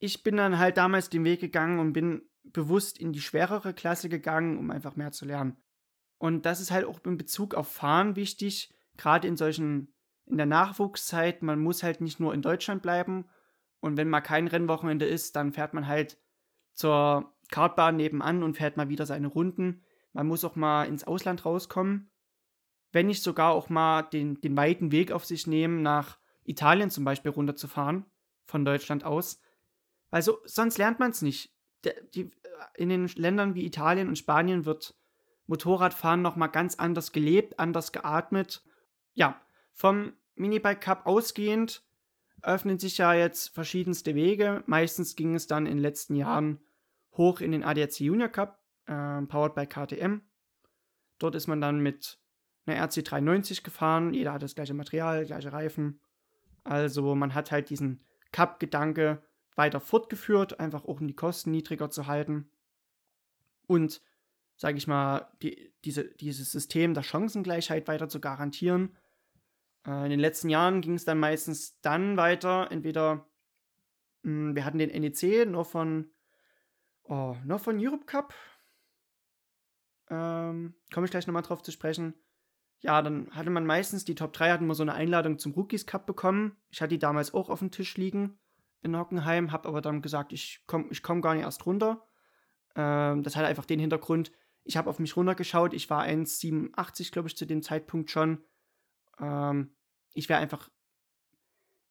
ich 0.00 0.24
bin 0.24 0.36
dann 0.36 0.58
halt 0.58 0.76
damals 0.76 1.08
den 1.08 1.24
Weg 1.24 1.40
gegangen 1.40 1.78
und 1.78 1.92
bin 1.92 2.22
bewusst 2.42 2.98
in 2.98 3.12
die 3.12 3.20
schwerere 3.20 3.72
Klasse 3.72 4.08
gegangen, 4.08 4.58
um 4.58 4.72
einfach 4.72 4.96
mehr 4.96 5.12
zu 5.12 5.24
lernen. 5.24 5.56
Und 6.18 6.46
das 6.46 6.60
ist 6.60 6.72
halt 6.72 6.84
auch 6.84 7.04
in 7.04 7.16
Bezug 7.16 7.54
auf 7.54 7.72
Fahren 7.72 8.16
wichtig, 8.16 8.74
gerade 8.96 9.28
in 9.28 9.36
solchen, 9.36 9.93
in 10.26 10.36
der 10.36 10.46
Nachwuchszeit. 10.46 11.42
Man 11.42 11.60
muss 11.60 11.82
halt 11.82 12.00
nicht 12.00 12.20
nur 12.20 12.34
in 12.34 12.42
Deutschland 12.42 12.82
bleiben. 12.82 13.26
Und 13.80 13.96
wenn 13.96 14.08
mal 14.08 14.20
kein 14.20 14.48
Rennwochenende 14.48 15.06
ist, 15.06 15.36
dann 15.36 15.52
fährt 15.52 15.74
man 15.74 15.86
halt 15.86 16.18
zur 16.72 17.32
Kartbahn 17.50 17.96
nebenan 17.96 18.42
und 18.42 18.56
fährt 18.56 18.76
mal 18.76 18.88
wieder 18.88 19.06
seine 19.06 19.28
Runden. 19.28 19.82
Man 20.12 20.26
muss 20.26 20.44
auch 20.44 20.56
mal 20.56 20.84
ins 20.84 21.04
Ausland 21.04 21.44
rauskommen 21.44 22.10
wenn 22.94 23.08
nicht 23.08 23.24
sogar 23.24 23.52
auch 23.52 23.68
mal 23.68 24.02
den, 24.02 24.40
den 24.40 24.56
weiten 24.56 24.92
Weg 24.92 25.10
auf 25.10 25.24
sich 25.24 25.48
nehmen, 25.48 25.82
nach 25.82 26.16
Italien 26.44 26.90
zum 26.90 27.04
Beispiel 27.04 27.32
runterzufahren, 27.32 28.06
von 28.46 28.64
Deutschland 28.64 29.04
aus. 29.04 29.40
Weil 30.10 30.22
so, 30.22 30.38
sonst 30.44 30.78
lernt 30.78 31.00
man 31.00 31.10
es 31.10 31.20
nicht. 31.20 31.52
In 32.76 32.88
den 32.88 33.08
Ländern 33.08 33.56
wie 33.56 33.66
Italien 33.66 34.06
und 34.06 34.16
Spanien 34.16 34.64
wird 34.64 34.94
Motorradfahren 35.48 36.22
nochmal 36.22 36.50
ganz 36.50 36.76
anders 36.76 37.10
gelebt, 37.10 37.58
anders 37.58 37.90
geatmet. 37.90 38.62
Ja, 39.12 39.43
vom 39.74 40.14
Minibike 40.34 40.80
Cup 40.80 41.06
ausgehend 41.06 41.82
öffnen 42.42 42.78
sich 42.78 42.98
ja 42.98 43.14
jetzt 43.14 43.54
verschiedenste 43.54 44.14
Wege. 44.14 44.62
Meistens 44.66 45.16
ging 45.16 45.34
es 45.34 45.46
dann 45.46 45.66
in 45.66 45.76
den 45.76 45.82
letzten 45.82 46.14
Jahren 46.14 46.60
hoch 47.12 47.40
in 47.40 47.52
den 47.52 47.64
ADAC 47.64 48.00
Junior 48.00 48.28
Cup, 48.28 48.60
äh, 48.86 49.22
powered 49.22 49.54
by 49.54 49.66
KTM. 49.66 50.20
Dort 51.18 51.34
ist 51.34 51.46
man 51.46 51.60
dann 51.60 51.80
mit 51.80 52.18
eine 52.66 52.80
RC390 52.80 53.62
gefahren. 53.62 54.14
Jeder 54.14 54.32
hat 54.32 54.42
das 54.42 54.54
gleiche 54.54 54.74
Material, 54.74 55.24
gleiche 55.24 55.52
Reifen. 55.52 56.00
Also 56.64 57.14
man 57.14 57.34
hat 57.34 57.50
halt 57.50 57.70
diesen 57.70 58.04
Cup-Gedanke 58.32 59.22
weiter 59.54 59.80
fortgeführt, 59.80 60.58
einfach 60.58 60.84
auch 60.84 61.00
um 61.00 61.06
die 61.06 61.14
Kosten 61.14 61.50
niedriger 61.50 61.90
zu 61.90 62.06
halten. 62.06 62.50
Und, 63.66 64.02
sage 64.56 64.76
ich 64.76 64.86
mal, 64.86 65.28
die, 65.42 65.72
diese, 65.84 66.04
dieses 66.04 66.50
System 66.50 66.94
der 66.94 67.02
Chancengleichheit 67.02 67.86
weiter 67.86 68.08
zu 68.08 68.20
garantieren. 68.20 68.96
Äh, 69.86 70.04
in 70.04 70.10
den 70.10 70.20
letzten 70.20 70.48
Jahren 70.48 70.80
ging 70.80 70.94
es 70.94 71.04
dann 71.04 71.18
meistens 71.18 71.80
dann 71.80 72.16
weiter, 72.16 72.70
entweder 72.70 73.28
mh, 74.22 74.30
hm, 74.30 74.56
wir 74.56 74.64
hatten 74.64 74.78
den 74.78 74.90
NEC 74.90 75.48
nur 75.48 75.64
von, 75.64 76.10
oh, 77.04 77.36
nur 77.44 77.58
von 77.58 77.78
Europe 77.78 78.06
Cup. 78.06 78.34
Ähm, 80.10 80.74
Komme 80.92 81.06
ich 81.06 81.10
gleich 81.10 81.26
nochmal 81.26 81.42
drauf 81.42 81.62
zu 81.62 81.72
sprechen 81.72 82.14
ja, 82.84 83.00
dann 83.00 83.30
hatte 83.30 83.48
man 83.48 83.64
meistens, 83.64 84.04
die 84.04 84.14
Top 84.14 84.34
3 84.34 84.50
hatten 84.50 84.66
mal 84.66 84.74
so 84.74 84.82
eine 84.82 84.92
Einladung 84.92 85.38
zum 85.38 85.52
Rookies 85.52 85.86
Cup 85.86 86.04
bekommen. 86.04 86.54
Ich 86.68 86.82
hatte 86.82 86.90
die 86.90 86.98
damals 86.98 87.32
auch 87.32 87.48
auf 87.48 87.60
dem 87.60 87.70
Tisch 87.70 87.96
liegen 87.96 88.38
in 88.82 88.94
Hockenheim, 88.94 89.52
habe 89.52 89.68
aber 89.68 89.80
dann 89.80 90.02
gesagt, 90.02 90.34
ich 90.34 90.62
komme 90.66 90.88
ich 90.90 91.02
komm 91.02 91.22
gar 91.22 91.34
nicht 91.34 91.44
erst 91.44 91.64
runter. 91.64 92.06
Ähm, 92.76 93.22
das 93.22 93.36
hatte 93.36 93.46
einfach 93.46 93.64
den 93.64 93.80
Hintergrund, 93.80 94.32
ich 94.64 94.76
habe 94.76 94.90
auf 94.90 94.98
mich 94.98 95.16
runtergeschaut, 95.16 95.72
ich 95.72 95.88
war 95.88 96.04
1,87, 96.04 97.10
glaube 97.10 97.28
ich, 97.28 97.38
zu 97.38 97.46
dem 97.46 97.62
Zeitpunkt 97.62 98.10
schon. 98.10 98.44
Ähm, 99.18 99.74
ich 100.12 100.28
wäre 100.28 100.40
einfach, 100.40 100.70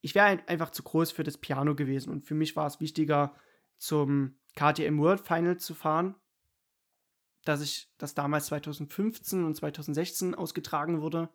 ich 0.01 0.15
wäre 0.15 0.47
einfach 0.47 0.71
zu 0.71 0.83
groß 0.83 1.11
für 1.11 1.23
das 1.23 1.37
Piano 1.37 1.75
gewesen 1.75 2.11
und 2.11 2.25
für 2.25 2.35
mich 2.35 2.55
war 2.55 2.67
es 2.67 2.79
wichtiger, 2.79 3.35
zum 3.77 4.39
KTM 4.55 4.99
World 4.99 5.21
Final 5.21 5.57
zu 5.57 5.73
fahren, 5.73 6.15
dass 7.43 7.61
ich 7.61 7.91
das 7.97 8.15
damals 8.15 8.45
2015 8.47 9.43
und 9.43 9.55
2016 9.55 10.35
ausgetragen 10.35 11.01
wurde. 11.01 11.29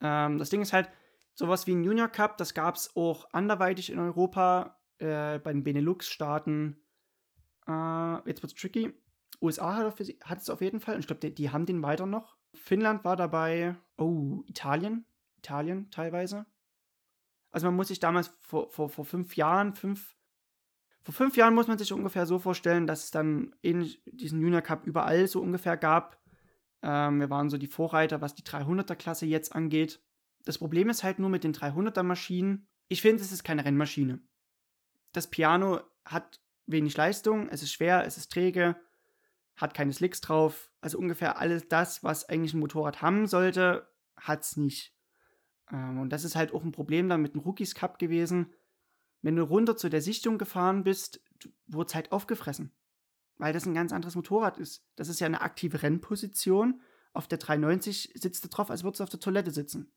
Ähm, 0.00 0.38
das 0.38 0.50
Ding 0.50 0.62
ist 0.62 0.72
halt, 0.72 0.90
sowas 1.34 1.66
wie 1.66 1.74
ein 1.74 1.84
Junior 1.84 2.08
Cup, 2.08 2.36
das 2.38 2.54
gab 2.54 2.76
es 2.76 2.94
auch 2.96 3.28
anderweitig 3.32 3.90
in 3.90 3.98
Europa, 3.98 4.78
äh, 4.98 5.38
bei 5.38 5.52
den 5.52 5.64
Benelux-Staaten. 5.64 6.76
Äh, 7.66 8.28
jetzt 8.28 8.42
wird's 8.42 8.54
tricky. 8.54 8.94
USA 9.40 9.76
hat, 10.24 10.40
es 10.40 10.50
auf 10.50 10.60
jeden 10.60 10.80
Fall, 10.80 10.94
und 10.94 11.00
ich 11.00 11.06
glaube, 11.06 11.20
die, 11.20 11.34
die, 11.34 11.50
haben 11.50 11.66
den 11.66 11.82
weiter 11.82 12.06
noch. 12.06 12.36
Finnland 12.54 13.04
war 13.04 13.16
dabei. 13.16 13.76
Oh, 13.96 14.42
Italien. 14.46 15.04
Italien 15.38 15.90
teilweise. 15.90 16.46
Also 17.50 17.66
man 17.66 17.76
muss 17.76 17.88
sich 17.88 18.00
damals 18.00 18.32
vor, 18.40 18.70
vor, 18.70 18.88
vor 18.88 19.04
fünf 19.04 19.36
Jahren, 19.36 19.74
fünf, 19.74 20.16
vor 21.02 21.14
fünf 21.14 21.36
Jahren 21.36 21.54
muss 21.54 21.68
man 21.68 21.78
sich 21.78 21.92
ungefähr 21.92 22.26
so 22.26 22.38
vorstellen, 22.38 22.86
dass 22.86 23.04
es 23.04 23.10
dann 23.10 23.54
in 23.60 23.92
diesen 24.06 24.40
Junior 24.40 24.62
Cup 24.62 24.86
überall 24.86 25.26
so 25.26 25.40
ungefähr 25.40 25.76
gab. 25.76 26.20
Ähm, 26.82 27.20
wir 27.20 27.28
waren 27.28 27.50
so 27.50 27.58
die 27.58 27.66
Vorreiter, 27.66 28.20
was 28.20 28.34
die 28.34 28.42
300er 28.42 28.94
Klasse 28.94 29.26
jetzt 29.26 29.54
angeht. 29.54 30.00
Das 30.44 30.58
Problem 30.58 30.88
ist 30.88 31.04
halt 31.04 31.18
nur 31.18 31.28
mit 31.28 31.44
den 31.44 31.52
300er 31.52 32.02
Maschinen. 32.02 32.66
Ich 32.88 33.02
finde, 33.02 33.22
es 33.22 33.32
ist 33.32 33.44
keine 33.44 33.64
Rennmaschine. 33.64 34.20
Das 35.12 35.28
Piano 35.28 35.80
hat 36.04 36.40
wenig 36.66 36.96
Leistung, 36.96 37.48
es 37.48 37.62
ist 37.62 37.72
schwer, 37.72 38.06
es 38.06 38.16
ist 38.16 38.32
träge, 38.32 38.76
hat 39.62 39.74
keine 39.74 39.92
Slicks 39.92 40.20
drauf. 40.20 40.70
Also 40.80 40.98
ungefähr 40.98 41.38
alles 41.38 41.68
das, 41.68 42.04
was 42.04 42.28
eigentlich 42.28 42.52
ein 42.52 42.60
Motorrad 42.60 43.00
haben 43.00 43.26
sollte, 43.26 43.88
hat 44.16 44.42
es 44.42 44.56
nicht. 44.56 44.94
Ähm, 45.70 45.98
und 45.98 46.10
das 46.10 46.24
ist 46.24 46.36
halt 46.36 46.52
auch 46.52 46.64
ein 46.64 46.72
Problem 46.72 47.08
dann 47.08 47.22
mit 47.22 47.34
dem 47.34 47.40
Rookies 47.40 47.74
Cup 47.74 47.98
gewesen 47.98 48.52
wenn 49.22 49.36
du 49.36 49.42
runter 49.42 49.76
zu 49.76 49.88
der 49.88 50.02
Sichtung 50.02 50.36
gefahren 50.36 50.84
bist, 50.84 51.22
wurde 51.66 51.88
es 51.88 51.94
halt 51.94 52.12
aufgefressen. 52.12 52.72
Weil 53.38 53.52
das 53.52 53.66
ein 53.66 53.74
ganz 53.74 53.92
anderes 53.92 54.16
Motorrad 54.16 54.58
ist. 54.58 54.84
Das 54.96 55.08
ist 55.08 55.20
ja 55.20 55.26
eine 55.26 55.40
aktive 55.40 55.82
Rennposition. 55.82 56.80
Auf 57.12 57.28
der 57.28 57.38
390 57.38 58.12
sitzt 58.14 58.44
du 58.44 58.48
drauf, 58.48 58.70
als 58.70 58.84
würdest 58.84 59.00
du 59.00 59.04
auf 59.04 59.10
der 59.10 59.20
Toilette 59.20 59.50
sitzen. 59.50 59.92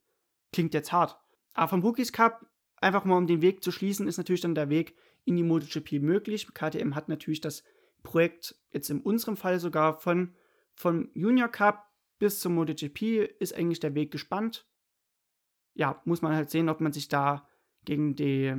Klingt 0.54 0.74
jetzt 0.74 0.92
hart. 0.92 1.20
Aber 1.54 1.70
vom 1.70 1.82
Rookies 1.82 2.14
Cup, 2.14 2.46
einfach 2.78 3.04
mal 3.04 3.18
um 3.18 3.28
den 3.28 3.42
Weg 3.42 3.64
zu 3.64 3.72
schließen, 3.72 4.08
ist 4.08 4.18
natürlich 4.18 4.42
dann 4.42 4.56
der 4.56 4.70
Weg 4.70 4.96
in 5.26 5.36
die 5.36 5.44
MotoGP 5.44 6.02
möglich. 6.02 6.48
KTM 6.54 6.96
hat 6.96 7.10
natürlich 7.10 7.42
das 7.42 7.64
Projekt 8.06 8.56
jetzt 8.72 8.90
in 8.90 9.02
unserem 9.02 9.36
Fall 9.36 9.60
sogar 9.60 10.00
von, 10.00 10.34
von 10.74 11.10
Junior 11.14 11.50
Cup 11.50 11.92
bis 12.18 12.40
zum 12.40 12.56
MotoGP 12.56 13.30
ist 13.40 13.54
eigentlich 13.54 13.82
der 13.82 13.94
Weg 13.96 14.12
gespannt. 14.12 14.66
Ja, 15.74 16.02
muss 16.06 16.22
man 16.22 16.34
halt 16.34 16.50
sehen, 16.50 16.70
ob 16.70 16.80
man 16.80 16.94
sich 16.94 17.10
da 17.10 17.50
gegen 17.84 18.16
die 18.16 18.56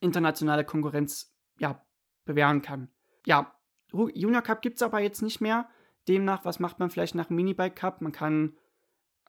internationale 0.00 0.64
Konkurrenz 0.64 1.32
ja, 1.58 1.86
bewähren 2.24 2.62
kann. 2.62 2.88
Ja, 3.24 3.54
Junior 3.92 4.42
Cup 4.42 4.60
gibt 4.60 4.76
es 4.76 4.82
aber 4.82 5.00
jetzt 5.00 5.22
nicht 5.22 5.40
mehr. 5.40 5.68
Demnach, 6.08 6.44
was 6.44 6.58
macht 6.58 6.78
man 6.78 6.90
vielleicht 6.90 7.14
nach 7.14 7.30
Minibike 7.30 7.74
Cup? 7.74 8.00
Man 8.00 8.12
kann 8.12 8.56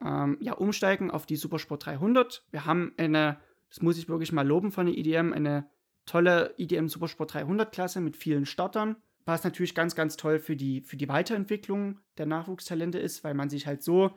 ähm, 0.01 0.37
ja 0.41 0.53
umsteigen 0.53 1.11
auf 1.11 1.25
die 1.25 1.35
Supersport 1.35 1.85
300. 1.85 2.45
Wir 2.51 2.65
haben 2.65 2.93
eine, 2.97 3.39
das 3.69 3.81
muss 3.81 3.97
ich 3.97 4.09
wirklich 4.09 4.31
mal 4.31 4.45
loben 4.45 4.71
von 4.71 4.87
der 4.87 4.97
IDM, 4.97 5.33
eine 5.33 5.69
tolle 6.05 6.53
IDM 6.57 6.87
Supersport 6.87 7.33
300 7.33 7.71
Klasse 7.71 8.01
mit 8.01 8.17
vielen 8.17 8.45
Startern. 8.45 8.97
Was 9.25 9.43
natürlich 9.43 9.73
ganz, 9.73 9.95
ganz 9.95 10.17
toll 10.17 10.39
für 10.39 10.55
die, 10.55 10.81
für 10.81 10.97
die 10.97 11.09
Weiterentwicklung 11.09 11.99
der 12.17 12.27
Nachwuchstalente 12.27 12.99
ist, 12.99 13.23
weil 13.23 13.33
man 13.33 13.49
sich 13.49 13.65
halt 13.65 13.83
so 13.83 14.11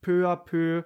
peu 0.00 0.26
à 0.28 0.36
peu 0.36 0.84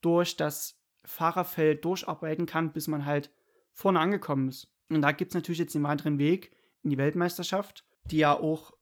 durch 0.00 0.36
das 0.36 0.80
Fahrerfeld 1.04 1.84
durcharbeiten 1.84 2.46
kann, 2.46 2.72
bis 2.72 2.86
man 2.86 3.06
halt 3.06 3.32
vorne 3.72 4.00
angekommen 4.00 4.48
ist. 4.48 4.70
Und 4.90 5.02
da 5.02 5.12
gibt 5.12 5.32
es 5.32 5.34
natürlich 5.34 5.58
jetzt 5.58 5.74
den 5.74 5.82
weiteren 5.82 6.18
Weg 6.18 6.54
in 6.82 6.90
die 6.90 6.98
Weltmeisterschaft, 6.98 7.84
die 8.04 8.18
ja 8.18 8.34
auch 8.34 8.72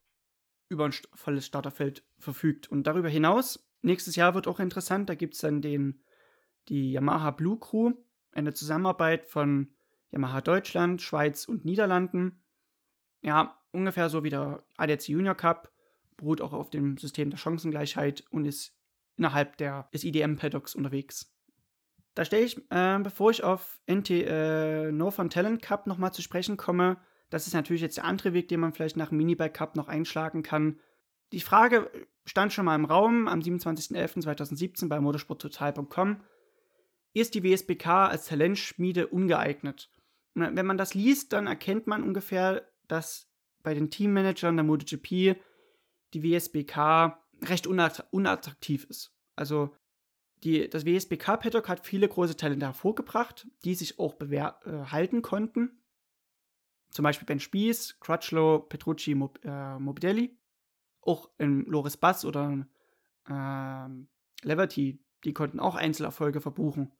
über 0.69 0.85
ein 0.85 0.93
volles 1.13 1.45
Starterfeld 1.45 2.03
verfügt. 2.19 2.67
Und 2.67 2.83
darüber 2.85 3.09
hinaus, 3.09 3.67
nächstes 3.81 4.15
Jahr 4.15 4.35
wird 4.35 4.47
auch 4.47 4.59
interessant, 4.59 5.09
da 5.09 5.15
gibt 5.15 5.35
es 5.35 5.41
dann 5.41 5.61
den, 5.61 6.01
die 6.67 6.91
Yamaha 6.91 7.31
Blue 7.31 7.57
Crew, 7.57 7.93
eine 8.31 8.53
Zusammenarbeit 8.53 9.25
von 9.25 9.73
Yamaha 10.11 10.41
Deutschland, 10.41 11.01
Schweiz 11.01 11.45
und 11.45 11.65
Niederlanden. 11.65 12.43
Ja, 13.21 13.57
ungefähr 13.77 14.09
so 14.09 14.23
wie 14.23 14.29
der 14.29 14.63
ADAC 14.77 15.07
Junior 15.07 15.35
Cup, 15.35 15.71
beruht 16.17 16.41
auch 16.41 16.53
auf 16.53 16.69
dem 16.69 16.97
System 16.97 17.29
der 17.29 17.37
Chancengleichheit 17.37 18.23
und 18.31 18.45
ist 18.45 18.75
innerhalb 19.17 19.57
der, 19.57 19.89
des 19.93 20.03
IDM-Paddocks 20.03 20.75
unterwegs. 20.75 21.33
Da 22.15 22.25
stelle 22.25 22.45
ich, 22.45 22.57
äh, 22.71 22.99
bevor 22.99 23.31
ich 23.31 23.43
auf 23.43 23.79
NT 23.89 24.09
äh, 24.09 24.91
Northern 24.91 25.29
Talent 25.29 25.61
Cup 25.61 25.85
nochmal 25.85 26.13
zu 26.13 26.21
sprechen 26.21 26.57
komme, 26.57 26.97
das 27.29 27.45
ist 27.45 27.53
natürlich 27.53 27.81
jetzt 27.81 27.97
der 27.97 28.05
andere 28.05 28.33
Weg, 28.33 28.47
den 28.47 28.59
man 28.59 28.73
vielleicht 28.73 28.97
nach 28.97 29.09
dem 29.09 29.17
Minibike 29.17 29.51
Cup 29.51 29.75
noch 29.75 29.87
einschlagen 29.87 30.43
kann. 30.43 30.79
Die 31.31 31.41
Frage 31.41 31.91
stand 32.25 32.53
schon 32.53 32.65
mal 32.65 32.75
im 32.75 32.85
Raum 32.85 33.27
am 33.27 33.39
27.11.2017 33.39 34.87
bei 34.87 34.99
motorsporttotal.com. 34.99 36.21
Ist 37.13 37.35
die 37.35 37.43
WSBK 37.43 37.87
als 37.87 38.27
Talentschmiede 38.27 39.07
ungeeignet? 39.07 39.91
Wenn 40.35 40.65
man 40.65 40.77
das 40.77 40.93
liest, 40.93 41.33
dann 41.33 41.47
erkennt 41.47 41.87
man 41.87 42.03
ungefähr, 42.03 42.67
dass 42.87 43.27
bei 43.63 43.73
den 43.73 43.89
Teammanagern 43.89 44.55
der 44.55 44.63
MotoGP 44.63 45.37
die 46.13 46.23
WSBK 46.23 47.17
recht 47.43 47.67
unattraktiv 47.67 48.85
ist. 48.85 49.13
Also 49.35 49.75
die, 50.43 50.69
das 50.69 50.85
WSBK 50.85 51.39
Paddock 51.39 51.67
hat 51.67 51.85
viele 51.85 52.07
große 52.07 52.37
Talente 52.37 52.65
hervorgebracht, 52.65 53.47
die 53.63 53.75
sich 53.75 53.99
auch 53.99 54.19
äh, 54.21 54.51
halten 54.85 55.21
konnten. 55.21 55.81
Zum 56.89 57.03
Beispiel 57.03 57.25
Ben 57.25 57.39
Spies, 57.39 57.99
Crutchlow, 57.99 58.59
Petrucci, 58.59 59.15
Mob, 59.15 59.39
äh, 59.43 59.79
Mobidelli. 59.79 60.37
Auch 61.01 61.29
in 61.37 61.65
Loris 61.65 61.97
Bass 61.97 62.25
oder 62.25 62.65
äh, 63.27 63.87
Leverty, 64.43 64.99
die 65.23 65.33
konnten 65.33 65.59
auch 65.59 65.75
Einzelerfolge 65.75 66.41
verbuchen. 66.41 66.91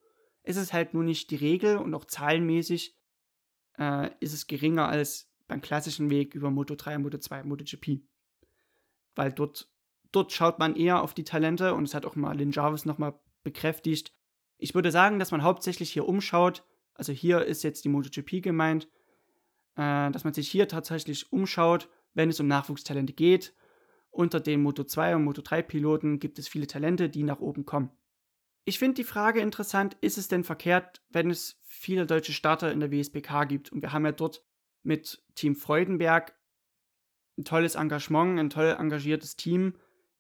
Es 0.44 0.58
ist 0.58 0.74
halt 0.74 0.94
nur 0.94 1.04
nicht 1.04 1.30
die 1.30 1.36
Regel 1.36 1.78
und 1.78 1.94
auch 1.94 2.06
zahlenmäßig 2.06 2.96
äh, 3.78 4.10
ist 4.20 4.34
es 4.34 4.48
geringer 4.48 4.88
als 4.88 5.27
beim 5.48 5.62
klassischen 5.62 6.10
Weg 6.10 6.36
über 6.36 6.52
Moto 6.52 6.76
3, 6.76 6.98
Moto 6.98 7.18
2, 7.18 7.44
MotoGP. 7.44 8.02
Weil 9.16 9.32
dort, 9.32 9.70
dort 10.12 10.32
schaut 10.32 10.60
man 10.60 10.76
eher 10.76 11.02
auf 11.02 11.14
die 11.14 11.24
Talente 11.24 11.74
und 11.74 11.84
es 11.84 11.94
hat 11.94 12.06
auch 12.06 12.16
mal 12.16 12.38
Lynn 12.38 12.52
Jarvis 12.52 12.86
nochmal 12.86 13.20
bekräftigt. 13.44 14.14
Ich 14.58 14.76
würde 14.76 14.92
sagen, 14.92 15.20
dass 15.20 15.32
man 15.32 15.44
hauptsächlich 15.44 15.92
hier 15.92 16.08
umschaut, 16.08 16.64
also 16.94 17.14
hier 17.14 17.46
ist 17.46 17.64
jetzt 17.64 17.86
die 17.86 17.90
MotoGP 17.90 18.42
gemeint, 18.42 18.88
äh, 19.76 20.12
dass 20.12 20.24
man 20.24 20.34
sich 20.34 20.50
hier 20.50 20.68
tatsächlich 20.68 21.32
umschaut, 21.32 21.90
wenn 22.14 22.30
es 22.30 22.40
um 22.40 22.48
Nachwuchstalente 22.48 23.14
geht. 23.14 23.54
Unter 24.10 24.40
den 24.40 24.62
Moto 24.62 24.84
2 24.84 25.16
und 25.16 25.24
Moto 25.24 25.42
3 25.42 25.62
Piloten 25.62 26.20
gibt 26.20 26.40
es 26.40 26.48
viele 26.48 26.66
Talente, 26.66 27.10
die 27.10 27.24
nach 27.24 27.40
oben 27.40 27.66
kommen. 27.66 27.92
Ich 28.66 28.80
finde 28.80 28.96
die 28.96 29.04
Frage 29.04 29.40
interessant, 29.40 29.96
ist 30.02 30.18
es 30.18 30.28
denn 30.28 30.44
verkehrt, 30.44 31.02
wenn 31.10 31.30
es 31.30 31.62
viele 31.64 32.06
deutsche 32.06 32.34
Starter 32.34 32.72
in 32.72 32.80
der 32.80 32.92
WSBK 32.92 33.48
gibt? 33.48 33.72
Und 33.72 33.82
wir 33.82 33.94
haben 33.94 34.06
ja 34.06 34.12
dort 34.12 34.44
mit 34.88 35.24
Team 35.36 35.56
Freudenberg 35.56 36.36
ein 37.38 37.46
tolles 37.46 37.76
Engagement, 37.76 38.40
ein 38.40 38.50
toll 38.50 38.76
engagiertes 38.80 39.36
Team, 39.36 39.76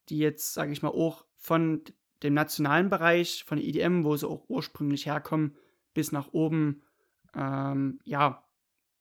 die 0.09 0.20
jetzt, 0.20 0.53
sage 0.53 0.72
ich 0.72 0.84
mal, 0.84 0.89
auch 0.89 1.26
von 1.36 1.84
dem 2.22 2.34
nationalen 2.34 2.89
Bereich 2.89 3.43
von 3.45 3.57
der 3.57 3.68
IDM, 3.68 4.03
wo 4.03 4.15
sie 4.15 4.28
auch 4.28 4.45
ursprünglich 4.47 5.05
herkommen, 5.05 5.55
bis 5.93 6.11
nach 6.11 6.34
oben, 6.34 6.84
ähm, 7.34 7.99
ja, 8.03 8.43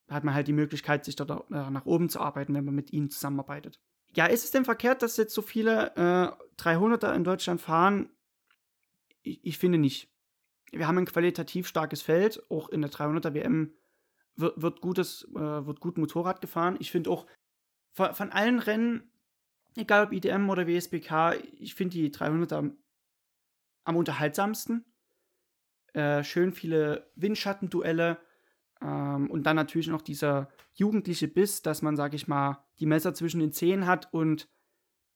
hat 0.08 0.24
man 0.24 0.34
halt 0.34 0.48
die 0.48 0.52
Möglichkeit, 0.52 1.04
sich 1.04 1.16
dort 1.16 1.50
äh, 1.50 1.70
nach 1.70 1.84
oben 1.84 2.08
zu 2.08 2.20
arbeiten, 2.20 2.54
wenn 2.54 2.64
man 2.64 2.74
mit 2.74 2.92
ihnen 2.92 3.10
zusammenarbeitet. 3.10 3.80
Ja, 4.14 4.26
ist 4.26 4.44
es 4.44 4.50
denn 4.50 4.64
verkehrt, 4.64 5.02
dass 5.02 5.16
jetzt 5.16 5.34
so 5.34 5.42
viele 5.42 5.94
äh, 5.96 6.62
300er 6.62 7.12
in 7.14 7.24
Deutschland 7.24 7.60
fahren? 7.60 8.08
ich, 9.26 9.40
ich 9.44 9.58
finde 9.58 9.78
nicht. 9.78 10.08
Wir 10.72 10.86
haben 10.86 10.98
ein 10.98 11.06
qualitativ 11.06 11.66
starkes 11.66 12.02
Feld, 12.02 12.42
auch 12.50 12.68
in 12.68 12.82
der 12.82 12.90
300er 12.90 13.34
WM 13.34 13.72
wird, 14.36 14.60
wird, 14.60 14.80
gutes, 14.80 15.26
äh, 15.34 15.66
wird 15.66 15.80
gut 15.80 15.98
Motorrad 15.98 16.40
gefahren. 16.40 16.76
Ich 16.78 16.90
finde 16.90 17.10
auch 17.10 17.26
von, 17.92 18.14
von, 18.14 18.30
allen 18.30 18.58
Rennen, 18.58 19.10
egal 19.76 20.06
ob 20.06 20.12
IDM 20.12 20.48
oder 20.50 20.66
WSBK, 20.66 21.42
ich 21.58 21.74
finde 21.74 21.94
die 21.94 22.10
300er 22.10 22.70
am 23.84 23.96
unterhaltsamsten. 23.96 24.84
Äh, 25.92 26.24
schön 26.24 26.52
viele 26.52 27.10
Windschattenduelle 27.14 28.18
ähm, 28.82 29.30
und 29.30 29.44
dann 29.44 29.56
natürlich 29.56 29.88
noch 29.88 30.02
dieser 30.02 30.50
jugendliche 30.74 31.28
Biss, 31.28 31.62
dass 31.62 31.80
man, 31.80 31.96
sag 31.96 32.12
ich 32.12 32.28
mal, 32.28 32.64
die 32.80 32.86
Messer 32.86 33.14
zwischen 33.14 33.40
den 33.40 33.52
Zehen 33.52 33.86
hat 33.86 34.12
und 34.12 34.48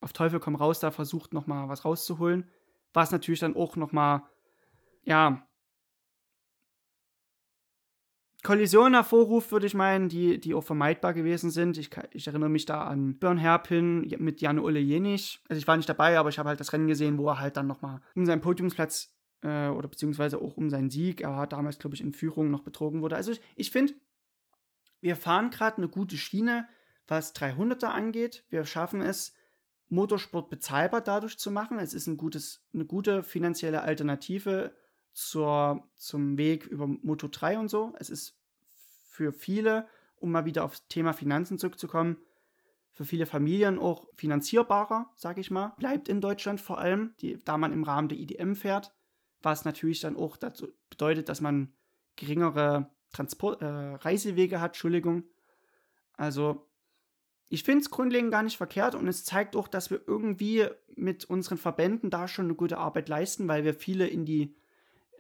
auf 0.00 0.14
Teufel 0.14 0.40
komm 0.40 0.56
raus 0.56 0.80
da 0.80 0.90
versucht 0.90 1.34
nochmal 1.34 1.68
was 1.68 1.84
rauszuholen. 1.84 2.50
Was 2.94 3.12
natürlich 3.12 3.40
dann 3.40 3.54
auch 3.54 3.76
nochmal, 3.76 4.22
ja, 5.02 5.46
Kollisionen 8.42 8.94
hervorruft, 8.94 9.52
würde 9.52 9.66
ich 9.66 9.74
meinen, 9.74 10.08
die, 10.08 10.40
die 10.40 10.54
auch 10.54 10.64
vermeidbar 10.64 11.14
gewesen 11.14 11.50
sind. 11.50 11.76
Ich, 11.78 11.90
ich 12.12 12.26
erinnere 12.26 12.48
mich 12.48 12.64
da 12.64 12.84
an 12.84 13.18
Björn 13.18 13.38
Herpin 13.38 14.06
mit 14.18 14.40
Jan 14.40 14.58
Ole 14.58 14.80
Jenich. 14.80 15.40
Also 15.48 15.58
ich 15.58 15.66
war 15.66 15.76
nicht 15.76 15.88
dabei, 15.88 16.18
aber 16.18 16.28
ich 16.28 16.38
habe 16.38 16.48
halt 16.48 16.60
das 16.60 16.72
Rennen 16.72 16.86
gesehen, 16.86 17.18
wo 17.18 17.28
er 17.28 17.40
halt 17.40 17.56
dann 17.56 17.66
nochmal 17.66 18.00
um 18.14 18.26
seinen 18.26 18.40
Podiumsplatz 18.40 19.14
äh, 19.42 19.68
oder 19.68 19.88
beziehungsweise 19.88 20.38
auch 20.40 20.56
um 20.56 20.70
seinen 20.70 20.90
Sieg, 20.90 21.20
er 21.20 21.30
war 21.30 21.46
damals, 21.46 21.78
glaube 21.78 21.96
ich, 21.96 22.00
in 22.00 22.12
Führung 22.12 22.50
noch 22.50 22.62
betrogen 22.62 23.02
wurde. 23.02 23.16
Also 23.16 23.32
ich, 23.32 23.40
ich 23.56 23.70
finde, 23.70 23.94
wir 25.00 25.16
fahren 25.16 25.50
gerade 25.50 25.78
eine 25.78 25.88
gute 25.88 26.16
Schiene, 26.16 26.68
was 27.06 27.34
300er 27.34 27.86
angeht. 27.86 28.44
Wir 28.50 28.64
schaffen 28.64 29.00
es, 29.00 29.34
Motorsport 29.88 30.50
bezahlbar 30.50 31.00
dadurch 31.00 31.38
zu 31.38 31.50
machen. 31.50 31.78
Es 31.78 31.94
ist 31.94 32.06
ein 32.06 32.16
gutes, 32.16 32.64
eine 32.72 32.84
gute 32.84 33.22
finanzielle 33.22 33.82
Alternative 33.82 34.74
zur, 35.12 35.88
zum 35.96 36.38
Weg 36.38 36.66
über 36.66 36.86
Moto 36.86 37.28
3 37.28 37.58
und 37.58 37.68
so. 37.68 37.92
Es 37.98 38.10
ist 38.10 38.38
für 39.02 39.32
viele, 39.32 39.86
um 40.16 40.30
mal 40.30 40.44
wieder 40.44 40.64
aufs 40.64 40.86
Thema 40.88 41.12
Finanzen 41.12 41.58
zurückzukommen, 41.58 42.16
für 42.92 43.04
viele 43.04 43.26
Familien 43.26 43.78
auch 43.78 44.06
finanzierbarer, 44.14 45.10
sage 45.16 45.40
ich 45.40 45.50
mal. 45.50 45.74
Bleibt 45.78 46.08
in 46.08 46.20
Deutschland 46.20 46.60
vor 46.60 46.78
allem, 46.78 47.14
die, 47.20 47.38
da 47.44 47.56
man 47.56 47.72
im 47.72 47.84
Rahmen 47.84 48.08
der 48.08 48.18
IDM 48.18 48.54
fährt, 48.54 48.92
was 49.42 49.64
natürlich 49.64 50.00
dann 50.00 50.16
auch 50.16 50.36
dazu 50.36 50.68
bedeutet, 50.90 51.28
dass 51.28 51.40
man 51.40 51.72
geringere 52.16 52.90
Transport, 53.12 53.62
äh, 53.62 53.66
Reisewege 53.66 54.60
hat, 54.60 54.70
Entschuldigung. 54.70 55.24
Also 56.16 56.66
ich 57.48 57.64
finde 57.64 57.80
es 57.82 57.90
grundlegend 57.90 58.30
gar 58.30 58.42
nicht 58.42 58.56
verkehrt 58.56 58.94
und 58.94 59.08
es 59.08 59.24
zeigt 59.24 59.56
auch, 59.56 59.66
dass 59.66 59.90
wir 59.90 60.00
irgendwie 60.06 60.68
mit 60.94 61.24
unseren 61.24 61.58
Verbänden 61.58 62.10
da 62.10 62.28
schon 62.28 62.44
eine 62.44 62.54
gute 62.54 62.78
Arbeit 62.78 63.08
leisten, 63.08 63.48
weil 63.48 63.64
wir 63.64 63.74
viele 63.74 64.06
in 64.06 64.24
die 64.24 64.54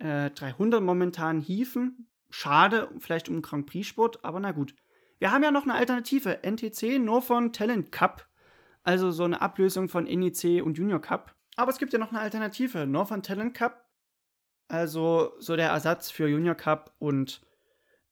äh, 0.00 0.30
300 0.30 0.82
momentan 0.82 1.40
hieven. 1.40 2.08
Schade, 2.30 2.88
vielleicht 2.98 3.28
um 3.28 3.42
Grand 3.42 3.66
Prix-Sport, 3.66 4.24
aber 4.24 4.40
na 4.40 4.52
gut. 4.52 4.74
Wir 5.18 5.32
haben 5.32 5.42
ja 5.42 5.50
noch 5.50 5.64
eine 5.64 5.74
Alternative, 5.74 6.42
NTC 6.42 6.98
Northern 6.98 7.52
Talent 7.52 7.92
Cup, 7.92 8.26
also 8.82 9.10
so 9.10 9.24
eine 9.24 9.42
Ablösung 9.42 9.88
von 9.88 10.04
NEC 10.04 10.64
und 10.64 10.78
Junior 10.78 11.00
Cup. 11.00 11.34
Aber 11.56 11.70
es 11.70 11.78
gibt 11.78 11.92
ja 11.92 11.98
noch 11.98 12.10
eine 12.10 12.20
Alternative, 12.20 12.86
Northern 12.86 13.22
Talent 13.22 13.54
Cup, 13.54 13.84
also 14.68 15.32
so 15.38 15.56
der 15.56 15.70
Ersatz 15.70 16.10
für 16.10 16.28
Junior 16.28 16.54
Cup 16.54 16.94
und 16.98 17.42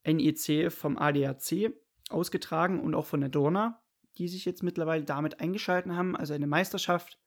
NEC 0.04 0.70
vom 0.70 0.98
ADAC, 0.98 1.72
ausgetragen 2.10 2.80
und 2.80 2.94
auch 2.94 3.06
von 3.06 3.20
der 3.20 3.30
Dorna, 3.30 3.82
die 4.18 4.28
sich 4.28 4.44
jetzt 4.44 4.62
mittlerweile 4.62 5.04
damit 5.04 5.40
eingeschalten 5.40 5.96
haben, 5.96 6.16
also 6.16 6.34
eine 6.34 6.46
Meisterschaft 6.46 7.18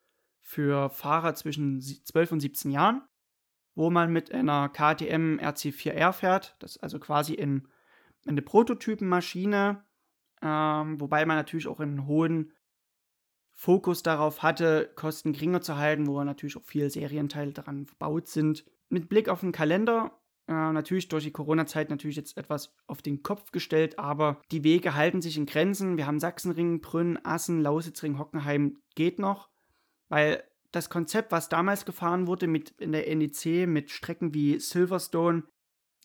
für 0.41 0.89
Fahrer 0.89 1.35
zwischen 1.35 1.81
12 1.81 2.33
und 2.33 2.39
17 2.39 2.71
Jahren 2.71 3.03
wo 3.75 3.89
man 3.89 4.11
mit 4.11 4.31
einer 4.31 4.69
KTM 4.69 5.39
RC4R 5.39 6.13
fährt. 6.13 6.55
Das 6.59 6.75
ist 6.75 6.83
also 6.83 6.99
quasi 6.99 7.33
in, 7.33 7.67
in 8.25 8.31
eine 8.31 8.41
Prototypenmaschine, 8.41 9.83
ähm, 10.41 10.99
wobei 10.99 11.25
man 11.25 11.37
natürlich 11.37 11.67
auch 11.67 11.79
einen 11.79 12.05
hohen 12.07 12.51
Fokus 13.53 14.01
darauf 14.01 14.41
hatte, 14.41 14.91
Kosten 14.95 15.33
geringer 15.33 15.61
zu 15.61 15.77
halten, 15.77 16.07
wo 16.07 16.23
natürlich 16.23 16.57
auch 16.57 16.63
viele 16.63 16.89
Serienteile 16.89 17.53
daran 17.53 17.85
verbaut 17.85 18.27
sind. 18.27 18.65
Mit 18.89 19.07
Blick 19.07 19.29
auf 19.29 19.41
den 19.41 19.51
Kalender, 19.51 20.19
äh, 20.47 20.71
natürlich 20.71 21.07
durch 21.07 21.23
die 21.23 21.31
Corona-Zeit 21.31 21.89
natürlich 21.89 22.15
jetzt 22.15 22.37
etwas 22.37 22.73
auf 22.87 23.01
den 23.01 23.23
Kopf 23.23 23.51
gestellt, 23.51 23.99
aber 23.99 24.41
die 24.51 24.63
Wege 24.63 24.95
halten 24.95 25.21
sich 25.21 25.37
in 25.37 25.45
Grenzen. 25.45 25.97
Wir 25.97 26.07
haben 26.07 26.19
Sachsenring, 26.19 26.81
Brünn, 26.81 27.19
Assen, 27.23 27.61
Lausitzring, 27.61 28.17
Hockenheim, 28.17 28.77
geht 28.95 29.19
noch, 29.19 29.49
weil 30.09 30.43
das 30.71 30.89
Konzept, 30.89 31.31
was 31.31 31.49
damals 31.49 31.85
gefahren 31.85 32.27
wurde 32.27 32.47
mit 32.47 32.71
in 32.71 32.91
der 32.91 33.13
NEC 33.15 33.67
mit 33.67 33.91
Strecken 33.91 34.33
wie 34.33 34.59
Silverstone, 34.59 35.43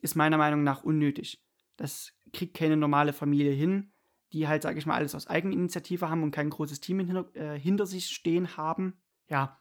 ist 0.02 0.16
meiner 0.16 0.38
Meinung 0.38 0.64
nach 0.64 0.82
unnötig. 0.82 1.42
Das 1.76 2.12
kriegt 2.32 2.56
keine 2.56 2.76
normale 2.76 3.12
Familie 3.12 3.52
hin, 3.52 3.92
die 4.32 4.48
halt, 4.48 4.62
sage 4.62 4.78
ich 4.78 4.86
mal, 4.86 4.96
alles 4.96 5.14
aus 5.14 5.28
Eigeninitiative 5.28 6.10
haben 6.10 6.22
und 6.22 6.32
kein 6.32 6.50
großes 6.50 6.80
Team 6.80 6.98
hinter, 6.98 7.34
äh, 7.34 7.58
hinter 7.58 7.86
sich 7.86 8.08
stehen 8.08 8.56
haben. 8.56 9.00
Ja, 9.28 9.60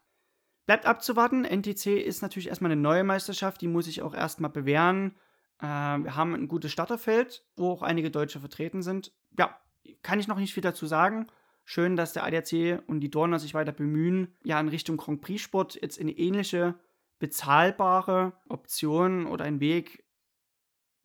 bleibt 0.66 0.86
abzuwarten. 0.86 1.46
NTC 1.46 2.02
ist 2.02 2.22
natürlich 2.22 2.50
erstmal 2.50 2.72
eine 2.72 2.82
neue 2.82 3.04
Meisterschaft, 3.04 3.62
die 3.62 3.68
muss 3.68 3.86
sich 3.86 4.02
auch 4.02 4.14
erstmal 4.14 4.52
bewähren. 4.52 5.16
Äh, 5.60 5.66
wir 5.66 6.16
haben 6.16 6.34
ein 6.34 6.48
gutes 6.48 6.72
Starterfeld, 6.72 7.46
wo 7.56 7.72
auch 7.72 7.82
einige 7.84 8.10
Deutsche 8.12 8.40
vertreten 8.40 8.82
sind. 8.82 9.14
Ja, 9.38 9.60
kann 10.02 10.20
ich 10.20 10.28
noch 10.28 10.38
nicht 10.38 10.54
viel 10.54 10.64
dazu 10.64 10.88
sagen. 10.88 11.28
Schön, 11.68 11.96
dass 11.96 12.14
der 12.14 12.24
ADAC 12.24 12.84
und 12.88 13.00
die 13.00 13.10
Dorner 13.10 13.40
sich 13.40 13.56
weiter 13.56 13.72
bemühen, 13.72 14.36
ja 14.44 14.60
in 14.60 14.68
Richtung 14.68 14.98
Grand 14.98 15.22
Prix 15.22 15.42
Sport 15.42 15.82
jetzt 15.82 16.00
eine 16.00 16.12
ähnliche 16.12 16.76
bezahlbare 17.18 18.34
Option 18.50 19.26
oder 19.26 19.46
einen 19.46 19.60
Weg 19.60 20.06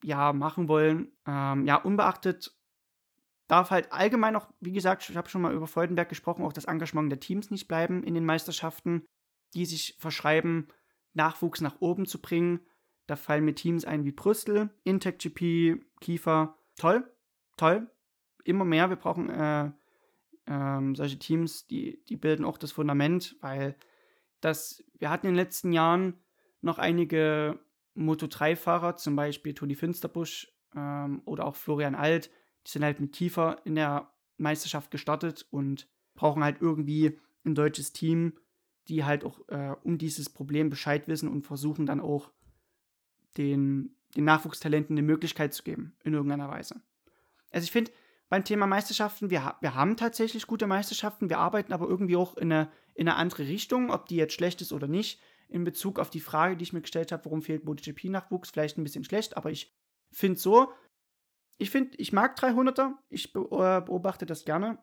ja 0.05 0.35
machen 0.35 0.69
wollen. 0.69 1.13
Ähm, 1.27 1.67
ja, 1.67 1.77
unbeachtet 1.77 2.55
darf 3.49 3.71
halt 3.71 3.91
allgemein 3.91 4.37
auch, 4.37 4.49
wie 4.61 4.73
gesagt, 4.73 5.09
ich 5.09 5.17
habe 5.17 5.29
schon 5.29 5.43
mal 5.43 5.55
über 5.55 5.67
Freudenberg 5.67 6.09
gesprochen, 6.09 6.45
auch 6.45 6.53
das 6.53 6.67
Engagement 6.67 7.11
der 7.11 7.21
Teams 7.21 7.51
nicht 7.51 7.67
bleiben 7.67 8.05
in 8.05 8.15
den 8.15 8.25
Meisterschaften, 8.25 9.07
die 9.55 9.65
sich 9.65 9.97
verschreiben, 9.99 10.69
Nachwuchs 11.15 11.61
nach 11.61 11.81
oben 11.81 12.07
zu 12.07 12.21
bringen. 12.21 12.61
Da 13.07 13.17
fallen 13.17 13.45
mir 13.45 13.55
Teams 13.55 13.85
ein 13.85 14.05
wie 14.05 14.13
Brüssel, 14.13 14.71
Intec 14.85 15.19
GP, 15.19 15.85
Kiefer. 16.01 16.59
Toll, 16.77 17.11
toll. 17.57 17.91
Immer 18.45 18.65
mehr. 18.65 18.89
Wir 18.89 18.97
brauchen 18.97 19.29
äh, 19.29 19.73
ähm, 20.47 20.95
solche 20.95 21.19
Teams, 21.19 21.67
die, 21.67 22.03
die 22.09 22.17
bilden 22.17 22.45
auch 22.45 22.59
das 22.59 22.73
Fundament, 22.73 23.37
weil 23.41 23.77
das, 24.41 24.85
wir 24.99 25.11
hatten 25.11 25.27
in 25.27 25.33
den 25.33 25.43
letzten 25.45 25.73
Jahren 25.73 26.15
noch 26.61 26.79
einige 26.79 27.59
Moto3-Fahrer, 27.97 28.97
zum 28.97 29.17
Beispiel 29.17 29.55
Toni 29.55 29.75
Finsterbusch 29.75 30.53
ähm, 30.75 31.23
oder 31.25 31.47
auch 31.47 31.57
Florian 31.57 31.95
Alt, 31.95 32.31
die 32.67 32.71
sind 32.71 32.85
halt 32.85 33.01
mit 33.01 33.13
tiefer 33.13 33.61
in 33.65 33.75
der 33.75 34.11
Meisterschaft 34.37 34.91
gestartet 34.91 35.47
und 35.51 35.89
brauchen 36.15 36.43
halt 36.43 36.61
irgendwie 36.61 37.19
ein 37.45 37.55
deutsches 37.55 37.93
Team, 37.93 38.39
die 38.89 39.05
halt 39.05 39.25
auch 39.25 39.41
äh, 39.49 39.75
um 39.85 39.99
dieses 39.99 40.31
Problem 40.31 40.71
Bescheid 40.71 41.09
wissen 41.09 41.29
und 41.29 41.47
versuchen 41.47 41.87
dann 41.87 42.01
auch 42.01 42.31
den, 43.37 43.97
den 44.17 44.25
Nachwuchstalenten 44.25 44.97
eine 44.97 45.07
Möglichkeit 45.07 45.55
zu 45.55 45.63
geben, 45.63 45.95
in 46.05 46.15
irgendeiner 46.15 46.49
Weise. 46.49 46.83
Also 47.51 47.65
ich 47.65 47.71
finde, 47.71 47.93
beim 48.31 48.45
Thema 48.45 48.67
Meisterschaften. 48.67 49.29
Wir, 49.29 49.57
wir 49.61 49.75
haben 49.75 49.97
tatsächlich 49.97 50.47
gute 50.47 50.67
Meisterschaften, 50.67 51.29
wir 51.29 51.39
arbeiten 51.39 51.75
aber 51.75 51.87
irgendwie 51.89 52.17
auch 52.17 52.37
in 52.37 52.51
eine, 52.51 52.71
in 52.95 53.09
eine 53.09 53.19
andere 53.19 53.43
Richtung, 53.43 53.91
ob 53.91 54.07
die 54.07 54.17
jetzt 54.17 54.33
schlecht 54.35 54.63
ist 54.63 54.73
oder 54.73 54.87
nicht. 54.87 55.21
In 55.49 55.65
Bezug 55.65 55.99
auf 55.99 56.11
die 56.11 56.21
Frage, 56.21 56.57
die 56.57 56.63
ich 56.63 56.73
mir 56.73 56.81
gestellt 56.81 57.11
habe, 57.11 57.25
warum 57.25 57.43
fehlt 57.43 57.65
MotoGP-Nachwuchs, 57.65 58.51
vielleicht 58.51 58.79
ein 58.79 58.85
bisschen 58.85 59.05
schlecht, 59.05 59.37
aber 59.37 59.51
ich 59.51 59.75
finde 60.13 60.39
so, 60.39 60.73
ich 61.59 61.71
finde, 61.71 61.97
ich 61.99 62.13
mag 62.13 62.39
300er, 62.39 62.93
ich 63.11 63.35
äh, 63.35 63.81
beobachte 63.81 64.27
das 64.27 64.45
gerne. 64.45 64.79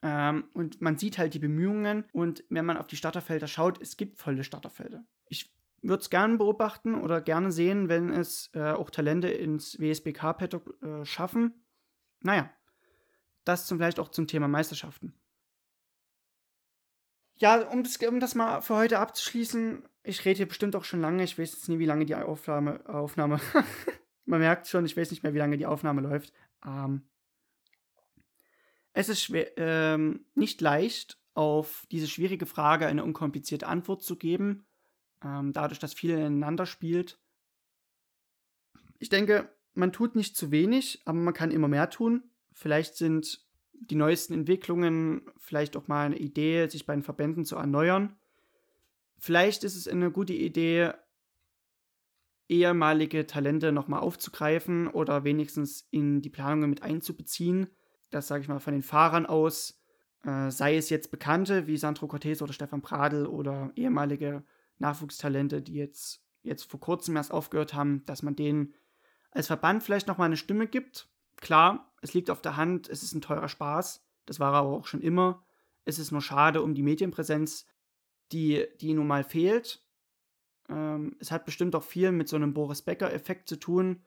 Ähm, 0.00 0.44
und 0.54 0.80
man 0.80 0.96
sieht 0.96 1.18
halt 1.18 1.34
die 1.34 1.40
Bemühungen 1.40 2.04
und 2.12 2.44
wenn 2.50 2.64
man 2.64 2.76
auf 2.76 2.86
die 2.86 2.96
Starterfelder 2.96 3.48
schaut, 3.48 3.82
es 3.82 3.96
gibt 3.96 4.16
volle 4.16 4.44
Starterfelder. 4.44 5.04
Ich 5.26 5.52
würde 5.82 6.02
es 6.02 6.10
gerne 6.10 6.36
beobachten 6.36 6.94
oder 6.94 7.20
gerne 7.20 7.50
sehen, 7.50 7.88
wenn 7.88 8.10
es 8.10 8.50
äh, 8.54 8.70
auch 8.70 8.90
Talente 8.90 9.28
ins 9.28 9.78
WSBK-Paddock 9.80 10.82
äh, 10.82 11.04
schaffen 11.04 11.64
naja, 12.20 12.50
das 13.44 13.66
zum, 13.66 13.78
vielleicht 13.78 13.98
auch 13.98 14.08
zum 14.08 14.26
Thema 14.26 14.48
Meisterschaften. 14.48 15.14
Ja, 17.36 17.60
um 17.68 17.84
das, 17.84 17.96
um 17.98 18.20
das 18.20 18.34
mal 18.34 18.60
für 18.62 18.76
heute 18.76 18.98
abzuschließen, 18.98 19.88
ich 20.02 20.24
rede 20.24 20.38
hier 20.38 20.48
bestimmt 20.48 20.74
auch 20.74 20.84
schon 20.84 21.00
lange, 21.00 21.22
ich 21.22 21.38
weiß 21.38 21.52
jetzt 21.52 21.68
nie, 21.68 21.78
wie 21.78 21.86
lange 21.86 22.04
die 22.04 22.14
Aufnahme, 22.14 22.86
Aufnahme 22.88 23.40
man 24.24 24.40
merkt 24.40 24.66
schon, 24.66 24.84
ich 24.84 24.96
weiß 24.96 25.10
nicht 25.10 25.22
mehr, 25.22 25.34
wie 25.34 25.38
lange 25.38 25.56
die 25.56 25.66
Aufnahme 25.66 26.00
läuft. 26.00 26.32
Ähm, 26.64 27.08
es 28.92 29.08
ist 29.08 29.22
schwer, 29.22 29.56
ähm, 29.56 30.26
nicht 30.34 30.60
leicht, 30.60 31.18
auf 31.34 31.86
diese 31.92 32.08
schwierige 32.08 32.46
Frage 32.46 32.86
eine 32.88 33.04
unkomplizierte 33.04 33.68
Antwort 33.68 34.02
zu 34.02 34.16
geben, 34.16 34.66
ähm, 35.22 35.52
dadurch, 35.52 35.78
dass 35.78 35.94
viel 35.94 36.10
ineinander 36.10 36.66
spielt. 36.66 37.20
Ich 38.98 39.08
denke, 39.08 39.48
man 39.78 39.92
tut 39.92 40.16
nicht 40.16 40.36
zu 40.36 40.50
wenig, 40.50 41.00
aber 41.04 41.18
man 41.18 41.34
kann 41.34 41.52
immer 41.52 41.68
mehr 41.68 41.88
tun. 41.88 42.24
Vielleicht 42.52 42.96
sind 42.96 43.46
die 43.72 43.94
neuesten 43.94 44.34
Entwicklungen 44.34 45.22
vielleicht 45.36 45.76
auch 45.76 45.86
mal 45.86 46.06
eine 46.06 46.18
Idee, 46.18 46.66
sich 46.66 46.84
bei 46.84 46.94
den 46.94 47.04
Verbänden 47.04 47.44
zu 47.44 47.56
erneuern. 47.56 48.16
Vielleicht 49.18 49.62
ist 49.62 49.76
es 49.76 49.86
eine 49.86 50.10
gute 50.10 50.32
Idee, 50.32 50.92
ehemalige 52.48 53.26
Talente 53.26 53.70
nochmal 53.70 54.00
aufzugreifen 54.00 54.88
oder 54.88 55.22
wenigstens 55.22 55.86
in 55.90 56.22
die 56.22 56.30
Planungen 56.30 56.70
mit 56.70 56.82
einzubeziehen. 56.82 57.68
Das 58.10 58.26
sage 58.26 58.42
ich 58.42 58.48
mal 58.48 58.58
von 58.58 58.72
den 58.72 58.82
Fahrern 58.82 59.26
aus, 59.26 59.80
äh, 60.24 60.50
sei 60.50 60.76
es 60.76 60.90
jetzt 60.90 61.10
Bekannte 61.10 61.66
wie 61.66 61.76
Sandro 61.76 62.08
Cortez 62.08 62.42
oder 62.42 62.52
Stefan 62.52 62.82
Pradl 62.82 63.26
oder 63.26 63.70
ehemalige 63.76 64.42
Nachwuchstalente, 64.78 65.62
die 65.62 65.74
jetzt, 65.74 66.24
jetzt 66.42 66.64
vor 66.64 66.80
kurzem 66.80 67.16
erst 67.16 67.32
aufgehört 67.32 67.74
haben, 67.74 68.02
dass 68.06 68.22
man 68.22 68.34
denen 68.34 68.74
als 69.30 69.46
Verband 69.46 69.82
vielleicht 69.82 70.08
nochmal 70.08 70.26
eine 70.26 70.36
Stimme 70.36 70.66
gibt. 70.66 71.08
Klar, 71.36 71.92
es 72.00 72.14
liegt 72.14 72.30
auf 72.30 72.42
der 72.42 72.56
Hand, 72.56 72.88
es 72.88 73.02
ist 73.02 73.14
ein 73.14 73.20
teurer 73.20 73.48
Spaß, 73.48 74.04
das 74.26 74.40
war 74.40 74.52
aber 74.52 74.68
auch 74.68 74.86
schon 74.86 75.00
immer. 75.00 75.44
Es 75.84 75.98
ist 75.98 76.12
nur 76.12 76.20
schade 76.20 76.62
um 76.62 76.74
die 76.74 76.82
Medienpräsenz, 76.82 77.66
die, 78.32 78.66
die 78.80 78.92
nun 78.92 79.06
mal 79.06 79.24
fehlt. 79.24 79.82
Ähm, 80.68 81.16
es 81.18 81.30
hat 81.30 81.46
bestimmt 81.46 81.74
auch 81.74 81.82
viel 81.82 82.12
mit 82.12 82.28
so 82.28 82.36
einem 82.36 82.52
Boris 82.52 82.82
Becker-Effekt 82.82 83.48
zu 83.48 83.56
tun. 83.58 84.02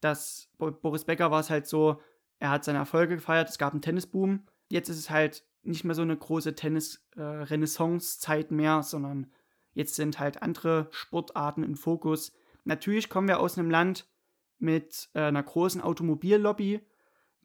Dass 0.00 0.48
Boris 0.58 1.04
Becker 1.04 1.30
war 1.30 1.40
es 1.40 1.50
halt 1.50 1.66
so, 1.66 2.00
er 2.38 2.50
hat 2.50 2.64
seine 2.64 2.78
Erfolge 2.78 3.16
gefeiert, 3.16 3.50
es 3.50 3.58
gab 3.58 3.72
einen 3.72 3.82
Tennisboom. 3.82 4.46
Jetzt 4.68 4.88
ist 4.88 4.98
es 4.98 5.10
halt 5.10 5.44
nicht 5.62 5.84
mehr 5.84 5.94
so 5.94 6.02
eine 6.02 6.16
große 6.16 6.54
Tennis-Renaissance-Zeit 6.54 8.50
äh, 8.50 8.54
mehr, 8.54 8.82
sondern 8.82 9.30
jetzt 9.74 9.94
sind 9.94 10.18
halt 10.18 10.42
andere 10.42 10.88
Sportarten 10.90 11.62
im 11.62 11.76
Fokus. 11.76 12.32
Natürlich 12.64 13.08
kommen 13.08 13.28
wir 13.28 13.38
aus 13.38 13.58
einem 13.58 13.70
Land 13.70 14.08
mit 14.62 15.10
äh, 15.14 15.22
einer 15.22 15.42
großen 15.42 15.80
Automobillobby. 15.80 16.80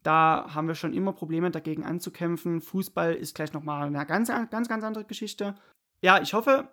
Da 0.02 0.46
haben 0.54 0.68
wir 0.68 0.74
schon 0.74 0.94
immer 0.94 1.12
Probleme 1.12 1.50
dagegen 1.50 1.84
anzukämpfen. 1.84 2.60
Fußball 2.60 3.14
ist 3.14 3.34
gleich 3.34 3.52
nochmal 3.52 3.86
eine 3.88 4.06
ganz, 4.06 4.28
ganz, 4.28 4.68
ganz 4.68 4.84
andere 4.84 5.04
Geschichte. 5.04 5.56
Ja, 6.00 6.22
ich 6.22 6.32
hoffe, 6.32 6.70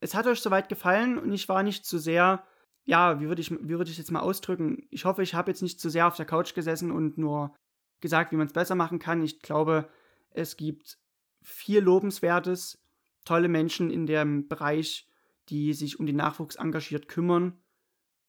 es 0.00 0.14
hat 0.14 0.26
euch 0.26 0.40
soweit 0.40 0.68
gefallen 0.68 1.18
und 1.18 1.32
ich 1.32 1.48
war 1.48 1.62
nicht 1.62 1.86
zu 1.86 1.98
sehr, 1.98 2.44
ja, 2.84 3.20
wie 3.20 3.28
würde 3.28 3.40
ich, 3.40 3.50
wie 3.50 3.82
ich 3.82 3.98
jetzt 3.98 4.10
mal 4.10 4.20
ausdrücken? 4.20 4.86
Ich 4.90 5.04
hoffe, 5.04 5.22
ich 5.22 5.34
habe 5.34 5.50
jetzt 5.50 5.62
nicht 5.62 5.80
zu 5.80 5.88
sehr 5.88 6.06
auf 6.06 6.16
der 6.16 6.26
Couch 6.26 6.54
gesessen 6.54 6.90
und 6.90 7.16
nur 7.16 7.54
gesagt, 8.00 8.32
wie 8.32 8.36
man 8.36 8.48
es 8.48 8.52
besser 8.52 8.74
machen 8.74 8.98
kann. 8.98 9.22
Ich 9.22 9.40
glaube, 9.40 9.88
es 10.30 10.56
gibt 10.56 10.98
viel 11.40 11.80
Lobenswertes, 11.80 12.82
tolle 13.24 13.48
Menschen 13.48 13.90
in 13.90 14.06
dem 14.06 14.48
Bereich, 14.48 15.08
die 15.48 15.72
sich 15.72 15.98
um 15.98 16.06
den 16.06 16.16
Nachwuchs 16.16 16.56
engagiert 16.56 17.08
kümmern. 17.08 17.61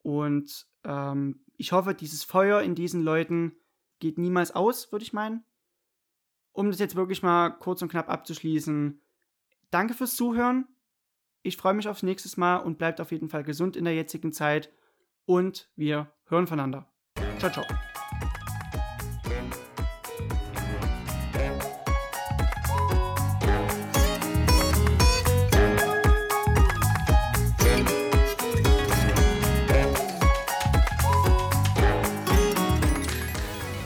Und 0.04 0.68
ähm, 0.84 1.44
ich 1.58 1.72
hoffe, 1.72 1.96
dieses 1.96 2.24
Feuer 2.24 2.62
in 2.62 2.76
diesen 2.76 3.02
Leuten 3.02 3.56
geht 4.00 4.18
niemals 4.18 4.54
aus, 4.54 4.92
würde 4.92 5.04
ich 5.04 5.14
meinen. 5.14 5.44
Um 6.52 6.70
das 6.70 6.80
jetzt 6.80 6.96
wirklich 6.96 7.24
mal 7.24 7.50
kurz 7.50 7.82
und 7.82 7.90
knapp 7.90 8.10
abzuschließen. 8.10 9.02
Danke 9.72 9.94
fürs 9.96 10.16
Zuhören. 10.16 10.68
Ich 11.42 11.58
freue 11.58 11.74
mich 11.74 11.88
aufs 11.88 12.04
nächste 12.04 12.40
Mal 12.40 12.58
und 12.58 12.78
bleibt 12.78 13.02
auf 13.02 13.12
jeden 13.12 13.30
Fall 13.30 13.44
gesund 13.44 13.76
in 13.76 13.86
der 13.86 13.96
jetzigen 13.96 14.32
Zeit. 14.32 14.72
Und 15.26 15.72
wir 15.76 16.14
hören 16.26 16.48
voneinander. 16.48 16.94
Ciao, 17.40 17.52
ciao. 17.52 17.93